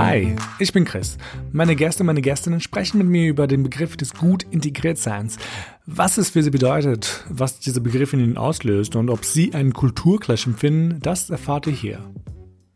Hi, 0.00 0.34
ich 0.58 0.72
bin 0.72 0.86
Chris. 0.86 1.18
Meine 1.52 1.76
Gäste 1.76 2.02
und 2.02 2.06
meine 2.06 2.22
Gästinnen 2.22 2.62
sprechen 2.62 2.96
mit 2.96 3.06
mir 3.06 3.28
über 3.28 3.46
den 3.46 3.62
Begriff 3.62 3.98
des 3.98 4.14
gut 4.14 4.46
Integriertseins. 4.50 5.36
Was 5.84 6.16
es 6.16 6.30
für 6.30 6.42
sie 6.42 6.48
bedeutet, 6.48 7.22
was 7.28 7.60
dieser 7.60 7.80
Begriff 7.80 8.14
in 8.14 8.20
ihnen 8.20 8.38
auslöst 8.38 8.96
und 8.96 9.10
ob 9.10 9.26
sie 9.26 9.52
einen 9.52 9.74
Kulturclash 9.74 10.46
empfinden, 10.46 11.00
das 11.02 11.28
erfahrt 11.28 11.66
ihr 11.66 11.74
hier. 11.74 11.98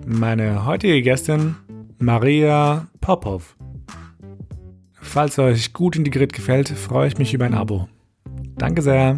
Meine 0.05 0.67
heutige 0.67 1.01
Gästin, 1.01 1.57
Maria 1.99 2.89
Popov. 3.01 3.57
Falls 4.93 5.39
euch 5.39 5.73
gut 5.73 5.97
integriert 5.97 6.35
gefällt, 6.35 6.69
freue 6.69 7.09
ich 7.09 7.17
mich 7.17 7.33
über 7.33 7.47
ein 7.47 7.55
Abo. 7.55 7.89
Danke 8.59 8.83
sehr. 8.83 9.17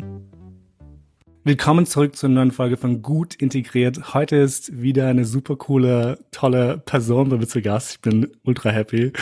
Willkommen 1.47 1.87
zurück 1.87 2.17
zur 2.17 2.29
neuen 2.29 2.51
Folge 2.51 2.77
von 2.77 3.03
Gut 3.03 3.37
Integriert. 3.37 4.15
Heute 4.15 4.35
ist 4.35 4.83
wieder 4.83 5.07
eine 5.07 5.25
super 5.25 5.55
coole, 5.55 6.19
tolle 6.33 6.79
Person 6.79 7.29
bei 7.29 7.37
mir 7.37 7.47
zu 7.47 7.63
Gast. 7.63 7.93
Ich 7.93 8.01
bin 8.01 8.37
ultra 8.43 8.71
happy. 8.71 9.13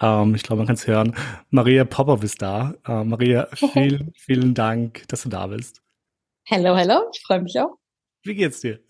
Ähm, 0.00 0.34
ich 0.34 0.42
glaube, 0.42 0.58
man 0.58 0.66
kann 0.66 0.74
es 0.74 0.88
hören. 0.88 1.14
Maria 1.50 1.84
Popov 1.84 2.24
ist 2.24 2.42
da. 2.42 2.74
Äh, 2.84 3.04
Maria, 3.04 3.46
vielen, 3.54 4.12
vielen 4.16 4.54
Dank, 4.54 5.06
dass 5.06 5.22
du 5.22 5.28
da 5.28 5.46
bist. 5.46 5.80
Hello, 6.46 6.76
hello. 6.76 6.98
Ich 7.14 7.22
freue 7.24 7.42
mich 7.42 7.56
auch. 7.60 7.78
Wie 8.24 8.34
geht's 8.34 8.58
dir? 8.58 8.80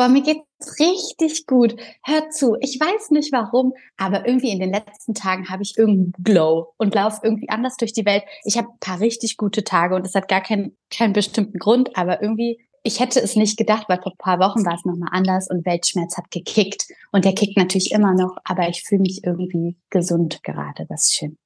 Boah, 0.00 0.08
mir 0.08 0.22
geht's 0.22 0.80
richtig 0.80 1.46
gut. 1.46 1.76
Hör 2.02 2.30
zu, 2.30 2.56
ich 2.62 2.80
weiß 2.80 3.10
nicht 3.10 3.32
warum, 3.32 3.74
aber 3.98 4.26
irgendwie 4.26 4.48
in 4.48 4.58
den 4.58 4.72
letzten 4.72 5.12
Tagen 5.12 5.50
habe 5.50 5.62
ich 5.62 5.76
irgendeinen 5.76 6.14
Glow 6.24 6.72
und 6.78 6.94
laufe 6.94 7.20
irgendwie 7.22 7.50
anders 7.50 7.76
durch 7.76 7.92
die 7.92 8.06
Welt. 8.06 8.22
Ich 8.44 8.56
habe 8.56 8.68
ein 8.68 8.78
paar 8.80 9.00
richtig 9.00 9.36
gute 9.36 9.62
Tage 9.62 9.94
und 9.94 10.06
es 10.06 10.14
hat 10.14 10.26
gar 10.26 10.40
keinen, 10.40 10.74
keinen 10.88 11.12
bestimmten 11.12 11.58
Grund, 11.58 11.98
aber 11.98 12.22
irgendwie, 12.22 12.66
ich 12.82 12.98
hätte 12.98 13.20
es 13.20 13.36
nicht 13.36 13.58
gedacht, 13.58 13.90
weil 13.90 14.00
vor 14.00 14.12
ein 14.12 14.16
paar 14.16 14.38
Wochen 14.38 14.64
war 14.64 14.72
es 14.72 14.86
nochmal 14.86 15.10
anders 15.12 15.50
und 15.50 15.66
Weltschmerz 15.66 16.16
hat 16.16 16.30
gekickt. 16.30 16.86
Und 17.12 17.26
der 17.26 17.34
kickt 17.34 17.58
natürlich 17.58 17.92
immer 17.92 18.14
noch, 18.14 18.38
aber 18.44 18.70
ich 18.70 18.82
fühle 18.82 19.02
mich 19.02 19.20
irgendwie 19.22 19.76
gesund 19.90 20.42
gerade. 20.42 20.86
Das 20.88 21.08
ist 21.08 21.14
schön. 21.14 21.36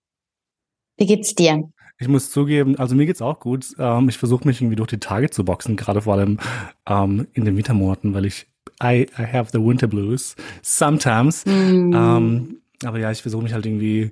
Wie 0.97 1.07
geht's 1.07 1.35
dir? 1.35 1.73
Ich 1.99 2.09
muss 2.09 2.31
zugeben, 2.31 2.77
also 2.77 2.95
mir 2.97 3.07
geht's 3.07 3.23
auch 3.23 3.39
gut. 3.39 3.75
Ähm, 3.79 4.09
ich 4.09 4.19
versuche 4.19 4.47
mich 4.47 4.61
irgendwie 4.61 4.77
durch 4.77 4.91
die 4.91 4.99
Tage 4.99 5.31
zu 5.31 5.45
boxen, 5.45 5.77
gerade 5.77 6.03
vor 6.03 6.15
allem 6.15 6.39
ähm, 6.87 7.29
in 7.33 7.45
den 7.45 7.57
Wintermonaten, 7.57 8.15
weil 8.15 8.27
ich 8.27 8.47
I, 8.83 9.07
I 9.19 9.23
have 9.23 9.51
the 9.53 9.61
winter 9.61 9.87
blues 9.87 10.37
sometimes. 10.63 11.45
Mm. 11.47 11.93
Ähm, 11.95 12.61
aber 12.85 12.99
ja, 12.99 13.11
ich 13.11 13.23
versuche 13.23 13.43
mich 13.43 13.53
halt 13.53 13.67
irgendwie 13.67 14.11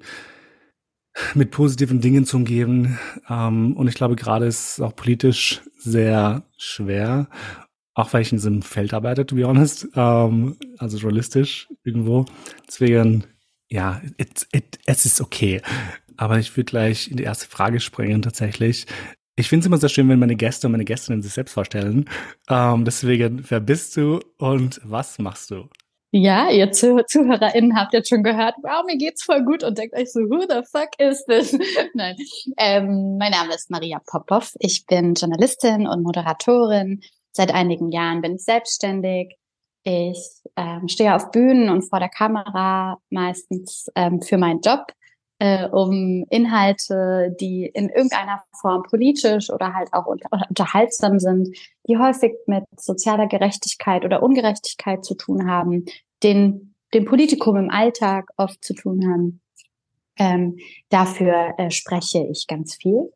mit 1.34 1.50
positiven 1.50 2.00
Dingen 2.00 2.24
zu 2.24 2.36
umgeben. 2.36 2.98
Ähm, 3.28 3.77
und 3.77 3.88
ich 3.88 3.94
glaube, 3.94 4.16
gerade 4.16 4.46
ist 4.46 4.72
es 4.72 4.80
auch 4.80 4.96
politisch 4.96 5.60
sehr 5.78 6.44
schwer, 6.56 7.28
auch 7.94 8.12
weil 8.12 8.22
ich 8.22 8.32
in 8.32 8.38
diesem 8.38 8.62
Feld 8.62 8.94
arbeite, 8.94 9.27
to 9.27 9.34
be 9.34 9.46
honest. 9.46 9.88
Ähm, 9.94 10.56
also 10.78 10.97
journalistisch 10.98 11.69
irgendwo. 11.84 12.24
Deswegen, 12.66 13.24
ja, 13.69 14.00
it, 14.16 14.47
it, 14.52 14.78
es 14.86 15.04
ist 15.04 15.20
okay. 15.20 15.60
Aber 16.16 16.38
ich 16.38 16.56
würde 16.56 16.70
gleich 16.70 17.10
in 17.10 17.16
die 17.16 17.24
erste 17.24 17.48
Frage 17.48 17.80
springen 17.80 18.22
tatsächlich. 18.22 18.86
Ich 19.34 19.48
finde 19.48 19.62
es 19.62 19.66
immer 19.66 19.78
sehr 19.78 19.88
schön, 19.88 20.08
wenn 20.11 20.19
meine 20.19 20.36
Gäste 20.36 20.66
und 20.66 20.72
meine 20.72 20.84
Gästinnen 20.84 21.22
sich 21.22 21.33
selbst 21.33 21.55
vorstellen. 21.55 22.08
Ähm, 22.50 22.84
deswegen, 22.84 23.42
wer 23.48 23.61
bist 23.61 23.97
du 23.97 24.20
und 24.38 24.80
was 24.84 25.19
machst 25.19 25.50
du? 25.50 25.69
Ja, 26.14 26.50
ihr 26.50 26.70
Zuh 26.72 27.00
ZuhörerInnen 27.06 27.75
habt 27.75 27.94
jetzt 27.94 28.10
schon 28.10 28.22
gehört, 28.22 28.56
wow, 28.62 28.84
mir 28.84 28.98
geht's 28.98 29.22
voll 29.22 29.42
gut 29.44 29.64
und 29.64 29.78
denkt 29.78 29.97
euch 29.97 30.12
so, 30.12 30.20
who 30.20 30.42
the 30.42 30.60
fuck 30.70 30.91
is 30.98 31.25
this? 31.25 31.58
Nein, 31.94 32.16
ähm, 32.58 33.16
mein 33.16 33.30
Name 33.30 33.55
ist 33.55 33.70
Maria 33.70 33.98
Popov. 34.06 34.53
Ich 34.58 34.84
bin 34.84 35.14
Journalistin 35.14 35.86
und 35.86 36.03
Moderatorin. 36.03 37.00
Seit 37.33 37.55
einigen 37.55 37.91
Jahren 37.91 38.20
bin 38.20 38.34
ich 38.34 38.44
selbstständig. 38.44 39.38
Ich 39.84 40.19
ähm, 40.56 40.86
stehe 40.88 41.14
auf 41.14 41.30
Bühnen 41.30 41.70
und 41.70 41.88
vor 41.88 41.98
der 41.98 42.10
Kamera 42.10 42.98
meistens 43.08 43.86
ähm, 43.97 44.20
für 44.20 44.36
meinen 44.36 44.60
Job 44.60 44.92
äh, 45.42 45.68
um 45.68 46.24
Inhalte, 46.30 47.34
die 47.40 47.66
in 47.66 47.88
irgendeiner 47.88 48.44
Form 48.60 48.84
politisch 48.84 49.50
oder 49.50 49.75
halt 49.75 49.92
auch 49.92 50.06
unter, 50.06 50.28
unterhaltsam 50.48 51.19
sind, 51.19 51.48
die 51.88 51.98
häufig 51.98 52.34
mit 52.47 52.62
sozialer 52.76 53.26
Gerechtigkeit 53.26 54.04
oder 54.04 54.22
Ungerechtigkeit 54.22 55.04
zu 55.04 55.16
tun 55.16 55.50
haben, 55.50 55.86
den 56.22 56.75
dem 56.94 57.06
Politikum 57.06 57.56
im 57.56 57.70
Alltag 57.70 58.28
oft 58.36 58.62
zu 58.62 58.72
tun 58.72 59.04
haben. 59.10 59.41
Ähm, 60.16 60.58
dafür 60.91 61.54
äh, 61.58 61.72
spreche 61.72 62.25
ich 62.31 62.47
ganz 62.47 62.76
viel. 62.76 63.10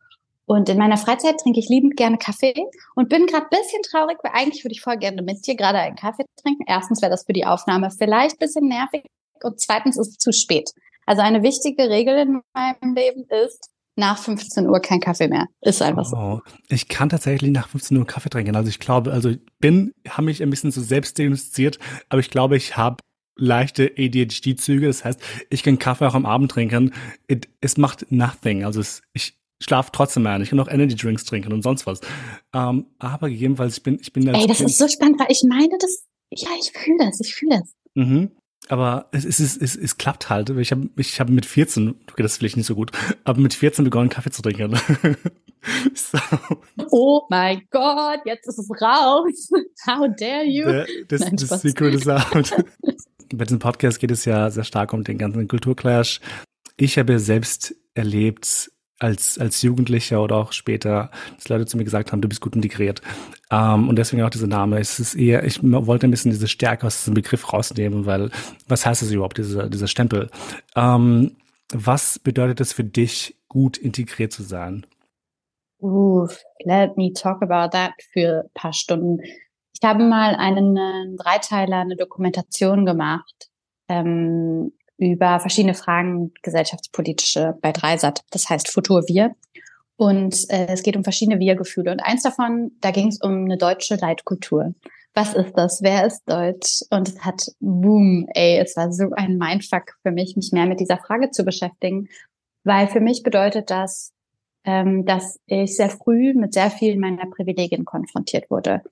Und 0.46 0.68
in 0.68 0.78
meiner 0.78 0.96
Freizeit 0.96 1.38
trinke 1.38 1.60
ich 1.60 1.68
liebend 1.68 1.96
gerne 1.96 2.18
Kaffee 2.18 2.54
und 2.96 3.08
bin 3.08 3.26
gerade 3.26 3.46
bisschen 3.50 3.82
traurig, 3.82 4.18
weil 4.24 4.32
eigentlich 4.34 4.64
würde 4.64 4.72
ich 4.72 4.80
voll 4.80 4.96
gerne 4.96 5.22
mit 5.22 5.46
dir 5.46 5.54
gerade 5.54 5.78
einen 5.78 5.94
Kaffee 5.94 6.24
trinken. 6.42 6.64
Erstens 6.66 7.02
wäre 7.02 7.10
das 7.10 7.24
für 7.24 7.34
die 7.34 7.46
Aufnahme 7.46 7.90
vielleicht 7.96 8.40
bisschen 8.40 8.66
nervig 8.66 9.04
und 9.44 9.60
zweitens 9.60 9.96
ist 9.96 10.08
es 10.08 10.18
zu 10.18 10.32
spät. 10.32 10.72
Also 11.06 11.22
eine 11.22 11.42
wichtige 11.42 11.88
Regel 11.88 12.18
in 12.18 12.42
meinem 12.52 12.94
Leben 12.94 13.24
ist, 13.44 13.70
nach 13.96 14.18
15 14.18 14.68
Uhr 14.68 14.80
kein 14.80 15.00
Kaffee 15.00 15.28
mehr. 15.28 15.46
Ist 15.62 15.82
einfach 15.82 16.06
oh, 16.12 16.40
so. 16.44 16.52
Ich 16.68 16.88
kann 16.88 17.08
tatsächlich 17.08 17.50
nach 17.50 17.68
15 17.68 17.96
Uhr 17.96 18.06
Kaffee 18.06 18.28
trinken. 18.28 18.54
Also 18.54 18.68
ich 18.68 18.78
glaube, 18.78 19.10
also 19.12 19.30
ich 19.30 19.40
bin, 19.58 19.94
habe 20.08 20.24
mich 20.24 20.42
ein 20.42 20.50
bisschen 20.50 20.70
so 20.70 20.82
selbst 20.82 21.16
diagnostiziert, 21.18 21.78
aber 22.08 22.20
ich 22.20 22.30
glaube, 22.30 22.56
ich 22.56 22.76
habe 22.76 22.96
leichte 23.38 23.92
ADHD-Züge. 23.96 24.86
Das 24.86 25.04
heißt, 25.04 25.20
ich 25.50 25.62
kann 25.62 25.78
Kaffee 25.78 26.06
auch 26.06 26.14
am 26.14 26.26
Abend 26.26 26.50
trinken. 26.50 26.92
It, 27.26 27.48
es 27.60 27.76
macht 27.78 28.10
nothing. 28.12 28.64
Also 28.64 28.80
es, 28.80 29.02
ich 29.14 29.38
schlafe 29.62 29.90
trotzdem 29.92 30.24
mehr. 30.24 30.38
Ich 30.40 30.50
kann 30.50 30.60
auch 30.60 30.68
Energy 30.68 30.94
Drinks 30.94 31.24
trinken 31.24 31.52
und 31.52 31.62
sonst 31.62 31.86
was. 31.86 32.00
Ähm, 32.52 32.86
aber 32.98 33.30
gegebenenfalls, 33.30 33.78
ich 33.78 33.82
bin, 33.82 33.98
ich 34.00 34.12
bin 34.12 34.26
Ey, 34.28 34.46
das 34.46 34.58
kind. 34.58 34.70
ist 34.70 34.78
so 34.78 34.88
spannend, 34.88 35.18
weil 35.18 35.28
ich 35.30 35.42
meine 35.48 35.76
das, 35.80 36.04
ja, 36.30 36.50
ich 36.60 36.72
fühle 36.72 36.98
das, 36.98 37.20
ich 37.20 37.34
fühle 37.34 37.60
das. 37.60 37.72
Mhm 37.94 38.30
aber 38.68 39.08
es, 39.12 39.24
es, 39.24 39.40
es, 39.40 39.56
es, 39.56 39.76
es 39.76 39.98
klappt 39.98 40.28
halt. 40.30 40.50
Ich 40.50 40.72
habe 40.72 40.88
ich 40.96 41.20
hab 41.20 41.28
mit 41.28 41.46
14, 41.46 41.94
okay, 42.10 42.22
das 42.22 42.32
ist 42.32 42.38
vielleicht 42.38 42.56
nicht 42.56 42.66
so 42.66 42.74
gut, 42.74 42.90
aber 43.24 43.40
mit 43.40 43.54
14 43.54 43.84
begonnen, 43.84 44.08
Kaffee 44.08 44.30
zu 44.30 44.42
trinken. 44.42 44.74
so. 45.94 46.18
Oh 46.90 47.22
mein 47.30 47.62
Gott, 47.70 48.20
jetzt 48.24 48.48
ist 48.48 48.58
es 48.58 48.70
raus. 48.80 49.50
How 49.86 50.08
dare 50.18 50.44
you? 50.44 50.64
Der, 50.64 50.86
das, 51.08 51.20
Nein, 51.20 51.36
das 51.36 51.62
Secret 51.62 51.94
is 51.94 52.08
out. 52.08 52.52
Bei 53.34 53.44
diesem 53.44 53.58
Podcast 53.58 53.98
geht 54.00 54.10
es 54.10 54.24
ja 54.24 54.50
sehr 54.50 54.64
stark 54.64 54.92
um 54.92 55.04
den 55.04 55.18
ganzen 55.18 55.48
Kulturclash. 55.48 56.20
Ich 56.76 56.98
habe 56.98 57.18
selbst 57.18 57.74
erlebt, 57.94 58.70
als, 58.98 59.38
als 59.38 59.62
Jugendlicher 59.62 60.22
oder 60.22 60.36
auch 60.36 60.52
später, 60.52 61.10
dass 61.36 61.48
Leute 61.48 61.66
zu 61.66 61.76
mir 61.76 61.84
gesagt 61.84 62.12
haben, 62.12 62.20
du 62.20 62.28
bist 62.28 62.40
gut 62.40 62.56
integriert. 62.56 63.02
Ähm, 63.50 63.88
und 63.88 63.96
deswegen 63.96 64.22
auch 64.22 64.30
dieser 64.30 64.46
Name. 64.46 64.78
Es 64.78 64.98
ist 64.98 65.14
eher, 65.14 65.44
ich 65.44 65.60
wollte 65.62 66.06
ein 66.06 66.10
bisschen 66.10 66.30
diese 66.30 66.48
Stärke 66.48 66.86
aus 66.86 66.98
diesem 66.98 67.14
Begriff 67.14 67.52
rausnehmen, 67.52 68.06
weil 68.06 68.30
was 68.68 68.86
heißt 68.86 69.02
das 69.02 69.10
überhaupt, 69.10 69.38
dieser, 69.38 69.68
dieser 69.68 69.88
Stempel? 69.88 70.30
Ähm, 70.74 71.36
was 71.72 72.18
bedeutet 72.18 72.60
es 72.60 72.72
für 72.72 72.84
dich, 72.84 73.36
gut 73.48 73.76
integriert 73.76 74.32
zu 74.32 74.42
sein? 74.42 74.86
Uh, 75.80 76.26
let 76.64 76.96
me 76.96 77.12
talk 77.12 77.42
about 77.42 77.76
that 77.76 77.92
für 78.12 78.44
ein 78.44 78.50
paar 78.54 78.72
Stunden. 78.72 79.20
Ich 79.74 79.86
habe 79.86 80.04
mal 80.04 80.34
einen, 80.34 80.78
einen 80.78 81.16
Dreiteiler, 81.16 81.80
eine 81.80 81.96
Dokumentation 81.96 82.86
gemacht 82.86 83.50
ähm, 83.88 84.72
über 84.98 85.40
verschiedene 85.40 85.74
Fragen 85.74 86.32
gesellschaftspolitische 86.42 87.56
bei 87.60 87.72
Dreisat. 87.72 88.22
Das 88.30 88.48
heißt 88.48 88.70
Futur 88.70 89.04
Wir. 89.08 89.34
Und 89.96 90.50
äh, 90.50 90.66
es 90.68 90.82
geht 90.82 90.96
um 90.96 91.04
verschiedene 91.04 91.38
Wir-Gefühle. 91.38 91.90
Und 91.90 92.00
eins 92.00 92.22
davon, 92.22 92.72
da 92.80 92.90
ging 92.90 93.08
es 93.08 93.20
um 93.20 93.44
eine 93.44 93.56
deutsche 93.56 93.96
Leitkultur. 93.96 94.74
Was 95.14 95.32
ist 95.32 95.54
das? 95.54 95.82
Wer 95.82 96.06
ist 96.06 96.22
deutsch? 96.26 96.82
Und 96.90 97.08
es 97.08 97.24
hat, 97.24 97.46
boom, 97.60 98.28
ey, 98.34 98.58
es 98.58 98.76
war 98.76 98.92
so 98.92 99.10
ein 99.12 99.38
Mindfuck 99.38 99.96
für 100.02 100.10
mich, 100.10 100.36
mich 100.36 100.52
mehr 100.52 100.66
mit 100.66 100.80
dieser 100.80 100.98
Frage 100.98 101.30
zu 101.30 101.44
beschäftigen. 101.44 102.08
Weil 102.64 102.88
für 102.88 103.00
mich 103.00 103.22
bedeutet 103.22 103.70
das, 103.70 104.12
ähm, 104.64 105.06
dass 105.06 105.38
ich 105.46 105.76
sehr 105.76 105.88
früh 105.88 106.34
mit 106.34 106.52
sehr 106.52 106.70
vielen 106.70 107.00
meiner 107.00 107.26
Privilegien 107.26 107.86
konfrontiert 107.86 108.50
wurde. 108.50 108.82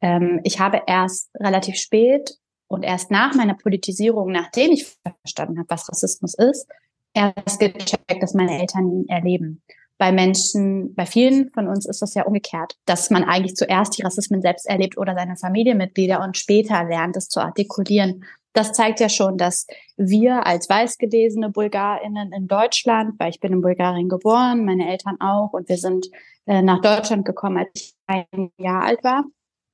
Ähm, 0.00 0.40
ich 0.44 0.60
habe 0.60 0.82
erst 0.86 1.28
relativ 1.34 1.76
spät 1.76 2.38
und 2.74 2.82
erst 2.82 3.10
nach 3.10 3.34
meiner 3.34 3.54
Politisierung, 3.54 4.30
nachdem 4.30 4.72
ich 4.72 4.96
verstanden 5.22 5.58
habe, 5.58 5.70
was 5.70 5.88
Rassismus 5.88 6.34
ist, 6.34 6.66
erst 7.14 7.60
gecheckt, 7.60 8.22
dass 8.22 8.34
meine 8.34 8.60
Eltern 8.60 8.90
ihn 8.90 9.08
erleben. 9.08 9.62
Bei 9.96 10.10
Menschen, 10.10 10.94
bei 10.94 11.06
vielen 11.06 11.50
von 11.50 11.68
uns 11.68 11.86
ist 11.86 12.02
das 12.02 12.14
ja 12.14 12.24
umgekehrt, 12.24 12.76
dass 12.84 13.10
man 13.10 13.22
eigentlich 13.22 13.54
zuerst 13.54 13.96
die 13.96 14.02
Rassismen 14.02 14.42
selbst 14.42 14.66
erlebt 14.66 14.98
oder 14.98 15.14
seine 15.14 15.36
Familienmitglieder 15.36 16.20
und 16.20 16.36
später 16.36 16.82
lernt, 16.84 17.16
es 17.16 17.28
zu 17.28 17.40
artikulieren. 17.40 18.24
Das 18.52 18.72
zeigt 18.72 18.98
ja 18.98 19.08
schon, 19.08 19.38
dass 19.38 19.66
wir 19.96 20.46
als 20.46 20.68
weißgelesene 20.68 21.50
BulgarInnen 21.50 22.32
in 22.32 22.48
Deutschland, 22.48 23.14
weil 23.18 23.30
ich 23.30 23.40
bin 23.40 23.52
in 23.52 23.60
Bulgarien 23.62 24.08
geboren, 24.08 24.64
meine 24.64 24.90
Eltern 24.90 25.20
auch, 25.20 25.52
und 25.52 25.68
wir 25.68 25.78
sind 25.78 26.08
äh, 26.46 26.62
nach 26.62 26.80
Deutschland 26.80 27.24
gekommen, 27.24 27.58
als 27.58 27.70
ich 27.74 27.94
ein 28.06 28.50
Jahr 28.58 28.82
alt 28.82 29.02
war, 29.04 29.24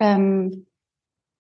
ähm, 0.01 0.67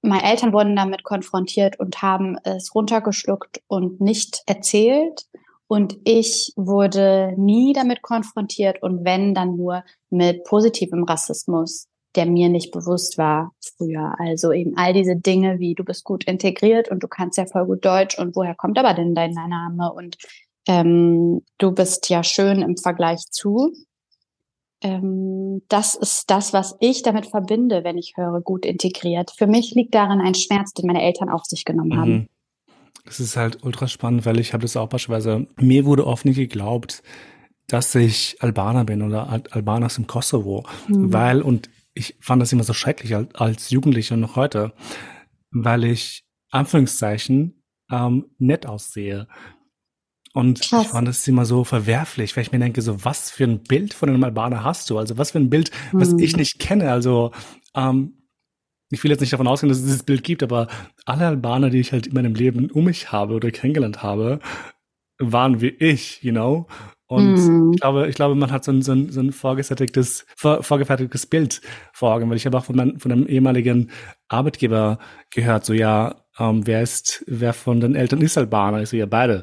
meine 0.02 0.24
Eltern 0.24 0.52
wurden 0.52 0.76
damit 0.76 1.04
konfrontiert 1.04 1.78
und 1.78 2.02
haben 2.02 2.38
es 2.44 2.74
runtergeschluckt 2.74 3.62
und 3.66 4.00
nicht 4.00 4.42
erzählt. 4.46 5.26
Und 5.68 5.98
ich 6.04 6.52
wurde 6.56 7.34
nie 7.36 7.72
damit 7.72 8.02
konfrontiert 8.02 8.82
und 8.82 9.04
wenn, 9.04 9.34
dann 9.34 9.56
nur 9.56 9.84
mit 10.10 10.44
positivem 10.44 11.04
Rassismus. 11.04 11.86
der 12.16 12.26
mir 12.26 12.48
nicht 12.48 12.72
bewusst 12.72 13.18
war 13.18 13.52
früher. 13.60 14.14
Also 14.18 14.52
eben 14.52 14.76
all 14.76 14.92
diese 14.92 15.16
Dinge 15.16 15.58
wie 15.60 15.74
du 15.74 15.84
bist 15.84 16.04
gut 16.04 16.24
integriert 16.24 16.90
und 16.90 17.02
du 17.02 17.08
kannst 17.08 17.38
ja 17.38 17.46
voll 17.46 17.66
gut 17.66 17.84
Deutsch 17.84 18.18
und 18.18 18.34
woher 18.34 18.54
kommt 18.54 18.78
aber 18.78 18.94
denn 18.94 19.14
dein 19.14 19.32
Name 19.32 19.92
und 19.92 20.16
ähm, 20.66 21.42
du 21.58 21.72
bist 21.72 22.08
ja 22.10 22.22
schön 22.22 22.62
im 22.62 22.76
Vergleich 22.76 23.20
zu. 23.30 23.72
Ähm, 24.82 25.62
das 25.68 25.94
ist 25.94 26.30
das, 26.30 26.52
was 26.52 26.76
ich 26.80 27.02
damit 27.02 27.26
verbinde, 27.26 27.84
wenn 27.84 27.98
ich 27.98 28.14
höre, 28.16 28.40
gut 28.40 28.64
integriert. 28.64 29.30
Für 29.30 29.46
mich 29.46 29.74
liegt 29.74 29.94
darin 29.94 30.20
ein 30.20 30.34
Schmerz, 30.34 30.72
den 30.72 30.86
meine 30.86 31.02
Eltern 31.02 31.28
auf 31.28 31.44
sich 31.44 31.64
genommen 31.64 31.96
haben. 31.96 32.12
Mhm. 32.12 32.28
Das 33.04 33.20
ist 33.20 33.36
halt 33.36 33.64
ultra 33.64 33.88
spannend, 33.88 34.24
weil 34.26 34.38
ich 34.38 34.52
habe 34.52 34.62
das 34.62 34.76
auch 34.76 34.88
beispielsweise, 34.88 35.46
mir 35.56 35.84
wurde 35.84 36.06
oft 36.06 36.24
nicht 36.24 36.36
geglaubt, 36.36 37.02
dass 37.66 37.94
ich 37.94 38.36
Albaner 38.40 38.84
bin 38.84 39.02
oder 39.02 39.28
Al 39.28 39.42
Albaner 39.50 39.86
aus 39.86 39.94
dem 39.94 40.06
Kosovo, 40.06 40.64
mhm. 40.88 41.12
weil, 41.12 41.42
und 41.42 41.70
ich 41.94 42.16
fand 42.20 42.40
das 42.42 42.52
immer 42.52 42.64
so 42.64 42.72
schrecklich 42.72 43.14
als, 43.14 43.34
als 43.34 43.70
Jugendlicher 43.70 44.14
und 44.14 44.20
noch 44.20 44.36
heute, 44.36 44.72
weil 45.50 45.84
ich 45.84 46.24
Anführungszeichen 46.50 47.62
ähm, 47.90 48.26
nett 48.38 48.66
aussehe. 48.66 49.28
Und 50.32 50.60
Krass. 50.60 50.86
ich 50.86 50.88
fand 50.88 51.08
das 51.08 51.26
immer 51.26 51.44
so 51.44 51.64
verwerflich, 51.64 52.36
weil 52.36 52.42
ich 52.42 52.52
mir 52.52 52.60
denke, 52.60 52.82
so 52.82 53.04
was 53.04 53.30
für 53.30 53.44
ein 53.44 53.62
Bild 53.62 53.94
von 53.94 54.08
einem 54.08 54.22
Albaner 54.22 54.62
hast 54.62 54.88
du? 54.88 54.98
Also 54.98 55.18
was 55.18 55.32
für 55.32 55.38
ein 55.38 55.50
Bild, 55.50 55.70
was 55.92 56.12
mhm. 56.12 56.20
ich 56.20 56.36
nicht 56.36 56.58
kenne. 56.60 56.92
Also 56.92 57.32
ähm, 57.74 58.14
ich 58.90 59.02
will 59.02 59.10
jetzt 59.10 59.20
nicht 59.20 59.32
davon 59.32 59.48
ausgehen, 59.48 59.68
dass 59.68 59.78
es 59.78 59.84
dieses 59.84 60.02
Bild 60.02 60.22
gibt, 60.22 60.42
aber 60.42 60.68
alle 61.04 61.26
Albaner, 61.26 61.70
die 61.70 61.80
ich 61.80 61.92
halt 61.92 62.08
in 62.08 62.14
meinem 62.14 62.34
Leben 62.34 62.70
um 62.70 62.84
mich 62.84 63.10
habe 63.12 63.34
oder 63.34 63.50
kennengelernt 63.50 64.02
habe, 64.02 64.40
waren 65.18 65.60
wie 65.60 65.68
ich, 65.68 66.22
you 66.22 66.32
know. 66.32 66.66
Und 67.06 67.34
mhm. 67.34 67.72
ich 67.72 67.80
glaube, 67.80 68.08
ich 68.08 68.14
glaube, 68.14 68.36
man 68.36 68.52
hat 68.52 68.64
so 68.64 68.70
ein, 68.70 68.82
so 68.82 68.92
ein, 68.92 69.10
so 69.10 69.20
ein 69.20 69.32
vorgefertigtes, 69.32 70.26
vor, 70.36 70.62
vorgefertigtes 70.62 71.26
Bild 71.26 71.60
vor 71.92 72.14
Augen, 72.14 72.30
weil 72.30 72.36
ich 72.36 72.46
habe 72.46 72.56
auch 72.56 72.64
von, 72.64 72.76
mein, 72.76 73.00
von 73.00 73.10
einem 73.10 73.26
ehemaligen 73.26 73.90
Arbeitgeber 74.28 74.98
gehört, 75.30 75.64
so 75.64 75.72
ja, 75.72 76.22
ähm, 76.38 76.66
wer 76.66 76.82
ist, 76.82 77.24
wer 77.26 77.52
von 77.52 77.80
den 77.80 77.96
Eltern 77.96 78.20
ist 78.20 78.38
Albaner? 78.38 78.82
Ich 78.82 78.90
so, 78.90 78.96
ja, 78.96 79.06
beide. 79.06 79.42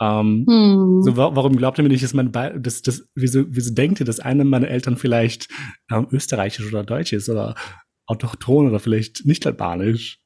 Ähm, 0.00 0.46
hm. 0.48 1.02
So, 1.02 1.16
warum 1.16 1.56
glaubt 1.56 1.78
ihr 1.78 1.82
mir 1.82 1.88
nicht, 1.88 2.04
dass 2.04 2.12
Be 2.12 2.60
dass, 2.60 2.82
dass, 2.82 3.08
wieso, 3.14 3.44
wieso 3.48 3.74
denkt 3.74 4.00
ihr, 4.00 4.06
dass 4.06 4.20
einer 4.20 4.44
meiner 4.44 4.68
Eltern 4.68 4.96
vielleicht 4.96 5.48
ähm, 5.90 6.06
österreichisch 6.12 6.66
oder 6.68 6.84
deutsch 6.84 7.12
ist 7.12 7.28
oder 7.28 7.54
autochton 8.06 8.68
oder 8.68 8.78
vielleicht 8.78 9.26
nicht 9.26 9.46
albanisch? 9.46 10.20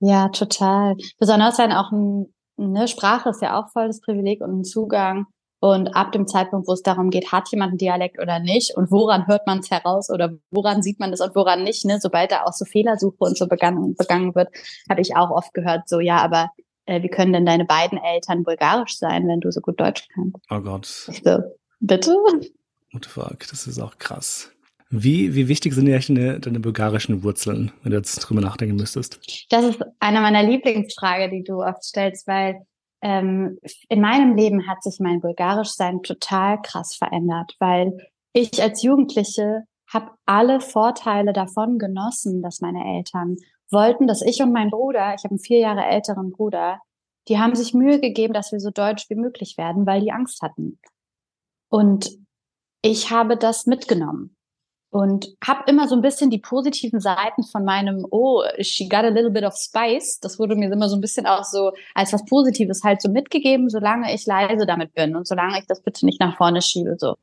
Ja, 0.00 0.28
total. 0.28 0.96
Besonders 1.18 1.58
wenn 1.58 1.72
auch 1.72 1.92
ein, 1.92 2.26
eine 2.58 2.88
Sprache 2.88 3.30
ist 3.30 3.42
ja 3.42 3.58
auch 3.58 3.70
voll 3.72 3.86
das 3.86 4.00
Privileg 4.00 4.40
und 4.40 4.60
ein 4.60 4.64
Zugang. 4.64 5.26
Und 5.60 5.94
ab 5.94 6.10
dem 6.10 6.26
Zeitpunkt, 6.26 6.66
wo 6.66 6.72
es 6.72 6.82
darum 6.82 7.10
geht, 7.10 7.30
hat 7.30 7.48
jemand 7.52 7.70
einen 7.70 7.78
Dialekt 7.78 8.20
oder 8.20 8.40
nicht 8.40 8.76
und 8.76 8.90
woran 8.90 9.28
hört 9.28 9.46
man 9.46 9.60
es 9.60 9.70
heraus 9.70 10.10
oder 10.10 10.32
woran 10.50 10.82
sieht 10.82 10.98
man 10.98 11.12
das 11.12 11.20
und 11.20 11.36
woran 11.36 11.62
nicht, 11.62 11.84
ne? 11.84 12.00
sobald 12.00 12.32
da 12.32 12.42
auch 12.42 12.52
so 12.52 12.64
Fehlersuche 12.64 13.18
und 13.20 13.38
so 13.38 13.46
begangen, 13.46 13.94
begangen 13.94 14.34
wird, 14.34 14.48
habe 14.90 15.00
ich 15.00 15.14
auch 15.14 15.30
oft 15.30 15.54
gehört, 15.54 15.88
so 15.88 16.00
ja, 16.00 16.16
aber 16.16 16.50
äh, 16.86 17.02
wie 17.02 17.08
können 17.08 17.32
denn 17.32 17.46
deine 17.46 17.64
beiden 17.64 17.98
Eltern 17.98 18.44
bulgarisch 18.44 18.96
sein, 18.96 19.28
wenn 19.28 19.40
du 19.40 19.50
so 19.50 19.60
gut 19.60 19.80
Deutsch 19.80 20.08
kannst? 20.14 20.36
Oh 20.50 20.60
Gott. 20.60 21.08
Ich 21.10 21.22
so, 21.24 21.38
bitte? 21.80 22.10
What 22.92 23.04
the 23.04 23.08
fuck, 23.08 23.46
das 23.50 23.66
ist 23.66 23.78
auch 23.78 23.98
krass. 23.98 24.50
Wie, 24.90 25.34
wie 25.34 25.48
wichtig 25.48 25.72
sind 25.72 25.86
dir 25.86 25.98
deine, 25.98 26.38
deine 26.38 26.60
bulgarischen 26.60 27.22
Wurzeln, 27.22 27.72
wenn 27.82 27.92
du 27.92 27.96
jetzt 27.96 28.16
drüber 28.18 28.42
nachdenken 28.42 28.76
müsstest? 28.76 29.46
Das 29.50 29.64
ist 29.64 29.80
eine 30.00 30.20
meiner 30.20 30.42
Lieblingsfragen, 30.42 31.30
die 31.30 31.44
du 31.44 31.62
oft 31.62 31.82
stellst, 31.82 32.26
weil 32.26 32.66
ähm, 33.00 33.58
in 33.88 34.02
meinem 34.02 34.36
Leben 34.36 34.68
hat 34.68 34.82
sich 34.82 34.98
mein 35.00 35.20
Bulgarischsein 35.20 36.02
total 36.02 36.60
krass 36.60 36.94
verändert, 36.94 37.56
weil 37.58 37.96
ich 38.34 38.62
als 38.62 38.82
Jugendliche 38.82 39.62
habe 39.92 40.10
alle 40.26 40.60
Vorteile 40.60 41.32
davon 41.32 41.78
genossen, 41.78 42.42
dass 42.42 42.60
meine 42.60 42.96
Eltern 42.96 43.36
wollten, 43.72 44.06
dass 44.06 44.22
ich 44.22 44.42
und 44.42 44.52
mein 44.52 44.70
Bruder, 44.70 45.14
ich 45.14 45.24
habe 45.24 45.32
einen 45.32 45.38
vier 45.38 45.58
Jahre 45.58 45.84
älteren 45.84 46.30
Bruder, 46.30 46.80
die 47.28 47.38
haben 47.38 47.54
sich 47.54 47.74
Mühe 47.74 48.00
gegeben, 48.00 48.34
dass 48.34 48.52
wir 48.52 48.60
so 48.60 48.70
deutsch 48.70 49.08
wie 49.08 49.14
möglich 49.14 49.56
werden, 49.56 49.86
weil 49.86 50.00
die 50.00 50.12
Angst 50.12 50.42
hatten. 50.42 50.78
Und 51.68 52.10
ich 52.82 53.10
habe 53.10 53.36
das 53.36 53.66
mitgenommen 53.66 54.36
und 54.90 55.34
habe 55.42 55.62
immer 55.68 55.88
so 55.88 55.94
ein 55.94 56.02
bisschen 56.02 56.28
die 56.28 56.38
positiven 56.38 57.00
Seiten 57.00 57.44
von 57.44 57.64
meinem, 57.64 58.06
oh, 58.10 58.42
she 58.60 58.88
got 58.88 59.04
a 59.04 59.08
little 59.08 59.30
bit 59.30 59.44
of 59.44 59.54
spice. 59.56 60.20
Das 60.20 60.38
wurde 60.38 60.54
mir 60.56 60.70
immer 60.70 60.88
so 60.88 60.96
ein 60.96 61.00
bisschen 61.00 61.26
auch 61.26 61.44
so 61.44 61.72
als 61.94 62.12
was 62.12 62.24
Positives 62.26 62.82
halt 62.84 63.00
so 63.00 63.08
mitgegeben, 63.08 63.70
solange 63.70 64.12
ich 64.14 64.26
leise 64.26 64.66
damit 64.66 64.92
bin 64.94 65.16
und 65.16 65.26
solange 65.26 65.58
ich 65.58 65.66
das 65.66 65.82
bitte 65.82 66.04
nicht 66.04 66.20
nach 66.20 66.36
vorne 66.36 66.60
schiebe. 66.60 66.96
so. 66.98 67.16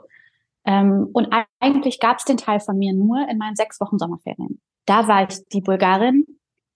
Ähm, 0.65 1.09
und 1.13 1.29
eigentlich 1.59 1.99
gab 1.99 2.17
es 2.17 2.25
den 2.25 2.37
Teil 2.37 2.59
von 2.59 2.77
mir 2.77 2.93
nur 2.93 3.27
in 3.29 3.37
meinen 3.37 3.55
sechs 3.55 3.79
Wochen 3.79 3.99
Sommerferien. 3.99 4.59
Da 4.85 5.07
war 5.07 5.29
ich 5.29 5.37
die 5.49 5.61
Bulgarin, 5.61 6.25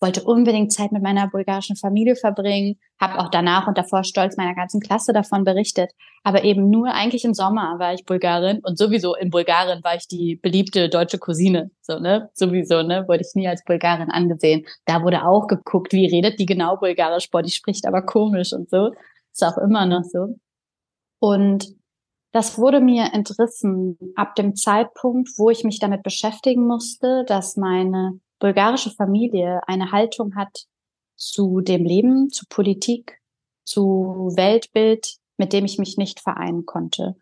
wollte 0.04 0.24
unbedingt 0.24 0.74
Zeit 0.74 0.92
mit 0.92 1.02
meiner 1.02 1.30
bulgarischen 1.30 1.78
Familie 1.78 2.16
verbringen, 2.16 2.78
habe 3.00 3.20
auch 3.20 3.30
danach 3.30 3.68
und 3.68 3.78
davor 3.78 4.04
stolz 4.04 4.36
meiner 4.36 4.54
ganzen 4.54 4.82
Klasse 4.82 5.14
davon 5.14 5.46
berichtet. 5.46 5.92
Aber 6.24 6.44
eben 6.44 6.70
nur 6.70 6.94
eigentlich 6.94 7.24
im 7.24 7.34
Sommer 7.34 7.80
war 7.80 7.94
ich 7.94 8.06
Bulgarin 8.06 8.60
und 8.64 8.78
sowieso 8.78 9.16
in 9.16 9.30
Bulgarien 9.30 9.82
war 9.84 9.96
ich 9.96 10.08
die 10.08 10.36
beliebte 10.36 10.90
deutsche 10.90 11.20
Cousine. 11.20 11.72
So, 11.82 12.00
ne? 12.00 12.30
Sowieso, 12.34 12.84
ne? 12.84 13.08
Wurde 13.08 13.24
ich 13.26 13.34
nie 13.34 13.48
als 13.48 13.64
Bulgarin 13.64 14.12
angesehen. 14.12 14.66
Da 14.86 15.02
wurde 15.04 15.26
auch 15.26 15.48
geguckt, 15.48 15.94
wie 15.94 16.06
redet 16.06 16.38
die 16.38 16.46
genau 16.46 16.76
Bulgarisch? 16.76 17.32
Boah, 17.32 17.42
die 17.42 17.52
spricht 17.52 17.88
aber 17.88 18.02
komisch 18.02 18.52
und 18.52 18.70
so. 18.70 18.92
Ist 19.32 19.44
auch 19.44 19.58
immer 19.58 19.86
noch 19.86 20.04
so. 20.04 20.36
Und 21.20 21.68
das 22.34 22.58
wurde 22.58 22.82
mir 22.82 23.14
entrissen 23.14 23.98
ab 24.16 24.36
dem 24.36 24.56
Zeitpunkt, 24.56 25.30
wo 25.38 25.50
ich 25.50 25.64
mich 25.64 25.80
damit 25.80 26.04
beschäftigen 26.04 26.68
musste, 26.68 27.24
dass 27.26 27.56
meine 27.56 28.20
bulgarische 28.44 28.92
Familie 28.92 29.62
eine 29.68 29.94
Haltung 29.94 30.36
hat 30.36 30.66
zu 31.16 31.62
dem 31.62 31.86
Leben, 31.86 32.30
zu 32.30 32.46
Politik, 32.50 33.22
zu 33.64 34.34
Weltbild, 34.36 35.16
mit 35.38 35.54
dem 35.54 35.64
ich 35.64 35.80
mich 35.80 35.96
nicht 35.96 36.20
vereinen 36.20 36.66
konnte. 36.66 37.16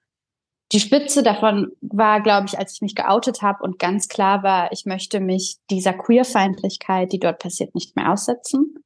Die 0.71 0.79
Spitze 0.79 1.21
davon 1.21 1.73
war, 1.81 2.21
glaube 2.21 2.47
ich, 2.47 2.57
als 2.57 2.73
ich 2.73 2.81
mich 2.81 2.95
geoutet 2.95 3.43
habe 3.43 3.63
und 3.63 3.77
ganz 3.77 4.07
klar 4.07 4.41
war, 4.41 4.71
ich 4.71 4.87
möchte 4.87 5.19
mich 5.19 5.57
dieser 5.69 5.93
Queerfeindlichkeit, 5.93 7.11
die 7.11 7.19
dort 7.19 7.37
passiert, 7.37 7.75
nicht 7.75 7.95
mehr 7.95 8.11
aussetzen. 8.11 8.83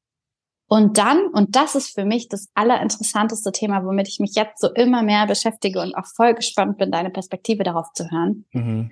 Und 0.68 0.98
dann, 0.98 1.28
und 1.28 1.56
das 1.56 1.76
ist 1.76 1.94
für 1.94 2.04
mich 2.04 2.28
das 2.28 2.50
allerinteressanteste 2.54 3.54
Thema, 3.54 3.86
womit 3.86 4.10
ich 4.10 4.20
mich 4.20 4.36
jetzt 4.36 4.60
so 4.60 4.74
immer 4.74 5.04
mehr 5.04 5.26
beschäftige 5.26 5.80
und 5.80 5.96
auch 5.96 6.08
voll 6.08 6.34
gespannt 6.34 6.80
bin, 6.80 6.92
deine 6.92 7.12
Perspektive 7.12 7.64
darauf 7.64 7.94
zu 7.94 8.12
hören. 8.12 8.46
Mhm. 8.52 8.92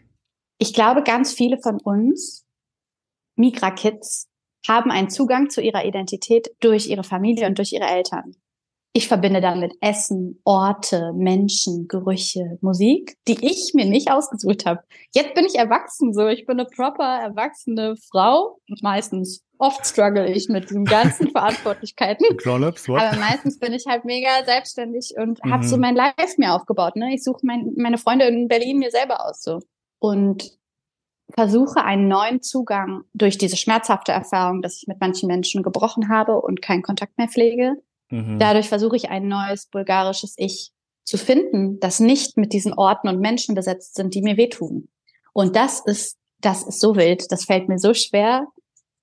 Ich 0.60 0.74
glaube, 0.74 1.04
ganz 1.04 1.34
viele 1.34 1.58
von 1.58 1.82
uns 1.82 2.43
Migra-Kids 3.36 4.28
haben 4.68 4.92
einen 4.92 5.10
Zugang 5.10 5.50
zu 5.50 5.62
ihrer 5.62 5.86
Identität 5.86 6.50
durch 6.60 6.88
ihre 6.88 7.04
Familie 7.04 7.48
und 7.48 7.58
durch 7.58 7.74
ihre 7.74 7.86
Eltern. 7.86 8.36
Ich 8.96 9.08
verbinde 9.08 9.42
damit 9.42 9.74
Essen, 9.82 10.40
Orte, 10.44 11.14
Menschen, 11.16 11.88
Gerüche, 11.88 12.60
Musik, 12.62 13.18
die 13.28 13.44
ich 13.44 13.72
mir 13.74 13.86
nicht 13.86 14.12
ausgesucht 14.12 14.68
habe. 14.68 14.82
Jetzt 15.16 15.34
bin 15.34 15.46
ich 15.46 15.56
erwachsen, 15.56 16.14
so 16.14 16.28
ich 16.28 16.46
bin 16.46 16.60
eine 16.60 16.70
proper 16.70 17.04
erwachsene 17.04 17.96
Frau. 18.12 18.60
Meistens 18.84 19.44
oft 19.58 19.84
struggle 19.88 20.32
ich 20.32 20.48
mit 20.48 20.70
diesen 20.70 20.86
ganzen 20.86 21.30
Verantwortlichkeiten. 21.32 22.24
Aber 23.02 23.18
meistens 23.18 23.58
bin 23.58 23.74
ich 23.74 23.88
halt 23.88 24.06
mega 24.06 24.46
selbstständig 24.46 25.16
und 25.18 25.44
mhm. 25.44 25.52
habe 25.52 25.66
so 25.66 25.78
mein 25.78 25.96
Life 25.96 26.36
mir 26.38 26.54
aufgebaut. 26.54 26.96
Ne? 26.96 27.16
Ich 27.16 27.24
suche 27.24 27.40
mein, 27.42 27.74
meine 27.76 27.98
Freunde 27.98 28.26
in 28.26 28.48
Berlin 28.48 28.78
mir 28.78 28.92
selber 28.92 29.26
aus 29.26 29.42
so. 29.42 29.60
Und 29.98 30.52
versuche 31.36 31.84
einen 31.84 32.08
neuen 32.08 32.42
Zugang 32.42 33.04
durch 33.14 33.38
diese 33.38 33.58
schmerzhafte 33.58 34.12
Erfahrung, 34.12 34.62
dass 34.62 34.78
ich 34.78 34.88
mit 34.88 35.00
manchen 35.00 35.28
Menschen 35.28 35.64
gebrochen 35.64 36.10
habe 36.10 36.40
und 36.40 36.62
keinen 36.62 36.84
Kontakt 36.84 37.18
mehr 37.18 37.28
pflege. 37.28 37.76
Mhm. 38.10 38.38
Dadurch 38.40 38.70
versuche 38.70 38.96
ich 38.96 39.10
ein 39.10 39.28
neues 39.28 39.66
bulgarisches 39.66 40.36
Ich 40.38 40.72
zu 41.04 41.18
finden, 41.18 41.80
das 41.80 42.00
nicht 42.00 42.38
mit 42.38 42.54
diesen 42.54 42.74
Orten 42.74 43.08
und 43.08 43.20
Menschen 43.20 43.56
besetzt 43.56 43.96
sind, 43.96 44.14
die 44.14 44.22
mir 44.22 44.38
wehtun. 44.38 44.88
Und 45.34 45.56
das 45.56 45.80
ist, 45.80 46.18
das 46.40 46.64
ist 46.64 46.80
so 46.80 46.96
wild, 46.96 47.32
das 47.32 47.46
fällt 47.46 47.68
mir 47.68 47.80
so 47.80 47.94
schwer. 47.94 48.48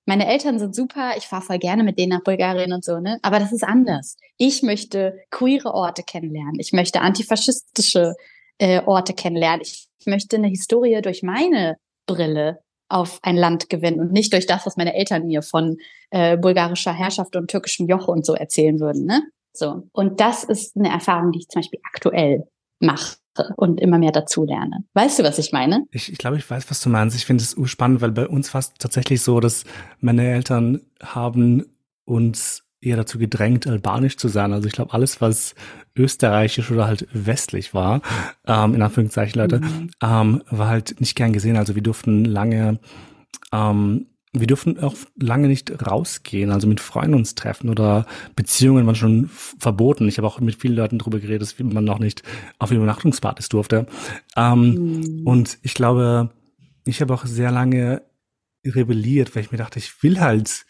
Meine 0.05 0.27
Eltern 0.27 0.57
sind 0.57 0.73
super, 0.73 1.11
ich 1.17 1.27
fahre 1.27 1.43
voll 1.43 1.59
gerne 1.59 1.83
mit 1.83 1.99
denen 1.99 2.09
nach 2.09 2.23
Bulgarien 2.23 2.73
und 2.73 2.83
so, 2.83 2.99
ne? 2.99 3.19
Aber 3.21 3.39
das 3.39 3.51
ist 3.51 3.63
anders. 3.63 4.17
Ich 4.37 4.63
möchte 4.63 5.19
queere 5.29 5.73
Orte 5.73 6.01
kennenlernen. 6.03 6.59
Ich 6.59 6.73
möchte 6.73 7.01
antifaschistische 7.01 8.15
äh, 8.57 8.81
Orte 8.85 9.13
kennenlernen. 9.13 9.61
Ich 9.61 9.89
möchte 10.05 10.37
eine 10.37 10.47
Historie 10.47 11.01
durch 11.01 11.21
meine 11.21 11.77
Brille 12.13 12.59
auf 12.89 13.19
ein 13.21 13.37
Land 13.37 13.69
gewinnen 13.69 13.99
und 13.99 14.11
nicht 14.11 14.33
durch 14.33 14.45
das, 14.45 14.65
was 14.65 14.77
meine 14.77 14.93
Eltern 14.93 15.25
mir 15.25 15.41
von 15.41 15.77
äh, 16.09 16.37
bulgarischer 16.37 16.93
Herrschaft 16.93 17.35
und 17.35 17.49
türkischem 17.49 17.87
Joch 17.87 18.07
und 18.07 18.25
so 18.25 18.33
erzählen 18.33 18.79
würden. 18.79 19.05
Ne? 19.05 19.23
So. 19.53 19.83
Und 19.93 20.19
das 20.19 20.43
ist 20.43 20.75
eine 20.75 20.89
Erfahrung, 20.89 21.31
die 21.31 21.39
ich 21.39 21.47
zum 21.47 21.61
Beispiel 21.61 21.79
aktuell 21.93 22.43
mache 22.79 23.15
und 23.55 23.79
immer 23.79 23.97
mehr 23.97 24.11
dazu 24.11 24.43
lerne. 24.43 24.83
Weißt 24.93 25.19
du, 25.19 25.23
was 25.23 25.39
ich 25.39 25.53
meine? 25.53 25.85
Ich, 25.91 26.11
ich 26.11 26.17
glaube, 26.17 26.37
ich 26.37 26.49
weiß, 26.49 26.69
was 26.69 26.81
du 26.81 26.89
meinst. 26.89 27.15
Ich 27.15 27.25
finde 27.25 27.43
es 27.43 27.55
spannend, 27.69 28.01
weil 28.01 28.11
bei 28.11 28.27
uns 28.27 28.53
es 28.53 28.73
tatsächlich 28.73 29.21
so, 29.21 29.39
dass 29.39 29.63
meine 29.99 30.29
Eltern 30.29 30.81
haben 31.01 31.65
uns 32.05 32.63
eher 32.81 32.97
dazu 32.97 33.19
gedrängt, 33.19 33.67
albanisch 33.67 34.17
zu 34.17 34.27
sein. 34.27 34.53
Also 34.53 34.67
ich 34.67 34.73
glaube, 34.73 34.93
alles, 34.93 35.21
was 35.21 35.55
österreichisch 35.95 36.71
oder 36.71 36.87
halt 36.87 37.07
westlich 37.13 37.73
war, 37.73 38.01
ähm, 38.47 38.73
in 38.73 38.81
Anführungszeichen 38.81 39.39
Leute, 39.39 39.59
mhm. 39.59 39.91
ähm, 40.01 40.43
war 40.49 40.67
halt 40.67 40.99
nicht 40.99 41.15
gern 41.15 41.31
gesehen. 41.31 41.57
Also 41.57 41.75
wir 41.75 41.83
durften 41.83 42.25
lange, 42.25 42.79
ähm, 43.51 44.07
wir 44.33 44.47
durften 44.47 44.79
auch 44.79 44.95
lange 45.19 45.47
nicht 45.47 45.85
rausgehen, 45.85 46.51
also 46.51 46.67
mit 46.67 46.79
Freunden 46.79 47.15
uns 47.15 47.35
treffen 47.35 47.69
oder 47.69 48.05
Beziehungen 48.35 48.85
waren 48.87 48.95
schon 48.95 49.29
verboten. 49.29 50.07
Ich 50.07 50.17
habe 50.17 50.27
auch 50.27 50.39
mit 50.39 50.55
vielen 50.55 50.75
Leuten 50.75 50.97
darüber 50.97 51.19
geredet, 51.19 51.41
dass 51.41 51.59
man 51.59 51.83
noch 51.83 51.99
nicht 51.99 52.23
auf 52.57 52.71
Übernachtungspartys 52.71 53.49
durfte. 53.49 53.85
Ähm, 54.35 54.73
mhm. 54.73 55.27
Und 55.27 55.59
ich 55.61 55.75
glaube, 55.75 56.31
ich 56.85 57.01
habe 57.01 57.13
auch 57.13 57.25
sehr 57.25 57.51
lange 57.51 58.01
rebelliert, 58.65 59.35
weil 59.35 59.43
ich 59.43 59.51
mir 59.51 59.57
dachte, 59.57 59.79
ich 59.79 60.01
will 60.01 60.19
halt 60.19 60.65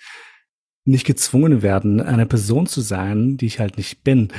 nicht 0.86 1.06
gezwungen 1.06 1.62
werden, 1.62 2.02
eine 2.02 2.26
Person 2.26 2.66
zu 2.66 2.82
sein, 2.82 3.38
die 3.38 3.46
ich 3.46 3.60
halt 3.60 3.78
nicht 3.78 4.04
bin. 4.04 4.30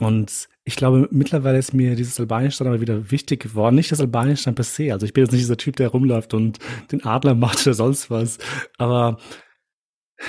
Und 0.00 0.48
ich 0.64 0.76
glaube, 0.76 1.08
mittlerweile 1.10 1.58
ist 1.58 1.74
mir 1.74 1.94
dieses 1.94 2.18
Albanisch 2.18 2.56
dann 2.56 2.68
aber 2.68 2.80
wieder 2.80 3.10
wichtig 3.10 3.40
geworden. 3.40 3.74
Nicht 3.74 3.92
das 3.92 4.00
Albanisch 4.00 4.44
dann 4.44 4.54
per 4.54 4.64
se. 4.64 4.92
Also 4.92 5.04
ich 5.04 5.12
bin 5.12 5.24
jetzt 5.24 5.32
nicht 5.32 5.42
dieser 5.42 5.56
Typ, 5.56 5.76
der 5.76 5.88
rumläuft 5.88 6.32
und 6.32 6.58
den 6.90 7.04
Adler 7.04 7.34
macht 7.34 7.66
oder 7.66 7.74
sonst 7.74 8.10
was. 8.10 8.38
Aber 8.78 9.18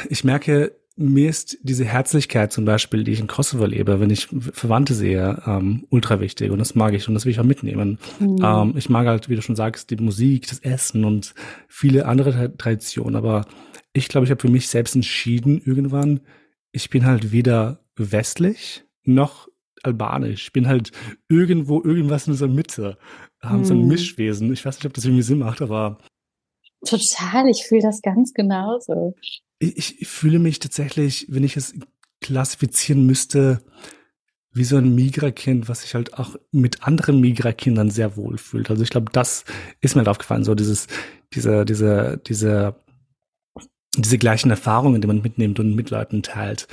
ich 0.10 0.24
merke, 0.24 0.76
mir 1.02 1.30
ist 1.30 1.58
diese 1.64 1.86
Herzlichkeit 1.86 2.52
zum 2.52 2.66
Beispiel, 2.66 3.04
die 3.04 3.12
ich 3.12 3.20
in 3.20 3.28
Kosovo 3.28 3.66
lebe, 3.66 4.00
wenn 4.00 4.10
ich 4.10 4.28
Verwandte 4.28 4.94
sehe, 4.94 5.42
ähm, 5.46 5.86
ultra 5.90 6.20
wichtig 6.20 6.52
und 6.52 6.60
das 6.60 6.76
mag 6.76 6.94
ich 6.94 7.08
und 7.08 7.14
das 7.14 7.26
will 7.26 7.32
ich 7.32 7.40
auch 7.40 7.46
mitnehmen. 7.46 8.00
Mhm. 8.20 8.38
Ähm, 8.44 8.74
ich 8.78 8.90
mag 8.90 9.08
halt, 9.08 9.30
wie 9.30 9.36
du 9.36 9.42
schon 9.42 9.56
sagst, 9.56 9.90
die 9.90 9.98
Musik, 9.98 10.48
das 10.48 10.60
Essen 10.60 11.06
und 11.06 11.34
viele 11.68 12.06
andere 12.06 12.56
Traditionen, 12.58 13.16
aber 13.16 13.46
ich 13.94 14.08
glaube, 14.08 14.26
ich 14.26 14.32
habe 14.32 14.42
für 14.42 14.52
mich 14.52 14.70
selbst 14.70 14.96
entschieden 14.96 15.62
irgendwann, 15.64 16.22
ich 16.72 16.90
bin 16.90 17.06
halt 17.06 17.32
weder 17.32 17.80
westlich 17.96 18.84
noch 19.04 19.48
albanisch. 19.84 20.46
Ich 20.46 20.54
bin 20.54 20.68
halt 20.68 20.92
irgendwo 21.28 21.82
irgendwas 21.84 22.28
in 22.28 22.38
der 22.38 22.48
Mitte. 22.48 22.98
Haben 23.40 23.66
so 23.66 23.74
ein 23.74 23.82
hm. 23.82 23.88
Mischwesen. 23.88 24.54
Ich 24.54 24.66
weiß 24.66 24.78
nicht, 24.78 24.86
ob 24.86 24.94
das 24.94 25.06
irgendwie 25.06 25.24
Sinn 25.24 25.40
macht, 25.40 25.62
aber. 25.62 25.98
Total, 26.86 27.48
ich 27.50 27.64
fühle 27.64 27.82
das 27.82 28.02
ganz 28.02 28.34
genauso. 28.34 29.16
Ich, 29.62 30.02
ich 30.02 30.08
fühle 30.08 30.40
mich 30.40 30.60
tatsächlich, 30.60 31.28
wenn 31.30 31.44
ich 31.44 31.58
es 31.58 31.74
klassifizieren 32.20 33.06
müsste, 33.06 33.62
wie 34.54 34.64
so 34.64 34.78
ein 34.78 34.94
Migra-Kind, 34.94 35.70
was 35.70 35.82
sich 35.82 35.96
halt 35.96 36.16
auch 36.16 36.36
mit 36.52 36.84
anderen 36.84 37.22
Migra-Kindern 37.22 37.90
sehr 37.90 38.18
wohl 38.18 38.38
fühlt. 38.38 38.70
Also 38.70 38.84
ich 38.84 38.90
glaube, 38.90 39.12
das 39.12 39.46
ist 39.80 39.96
mir 39.96 40.00
halt 40.00 40.10
aufgefallen, 40.10 40.44
so 40.44 40.56
dieses, 40.56 40.88
diese, 41.34 41.64
diese, 41.64 42.20
diese 42.28 42.76
diese 43.98 44.18
gleichen 44.18 44.50
Erfahrungen, 44.50 45.02
die 45.02 45.08
man 45.08 45.22
mitnimmt 45.22 45.60
und 45.60 45.76
mit 45.76 45.90
Leuten 45.90 46.24
teilt. 46.24 46.68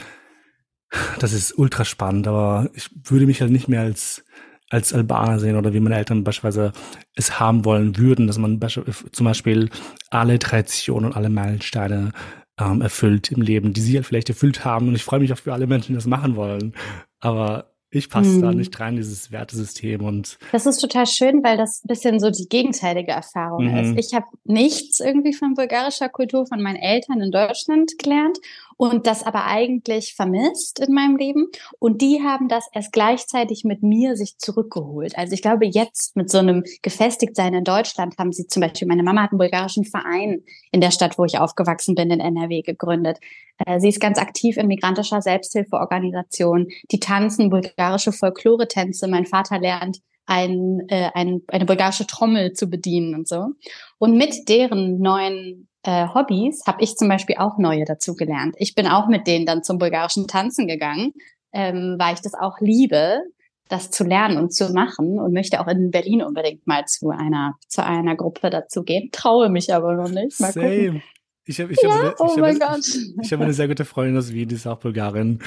Das 1.18 1.32
ist 1.32 1.58
ultra 1.58 1.84
spannend, 1.84 2.26
aber 2.28 2.70
ich 2.74 2.90
würde 3.04 3.26
mich 3.26 3.40
halt 3.40 3.50
nicht 3.50 3.68
mehr 3.68 3.82
als 3.82 4.24
als 4.70 4.92
Albaner 4.92 5.38
sehen 5.38 5.56
oder 5.56 5.72
wie 5.72 5.80
meine 5.80 5.96
Eltern 5.96 6.24
beispielsweise 6.24 6.72
es 7.14 7.40
haben 7.40 7.64
wollen 7.64 7.96
würden, 7.96 8.26
dass 8.26 8.36
man 8.36 8.60
zum 8.60 9.24
Beispiel 9.24 9.70
alle 10.10 10.38
Traditionen 10.38 11.06
und 11.06 11.16
alle 11.16 11.30
Meilensteine 11.30 12.12
ähm, 12.58 12.80
erfüllt 12.80 13.30
im 13.32 13.42
Leben, 13.42 13.72
die 13.72 13.80
sie 13.80 13.96
halt 13.96 14.06
vielleicht 14.06 14.28
erfüllt 14.28 14.64
haben. 14.64 14.88
Und 14.88 14.94
ich 14.94 15.04
freue 15.04 15.20
mich 15.20 15.32
auch 15.32 15.38
für 15.38 15.52
alle 15.52 15.66
Menschen, 15.66 15.92
die 15.92 15.96
das 15.96 16.06
machen 16.06 16.36
wollen. 16.36 16.74
Aber 17.20 17.70
ich 17.90 18.10
passe 18.10 18.34
hm. 18.34 18.42
da 18.42 18.52
nicht 18.52 18.78
rein, 18.80 18.96
dieses 18.96 19.32
Wertesystem 19.32 20.04
und. 20.04 20.38
Das 20.52 20.66
ist 20.66 20.78
total 20.78 21.06
schön, 21.06 21.42
weil 21.42 21.56
das 21.56 21.82
ein 21.82 21.88
bisschen 21.88 22.20
so 22.20 22.30
die 22.30 22.48
gegenteilige 22.48 23.12
Erfahrung 23.12 23.70
mhm. 23.70 23.76
ist. 23.76 24.06
Ich 24.06 24.14
habe 24.14 24.26
nichts 24.44 25.00
irgendwie 25.00 25.32
von 25.32 25.54
bulgarischer 25.54 26.10
Kultur 26.10 26.46
von 26.46 26.60
meinen 26.60 26.76
Eltern 26.76 27.20
in 27.22 27.30
Deutschland 27.30 27.92
gelernt 27.98 28.38
und 28.78 29.08
das 29.08 29.24
aber 29.24 29.44
eigentlich 29.44 30.14
vermisst 30.14 30.78
in 30.78 30.94
meinem 30.94 31.16
Leben. 31.16 31.48
Und 31.80 32.00
die 32.00 32.22
haben 32.22 32.48
das 32.48 32.68
erst 32.72 32.92
gleichzeitig 32.92 33.64
mit 33.64 33.82
mir 33.82 34.16
sich 34.16 34.38
zurückgeholt. 34.38 35.18
Also 35.18 35.34
ich 35.34 35.42
glaube, 35.42 35.66
jetzt 35.66 36.14
mit 36.16 36.30
so 36.30 36.38
einem 36.38 36.62
Gefestigtsein 36.82 37.54
in 37.54 37.64
Deutschland 37.64 38.16
haben 38.18 38.32
sie 38.32 38.46
zum 38.46 38.62
Beispiel, 38.62 38.86
meine 38.86 39.02
Mama 39.02 39.24
hat 39.24 39.32
einen 39.32 39.38
bulgarischen 39.38 39.84
Verein 39.84 40.44
in 40.70 40.80
der 40.80 40.92
Stadt, 40.92 41.18
wo 41.18 41.24
ich 41.24 41.38
aufgewachsen 41.38 41.96
bin, 41.96 42.10
in 42.12 42.20
NRW 42.20 42.62
gegründet. 42.62 43.18
Äh, 43.66 43.80
sie 43.80 43.88
ist 43.88 44.00
ganz 44.00 44.16
aktiv 44.16 44.56
in 44.56 44.68
migrantischer 44.68 45.22
Selbsthilfeorganisation. 45.22 46.68
Die 46.92 47.00
tanzen 47.00 47.50
bulgarische 47.50 48.12
Folklore-Tänze. 48.12 49.08
Mein 49.08 49.26
Vater 49.26 49.58
lernt 49.58 49.98
ein, 50.26 50.84
äh, 50.86 51.10
ein, 51.14 51.42
eine 51.48 51.64
bulgarische 51.64 52.06
Trommel 52.06 52.52
zu 52.52 52.68
bedienen 52.68 53.16
und 53.16 53.26
so. 53.26 53.46
Und 53.98 54.16
mit 54.16 54.48
deren 54.48 55.00
neuen 55.00 55.68
äh, 55.88 56.06
Hobbys 56.12 56.66
habe 56.66 56.82
ich 56.82 56.96
zum 56.96 57.08
Beispiel 57.08 57.36
auch 57.38 57.56
neue 57.56 57.86
dazu 57.86 58.14
gelernt. 58.14 58.56
Ich 58.58 58.74
bin 58.74 58.86
auch 58.86 59.08
mit 59.08 59.26
denen 59.26 59.46
dann 59.46 59.62
zum 59.62 59.78
bulgarischen 59.78 60.28
Tanzen 60.28 60.68
gegangen, 60.68 61.14
ähm, 61.54 61.96
weil 61.98 62.12
ich 62.12 62.20
das 62.20 62.34
auch 62.34 62.60
liebe, 62.60 63.22
das 63.70 63.90
zu 63.90 64.04
lernen 64.04 64.36
und 64.36 64.52
zu 64.52 64.70
machen 64.74 65.18
und 65.18 65.32
möchte 65.32 65.60
auch 65.60 65.66
in 65.66 65.90
Berlin 65.90 66.22
unbedingt 66.22 66.66
mal 66.66 66.84
zu 66.84 67.08
einer 67.08 67.54
zu 67.68 67.82
einer 67.82 68.16
Gruppe 68.16 68.50
dazu 68.50 68.82
gehen. 68.82 69.08
Traue 69.12 69.48
mich 69.48 69.72
aber 69.72 69.94
noch 69.94 70.10
nicht. 70.10 70.38
Mal 70.40 70.52
Same. 70.52 70.76
Gucken. 70.76 71.02
Ich 71.46 71.58
habe 71.58 71.72
ich 71.72 71.80
ja? 71.82 71.88
hab, 71.90 72.20
oh 72.20 72.34
ich 72.34 72.60
hab, 72.60 72.78
ich 73.22 73.32
hab 73.32 73.40
eine 73.40 73.54
sehr 73.54 73.68
gute 73.68 73.86
Freundin 73.86 74.18
aus 74.18 74.30
Wien, 74.34 74.46
die 74.46 74.56
ist 74.56 74.66
auch 74.66 74.80
Bulgarin. 74.80 75.38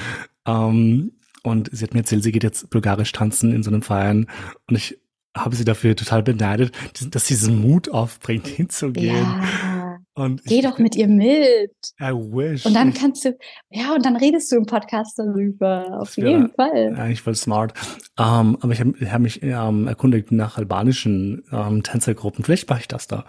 Um, 0.44 0.54
ähm, 0.54 1.12
und 1.44 1.70
sie 1.72 1.84
hat 1.84 1.94
mir 1.94 2.00
erzählt, 2.00 2.24
sie 2.24 2.32
geht 2.32 2.42
jetzt 2.42 2.68
bulgarisch 2.70 3.12
tanzen 3.12 3.52
in 3.52 3.62
so 3.62 3.70
einem 3.70 3.82
Verein. 3.82 4.26
Und 4.68 4.74
ich 4.74 4.98
habe 5.36 5.54
sie 5.54 5.64
dafür 5.64 5.94
total 5.94 6.24
beneidet, 6.24 6.72
dass 7.10 7.28
sie 7.28 7.34
diesen 7.34 7.60
Mut 7.60 7.90
aufbringt, 7.90 8.46
hinzugehen. 8.48 9.14
Ja 9.14 9.81
und 10.14 10.44
Geh 10.44 10.60
doch 10.60 10.78
mit 10.78 10.94
ihr 10.94 11.08
mit. 11.08 11.72
I 11.98 12.12
wish. 12.12 12.66
Und 12.66 12.74
dann 12.74 12.92
kannst 12.92 13.24
du, 13.24 13.36
ja, 13.70 13.94
und 13.94 14.04
dann 14.04 14.16
redest 14.16 14.52
du 14.52 14.56
im 14.56 14.66
Podcast 14.66 15.18
darüber. 15.18 16.00
Auf 16.00 16.16
jeden 16.18 16.42
ja, 16.42 16.48
Fall. 16.54 16.94
Eigentlich 16.96 17.22
voll 17.22 17.34
smart. 17.34 17.72
Um, 18.18 18.26
ähm, 18.26 18.58
aber 18.60 18.72
ich 18.72 18.80
habe 18.80 19.10
hab 19.10 19.20
mich 19.20 19.42
um, 19.42 19.48
ähm, 19.48 19.88
erkundigt 19.88 20.30
nach 20.30 20.58
albanischen 20.58 21.44
um, 21.50 21.58
ähm, 21.58 21.82
Tänzergruppen. 21.82 22.44
Vielleicht 22.44 22.68
mache 22.68 22.80
ich 22.80 22.88
das 22.88 23.06
da. 23.06 23.24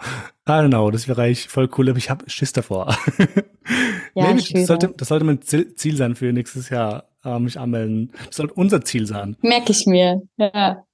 I 0.46 0.52
don't 0.52 0.68
know, 0.68 0.90
das 0.90 1.08
wäre 1.08 1.22
eigentlich 1.22 1.48
voll 1.48 1.70
cool, 1.78 1.88
aber 1.88 1.98
ich 1.98 2.10
habe 2.10 2.28
Schiss 2.28 2.52
davor. 2.52 2.94
ja, 4.14 4.26
Maybe, 4.26 4.42
das, 4.52 4.66
sollte, 4.66 4.92
das 4.94 5.08
sollte 5.08 5.24
mein 5.24 5.40
Ziel 5.40 5.96
sein 5.96 6.14
für 6.14 6.32
nächstes 6.34 6.68
Jahr, 6.68 7.08
uh, 7.24 7.38
mich 7.38 7.58
anmelden. 7.58 8.12
Das 8.26 8.36
sollte 8.36 8.52
unser 8.54 8.82
Ziel 8.82 9.06
sein. 9.06 9.36
Merke 9.40 9.72
ich 9.72 9.86
mir, 9.86 10.22
ja. 10.36 10.84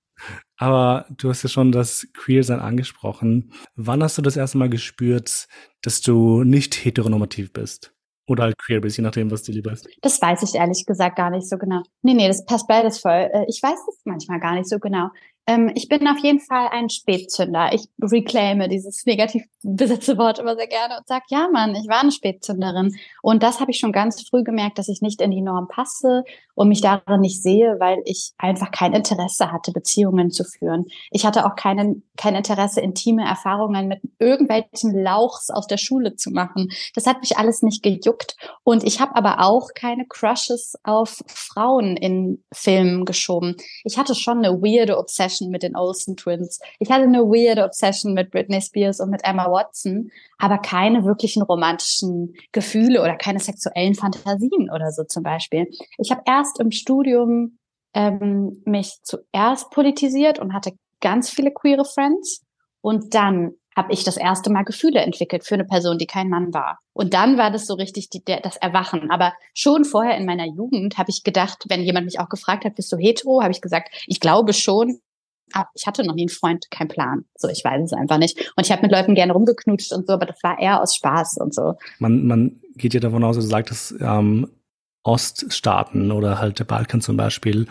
Aber 0.60 1.06
du 1.08 1.30
hast 1.30 1.42
ja 1.42 1.48
schon 1.48 1.72
das 1.72 2.06
Queer-Sein 2.12 2.60
angesprochen. 2.60 3.50
Wann 3.76 4.02
hast 4.02 4.18
du 4.18 4.22
das 4.22 4.36
erste 4.36 4.58
Mal 4.58 4.68
gespürt, 4.68 5.48
dass 5.80 6.02
du 6.02 6.44
nicht 6.44 6.84
heteronormativ 6.84 7.54
bist? 7.54 7.94
Oder 8.26 8.44
halt 8.44 8.58
queer 8.58 8.82
bist, 8.82 8.98
je 8.98 9.02
nachdem, 9.02 9.30
was 9.30 9.42
dir 9.42 9.52
lieber 9.52 9.72
ist? 9.72 9.88
Das 10.02 10.20
weiß 10.20 10.42
ich 10.42 10.54
ehrlich 10.54 10.84
gesagt 10.86 11.16
gar 11.16 11.30
nicht 11.30 11.48
so 11.48 11.56
genau. 11.56 11.82
Nee, 12.02 12.12
nee, 12.12 12.28
das 12.28 12.44
passt 12.44 12.68
beides 12.68 12.98
voll. 12.98 13.30
Äh, 13.32 13.46
ich 13.48 13.60
weiß 13.62 13.78
es 13.88 14.02
manchmal 14.04 14.38
gar 14.38 14.54
nicht 14.54 14.68
so 14.68 14.78
genau. 14.78 15.08
Ähm, 15.46 15.72
ich 15.74 15.88
bin 15.88 16.06
auf 16.06 16.18
jeden 16.18 16.40
Fall 16.40 16.68
ein 16.70 16.90
Spätzünder. 16.90 17.72
Ich 17.72 17.88
reclaime 18.00 18.68
dieses 18.68 19.04
negativ 19.06 19.44
besetzte 19.62 20.16
Wort 20.18 20.38
immer 20.38 20.56
sehr 20.56 20.66
gerne 20.66 20.98
und 20.98 21.06
sage, 21.06 21.24
ja 21.28 21.48
Mann, 21.52 21.74
ich 21.74 21.88
war 21.88 22.00
eine 22.00 22.12
Spätzünderin. 22.12 22.94
Und 23.22 23.42
das 23.42 23.60
habe 23.60 23.70
ich 23.70 23.78
schon 23.78 23.92
ganz 23.92 24.26
früh 24.28 24.42
gemerkt, 24.42 24.78
dass 24.78 24.88
ich 24.88 25.00
nicht 25.00 25.20
in 25.20 25.30
die 25.30 25.42
Norm 25.42 25.68
passe 25.68 26.24
und 26.54 26.68
mich 26.68 26.82
darin 26.82 27.20
nicht 27.20 27.42
sehe, 27.42 27.76
weil 27.78 28.02
ich 28.04 28.32
einfach 28.38 28.70
kein 28.70 28.92
Interesse 28.92 29.50
hatte, 29.50 29.72
Beziehungen 29.72 30.30
zu 30.30 30.44
führen. 30.44 30.86
Ich 31.10 31.24
hatte 31.24 31.46
auch 31.46 31.56
keinen, 31.56 32.08
kein 32.16 32.34
Interesse, 32.34 32.80
intime 32.80 33.24
Erfahrungen 33.24 33.88
mit 33.88 34.00
irgendwelchen 34.18 34.94
Lauchs 35.02 35.50
aus 35.50 35.66
der 35.66 35.78
Schule 35.78 36.16
zu 36.16 36.30
machen. 36.30 36.68
Das 36.94 37.06
hat 37.06 37.20
mich 37.20 37.38
alles 37.38 37.62
nicht 37.62 37.82
gejuckt. 37.82 38.36
Und 38.62 38.84
ich 38.84 39.00
habe 39.00 39.16
aber 39.16 39.40
auch 39.40 39.70
keine 39.74 40.06
Crushes 40.06 40.74
auf 40.84 41.22
Frauen 41.26 41.96
in 41.96 42.44
Filmen 42.52 43.04
geschoben. 43.04 43.56
Ich 43.84 43.98
hatte 43.98 44.14
schon 44.14 44.38
eine 44.38 44.60
weirde 44.62 44.98
Obsession 44.98 45.29
Obsession 45.30 45.50
mit 45.50 45.62
den 45.62 45.76
Olsen 45.76 46.16
Twins. 46.16 46.60
Ich 46.78 46.90
hatte 46.90 47.04
eine 47.04 47.22
weirde 47.22 47.64
Obsession 47.64 48.14
mit 48.14 48.30
Britney 48.30 48.60
Spears 48.60 49.00
und 49.00 49.10
mit 49.10 49.22
Emma 49.24 49.50
Watson, 49.50 50.10
aber 50.38 50.58
keine 50.58 51.04
wirklichen 51.04 51.42
romantischen 51.42 52.34
Gefühle 52.52 53.00
oder 53.00 53.16
keine 53.16 53.40
sexuellen 53.40 53.94
Fantasien 53.94 54.70
oder 54.74 54.90
so 54.90 55.04
zum 55.04 55.22
Beispiel. 55.22 55.68
Ich 55.98 56.10
habe 56.10 56.22
erst 56.26 56.60
im 56.60 56.70
Studium 56.70 57.58
ähm, 57.94 58.62
mich 58.64 58.98
zuerst 59.02 59.70
politisiert 59.70 60.38
und 60.38 60.52
hatte 60.52 60.72
ganz 61.00 61.30
viele 61.30 61.52
queere 61.52 61.84
Friends 61.84 62.42
und 62.82 63.14
dann 63.14 63.52
habe 63.76 63.92
ich 63.92 64.04
das 64.04 64.16
erste 64.16 64.50
Mal 64.50 64.64
Gefühle 64.64 65.00
entwickelt 65.00 65.44
für 65.44 65.54
eine 65.54 65.64
Person, 65.64 65.96
die 65.96 66.06
kein 66.06 66.28
Mann 66.28 66.52
war. 66.52 66.80
Und 66.92 67.14
dann 67.14 67.38
war 67.38 67.50
das 67.50 67.66
so 67.66 67.74
richtig 67.74 68.10
die, 68.10 68.22
der, 68.22 68.40
das 68.40 68.56
Erwachen. 68.56 69.10
Aber 69.10 69.32
schon 69.54 69.84
vorher 69.84 70.16
in 70.16 70.26
meiner 70.26 70.46
Jugend 70.46 70.98
habe 70.98 71.10
ich 71.10 71.22
gedacht, 71.22 71.64
wenn 71.68 71.82
jemand 71.82 72.06
mich 72.06 72.18
auch 72.18 72.28
gefragt 72.28 72.64
hat, 72.64 72.74
bist 72.74 72.92
du 72.92 72.96
hetero, 72.96 73.42
habe 73.42 73.52
ich 73.52 73.60
gesagt, 73.60 73.90
ich 74.06 74.20
glaube 74.20 74.52
schon, 74.52 75.00
ich 75.74 75.86
hatte 75.86 76.04
noch 76.04 76.14
nie 76.14 76.22
einen 76.22 76.28
Freund, 76.28 76.70
kein 76.70 76.88
Plan. 76.88 77.24
So, 77.36 77.48
ich 77.48 77.64
weiß 77.64 77.82
es 77.84 77.92
einfach 77.92 78.18
nicht. 78.18 78.52
Und 78.56 78.66
ich 78.66 78.72
habe 78.72 78.82
mit 78.82 78.92
Leuten 78.92 79.14
gerne 79.14 79.32
rumgeknutscht 79.32 79.92
und 79.92 80.06
so, 80.06 80.14
aber 80.14 80.26
das 80.26 80.42
war 80.42 80.58
eher 80.58 80.80
aus 80.80 80.94
Spaß 80.96 81.38
und 81.38 81.54
so. 81.54 81.74
Man, 81.98 82.26
man 82.26 82.60
geht 82.76 82.94
ja 82.94 83.00
davon 83.00 83.24
aus, 83.24 83.36
du 83.36 83.42
sagst, 83.42 83.70
dass 83.70 83.94
ähm, 84.00 84.48
Oststaaten 85.02 86.12
oder 86.12 86.38
halt 86.38 86.58
der 86.58 86.64
Balkan 86.64 87.00
zum 87.00 87.16
Beispiel 87.16 87.66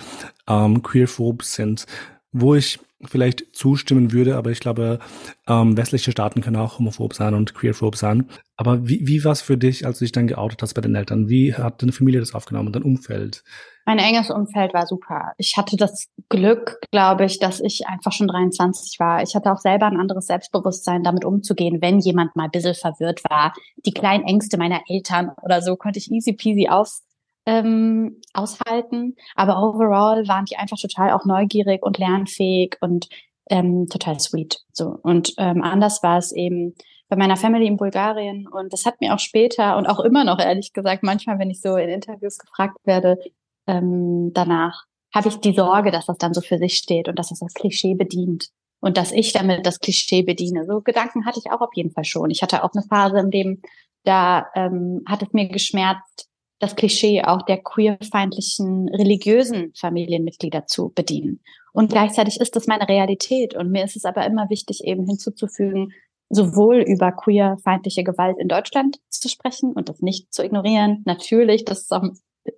ähm, 0.48 0.82
queerphob 0.82 1.44
sind, 1.44 1.86
wo 2.32 2.56
ich 2.56 2.80
vielleicht 3.06 3.56
zustimmen 3.56 4.12
würde, 4.12 4.36
aber 4.36 4.51
ich 4.51 4.60
glaube, 4.60 5.00
ähm, 5.48 5.77
westliche 5.77 6.12
Staaten 6.12 6.41
können 6.41 6.58
auch 6.58 6.79
homophob 6.79 7.13
sein 7.13 7.34
und 7.34 7.53
queerphob 7.56 7.96
sein. 7.96 8.29
Aber 8.58 8.88
wie, 8.88 9.08
wie 9.08 9.24
war 9.24 9.32
es 9.32 9.41
für 9.41 9.58
dich, 9.58 9.86
als 9.86 10.00
du 10.00 10.06
dich 10.06 10.12
dann 10.12 10.27
geoutet 10.27 10.62
hast 10.62 10.74
bei 10.74 10.82
den 10.82 10.96
Eltern? 10.96 11.29
Wie 11.29 11.53
hat 11.53 11.82
deine 11.82 11.94
Familie 11.94 12.20
das 12.20 12.36
aufgenommen 12.36 12.68
und 12.68 12.75
dein 12.75 12.84
Umfeld? 12.84 13.44
Mein 13.86 14.00
enges 14.00 14.29
Umfeld 14.29 14.74
war 14.74 14.86
super. 14.86 15.32
Ich 15.38 15.56
hatte 15.58 15.75
das 15.75 16.10
Glück, 16.27 16.77
glaube 16.91 17.25
ich, 17.25 17.39
dass 17.39 17.60
ich 17.60 17.88
einfach 17.88 18.12
schon 18.12 18.27
23 18.27 19.00
war. 19.00 19.24
Ich 19.24 19.34
hatte 19.34 19.51
auch 19.51 19.58
selber 19.58 19.88
ein 19.88 19.98
anderes 19.98 20.27
Selbstbewusstsein, 20.27 21.01
damit 21.01 21.25
umzugehen, 21.25 21.82
wenn 21.82 22.00
jemand 22.00 22.36
mal 22.36 22.44
ein 22.44 22.51
bisschen 22.51 22.75
verwirrt 22.75 23.24
war. 23.29 23.53
Die 23.86 23.94
kleinen 23.94 24.25
Ängste 24.25 24.58
meiner 24.58 24.82
Eltern 24.88 25.32
oder 25.41 25.62
so 25.62 25.75
konnte 25.75 25.98
ich 25.98 26.12
easy 26.12 26.34
peasy 26.34 26.68
aus, 26.70 27.01
ähm, 27.50 28.22
aushalten. 28.34 29.15
Aber 29.36 29.62
overall 29.63 30.27
waren 30.27 30.46
die 30.46 30.58
einfach 30.58 30.77
total 30.77 31.12
auch 31.12 31.25
neugierig 31.25 31.84
und 31.84 31.98
lernfähig 31.98 32.77
und 32.79 33.10
ähm, 33.50 33.88
total 33.89 34.20
sweet. 34.20 34.60
So 34.72 35.00
und 35.01 35.34
ähm, 35.38 35.63
anders 35.63 36.03
war 36.03 36.20
es 36.20 36.32
eben 36.32 36.75
bei 37.08 37.15
meiner 37.15 37.38
Family 37.38 37.65
in 37.65 37.77
Bulgarien 37.77 38.48
und 38.48 38.72
das 38.72 38.86
hat 38.86 39.01
mir 39.01 39.15
auch 39.15 39.20
später 39.20 39.77
und 39.77 39.88
auch 39.88 40.00
immer 40.00 40.24
noch 40.24 40.39
ehrlich 40.39 40.74
gesagt 40.74 41.01
manchmal, 41.01 41.39
wenn 41.39 41.50
ich 41.50 41.60
so 41.60 41.75
in 41.75 41.89
Interviews 41.89 42.38
gefragt 42.38 42.77
werde 42.84 43.18
ähm, 43.65 44.32
danach, 44.34 44.84
habe 45.12 45.29
ich 45.29 45.38
die 45.38 45.53
Sorge, 45.53 45.89
dass 45.89 46.06
das 46.06 46.18
dann 46.20 46.36
so 46.36 46.41
für 46.41 46.60
sich 46.60 46.75
steht 46.75 47.08
und 47.08 47.18
dass 47.18 47.32
es 47.32 47.39
das 47.39 47.56
Klischee 47.56 47.96
bedient 47.96 48.50
und 48.79 48.96
dass 48.96 49.12
ich 49.12 49.34
damit 49.34 49.65
das 49.65 49.79
Klischee 49.79 50.22
bediene. 50.22 50.68
So 50.68 50.82
Gedanken 50.82 51.25
hatte 51.25 51.39
ich 51.44 51.51
auch 51.51 51.62
auf 51.62 51.74
jeden 51.74 51.89
Fall 51.89 52.06
schon. 52.06 52.29
Ich 52.29 52.44
hatte 52.44 52.63
auch 52.63 52.74
eine 52.75 52.84
Phase, 52.84 53.18
in 53.18 53.32
dem 53.32 53.62
da 54.03 54.46
ähm, 54.56 55.01
hat 55.08 55.24
es 55.24 55.34
mir 55.34 55.50
geschmerzt, 55.50 56.29
das 56.60 56.75
Klischee 56.75 57.24
auch 57.24 57.42
der 57.44 57.58
queerfeindlichen 57.58 58.89
religiösen 58.89 59.74
Familienmitglieder 59.75 60.68
zu 60.68 60.89
bedienen. 60.89 61.42
Und 61.72 61.92
gleichzeitig 61.92 62.39
ist 62.39 62.56
das 62.56 62.68
meine 62.68 62.88
Realität. 62.88 63.56
Und 63.56 63.72
mir 63.72 63.86
ist 63.86 63.96
es 63.96 64.06
aber 64.06 64.25
immer 64.25 64.50
wichtig, 64.50 64.84
eben 64.84 65.06
hinzuzufügen, 65.06 65.94
sowohl 66.30 66.82
über 66.82 67.12
queerfeindliche 67.12 68.04
Gewalt 68.04 68.38
in 68.39 68.48
Deutschland 68.48 69.00
zu 69.10 69.30
sprechen 69.30 69.74
und 69.74 69.89
das 69.89 70.01
nicht 70.01 70.34
zu 70.34 70.44
ignorieren. 70.44 71.01
Natürlich, 71.06 71.66
das 71.66 71.82
ist 71.82 71.94
auch 71.94 72.04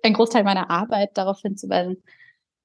ein 0.02 0.12
Großteil 0.12 0.44
meiner 0.44 0.70
Arbeit, 0.70 1.10
darauf 1.14 1.40
hinzuweisen. 1.40 2.02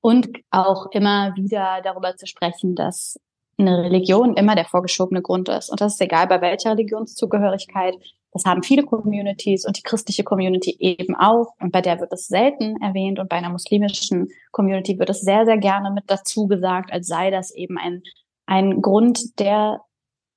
Und 0.02 0.30
auch 0.52 0.88
immer 0.92 1.36
wieder 1.36 1.82
darüber 1.84 2.16
zu 2.16 2.28
sprechen, 2.28 2.76
dass 2.76 3.20
eine 3.58 3.84
Religion 3.84 4.36
immer 4.36 4.56
der 4.56 4.66
vorgeschobene 4.66 5.22
Grund 5.22 5.50
ist. 5.50 5.70
Und 5.70 5.82
das 5.82 5.94
ist 5.94 6.02
egal 6.02 6.28
bei 6.28 6.42
welcher 6.42 6.72
Religionszugehörigkeit. 6.72 7.96
Das 8.32 8.46
haben 8.46 8.64
viele 8.64 8.84
Communities 8.84 9.66
und 9.66 9.78
die 9.78 9.84
christliche 9.84 10.24
Community 10.24 10.76
eben 10.80 11.16
auch. 11.16 11.54
Und 11.60 11.72
bei 11.72 11.82
der 11.82 12.00
wird 12.00 12.12
es 12.14 12.28
selten 12.28 12.76
erwähnt 12.82 13.20
und 13.20 13.30
bei 13.30 13.38
einer 13.38 13.50
muslimischen 13.50 14.28
Community 14.52 15.00
wird 15.00 15.10
es 15.10 15.22
sehr, 15.22 15.46
sehr 15.46 15.58
gerne 15.58 15.92
mit 15.92 16.06
dazu 16.08 16.48
gesagt, 16.48 16.92
als 16.92 17.08
sei 17.08 17.32
das 17.32 17.52
eben 17.52 17.78
ein, 17.78 18.04
ein 18.46 18.82
Grund, 18.82 19.40
der 19.40 19.82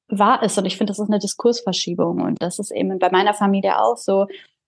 wahr 0.09 0.43
ist. 0.43 0.59
Und 0.59 0.67
ich 0.67 0.77
finde, 0.77 0.93
das 0.93 0.99
ist 0.99 1.09
eine 1.09 1.19
Diskursverschiebung. 1.19 2.21
Und 2.23 2.41
das 2.41 2.59
ist 2.59 2.71
eben 2.71 2.99
bei 2.99 3.11
meiner 3.11 3.35
Familie 3.35 3.81
auch 3.81 3.97
so. 3.97 4.27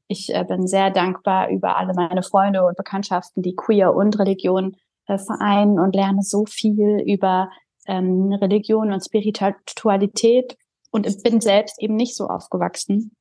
Ich 0.09 0.35
äh, 0.35 0.45
bin 0.45 0.67
sehr 0.67 0.91
dankbar 0.91 1.49
über 1.49 1.77
alle 1.77 1.95
meine 1.95 2.23
Freunde 2.23 2.65
und 2.65 2.77
Bekanntschaften, 2.77 3.43
die 3.43 3.57
queer 3.57 3.95
und 3.95 4.19
Religion 4.19 4.77
äh, 5.07 5.19
vereinen 5.19 5.79
und 5.79 5.95
lerne 5.95 6.23
so 6.23 6.45
viel 6.45 7.03
über 7.07 7.51
ähm, 7.87 8.33
Religion 8.33 8.93
und 8.93 9.01
Spiritualität 9.01 10.57
und 10.93 11.23
bin 11.25 11.41
selbst 11.41 11.83
eben 11.83 11.97
nicht 11.97 12.15
so 12.15 12.27
aufgewachsen 12.27 13.17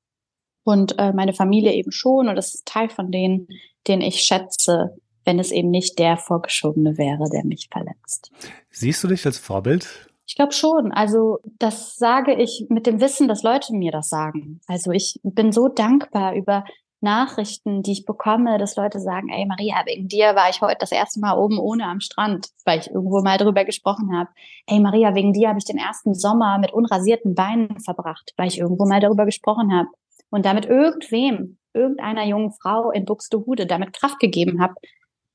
und 0.63 0.99
äh, 0.99 1.13
meine 1.13 1.33
Familie 1.33 1.73
eben 1.73 1.91
schon 1.91 2.29
und 2.29 2.35
das 2.35 2.53
ist 2.53 2.67
Teil 2.67 2.89
von 2.89 3.11
denen, 3.11 3.47
den 3.87 4.01
ich 4.01 4.21
schätze, 4.21 4.95
wenn 5.25 5.39
es 5.39 5.51
eben 5.51 5.71
nicht 5.71 5.97
der 5.97 6.17
Vorgeschobene 6.17 6.97
wäre, 6.97 7.29
der 7.31 7.43
mich 7.45 7.69
verletzt. 7.71 8.31
Siehst 8.69 9.03
du 9.03 9.07
dich 9.07 9.25
als 9.25 9.39
Vorbild? 9.39 10.09
Ich 10.27 10.35
glaube 10.35 10.53
schon. 10.53 10.91
Also 10.91 11.39
das 11.59 11.95
sage 11.95 12.33
ich 12.33 12.65
mit 12.69 12.87
dem 12.87 13.01
Wissen, 13.01 13.27
dass 13.27 13.43
Leute 13.43 13.73
mir 13.73 13.91
das 13.91 14.09
sagen. 14.09 14.61
Also 14.67 14.91
ich 14.91 15.19
bin 15.23 15.51
so 15.51 15.67
dankbar 15.67 16.35
über 16.35 16.63
Nachrichten, 17.01 17.81
die 17.81 17.93
ich 17.93 18.05
bekomme, 18.05 18.57
dass 18.57 18.75
Leute 18.75 18.99
sagen, 18.99 19.29
ey 19.29 19.45
Maria, 19.45 19.83
wegen 19.85 20.07
dir 20.07 20.35
war 20.35 20.49
ich 20.49 20.61
heute 20.61 20.77
das 20.79 20.91
erste 20.91 21.19
Mal 21.19 21.37
oben 21.37 21.59
ohne 21.59 21.85
am 21.85 21.99
Strand, 21.99 22.49
weil 22.65 22.79
ich 22.79 22.91
irgendwo 22.91 23.21
mal 23.21 23.37
drüber 23.37 23.65
gesprochen 23.65 24.15
habe. 24.15 24.29
Ey 24.67 24.79
Maria, 24.79 25.15
wegen 25.15 25.33
dir 25.33 25.49
habe 25.49 25.59
ich 25.59 25.65
den 25.65 25.77
ersten 25.77 26.13
Sommer 26.13 26.59
mit 26.59 26.71
unrasierten 26.71 27.35
Beinen 27.35 27.79
verbracht, 27.79 28.33
weil 28.37 28.47
ich 28.47 28.59
irgendwo 28.59 28.85
mal 28.85 28.99
darüber 28.99 29.25
gesprochen 29.25 29.73
habe. 29.73 29.89
Und 30.29 30.45
damit 30.45 30.65
irgendwem, 30.65 31.57
irgendeiner 31.73 32.25
jungen 32.25 32.51
Frau 32.51 32.91
in 32.91 33.05
Buxtehude 33.05 33.65
damit 33.65 33.93
Kraft 33.93 34.19
gegeben 34.19 34.61
habe, 34.61 34.75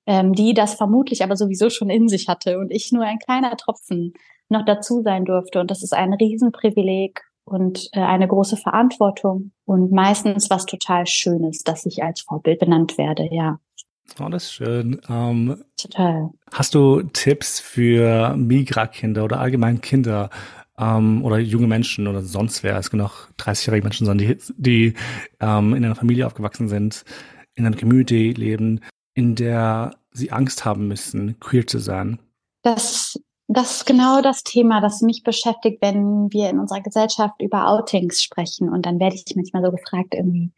ähm, 0.07 0.33
die 0.33 0.55
das 0.55 0.75
vermutlich 0.75 1.25
aber 1.25 1.37
sowieso 1.37 1.69
schon 1.69 1.91
in 1.91 2.09
sich 2.09 2.29
hatte 2.29 2.59
und 2.59 2.71
ich 2.71 2.93
nur 2.93 3.05
ein 3.05 3.19
kleiner 3.19 3.57
Tropfen 3.57 4.15
noch 4.49 4.65
dazu 4.65 5.03
sein 5.03 5.25
durfte. 5.25 5.61
Und 5.61 5.71
das 5.71 5.83
ist 5.83 5.93
ein 5.93 6.15
Riesenprivileg 6.15 7.23
und 7.47 7.89
äh, 7.93 8.01
eine 8.01 8.29
große 8.29 8.57
Verantwortung 8.57 9.53
und 9.65 9.93
meistens 9.93 10.51
was 10.51 10.67
total 10.67 11.07
Schönes, 11.07 11.63
dass 11.63 11.87
ich 11.87 12.03
als 12.03 12.21
Vorbild 12.21 12.59
benannt 12.59 12.99
werde, 12.99 13.29
ja. 13.31 13.59
Oh, 14.21 14.29
das 14.29 14.45
ist 14.45 14.53
schön. 14.53 15.01
Ähm, 15.09 15.63
Total. 15.77 16.31
Hast 16.53 16.75
du 16.75 17.03
Tipps 17.03 17.61
für 17.61 18.37
Migra-Kinder 18.37 19.25
oder 19.25 19.41
allgemein 19.41 19.81
Kinder 19.81 20.31
ähm, 20.79 21.25
oder 21.25 21.39
junge 21.39 21.67
Menschen 21.67 22.07
oder 22.07 22.23
sonst 22.23 22.63
wer? 22.63 22.79
Es 22.79 22.91
können 22.91 23.03
auch 23.03 23.29
30-jährige 23.39 23.85
Menschen 23.85 24.07
sein, 24.07 24.19
die, 24.19 24.39
die 24.57 24.95
ähm, 25.41 25.75
in 25.75 25.85
einer 25.85 25.97
Familie 25.97 26.27
aufgewachsen 26.27 26.69
sind, 26.69 27.05
in 27.55 27.67
einer 27.67 27.77
Community 27.77 28.33
leben, 28.33 28.81
in 29.15 29.35
der 29.35 29.97
sie 30.13 30.33
Angst 30.33 30.65
haben 30.65 30.89
müssen, 30.89 31.39
queer 31.41 31.67
zu 31.67 31.79
sein. 31.79 32.21
Das 32.63 33.21
das 33.49 33.77
ist 33.77 33.87
genau 33.87 34.21
das 34.23 34.43
Thema, 34.43 34.81
das 34.81 35.03
mich 35.03 35.23
beschäftigt, 35.23 35.81
wenn 35.81 36.33
wir 36.33 36.51
in 36.51 36.59
unserer 36.59 36.81
Gesellschaft 36.81 37.41
über 37.41 37.69
Outings 37.69 38.23
sprechen. 38.23 38.69
Und 38.69 38.87
dann 38.87 38.99
werde 38.99 39.15
ich 39.17 39.25
manchmal 39.37 39.65
so 39.65 39.71
gefragt, 39.71 40.15
irgendwie, 40.15 40.53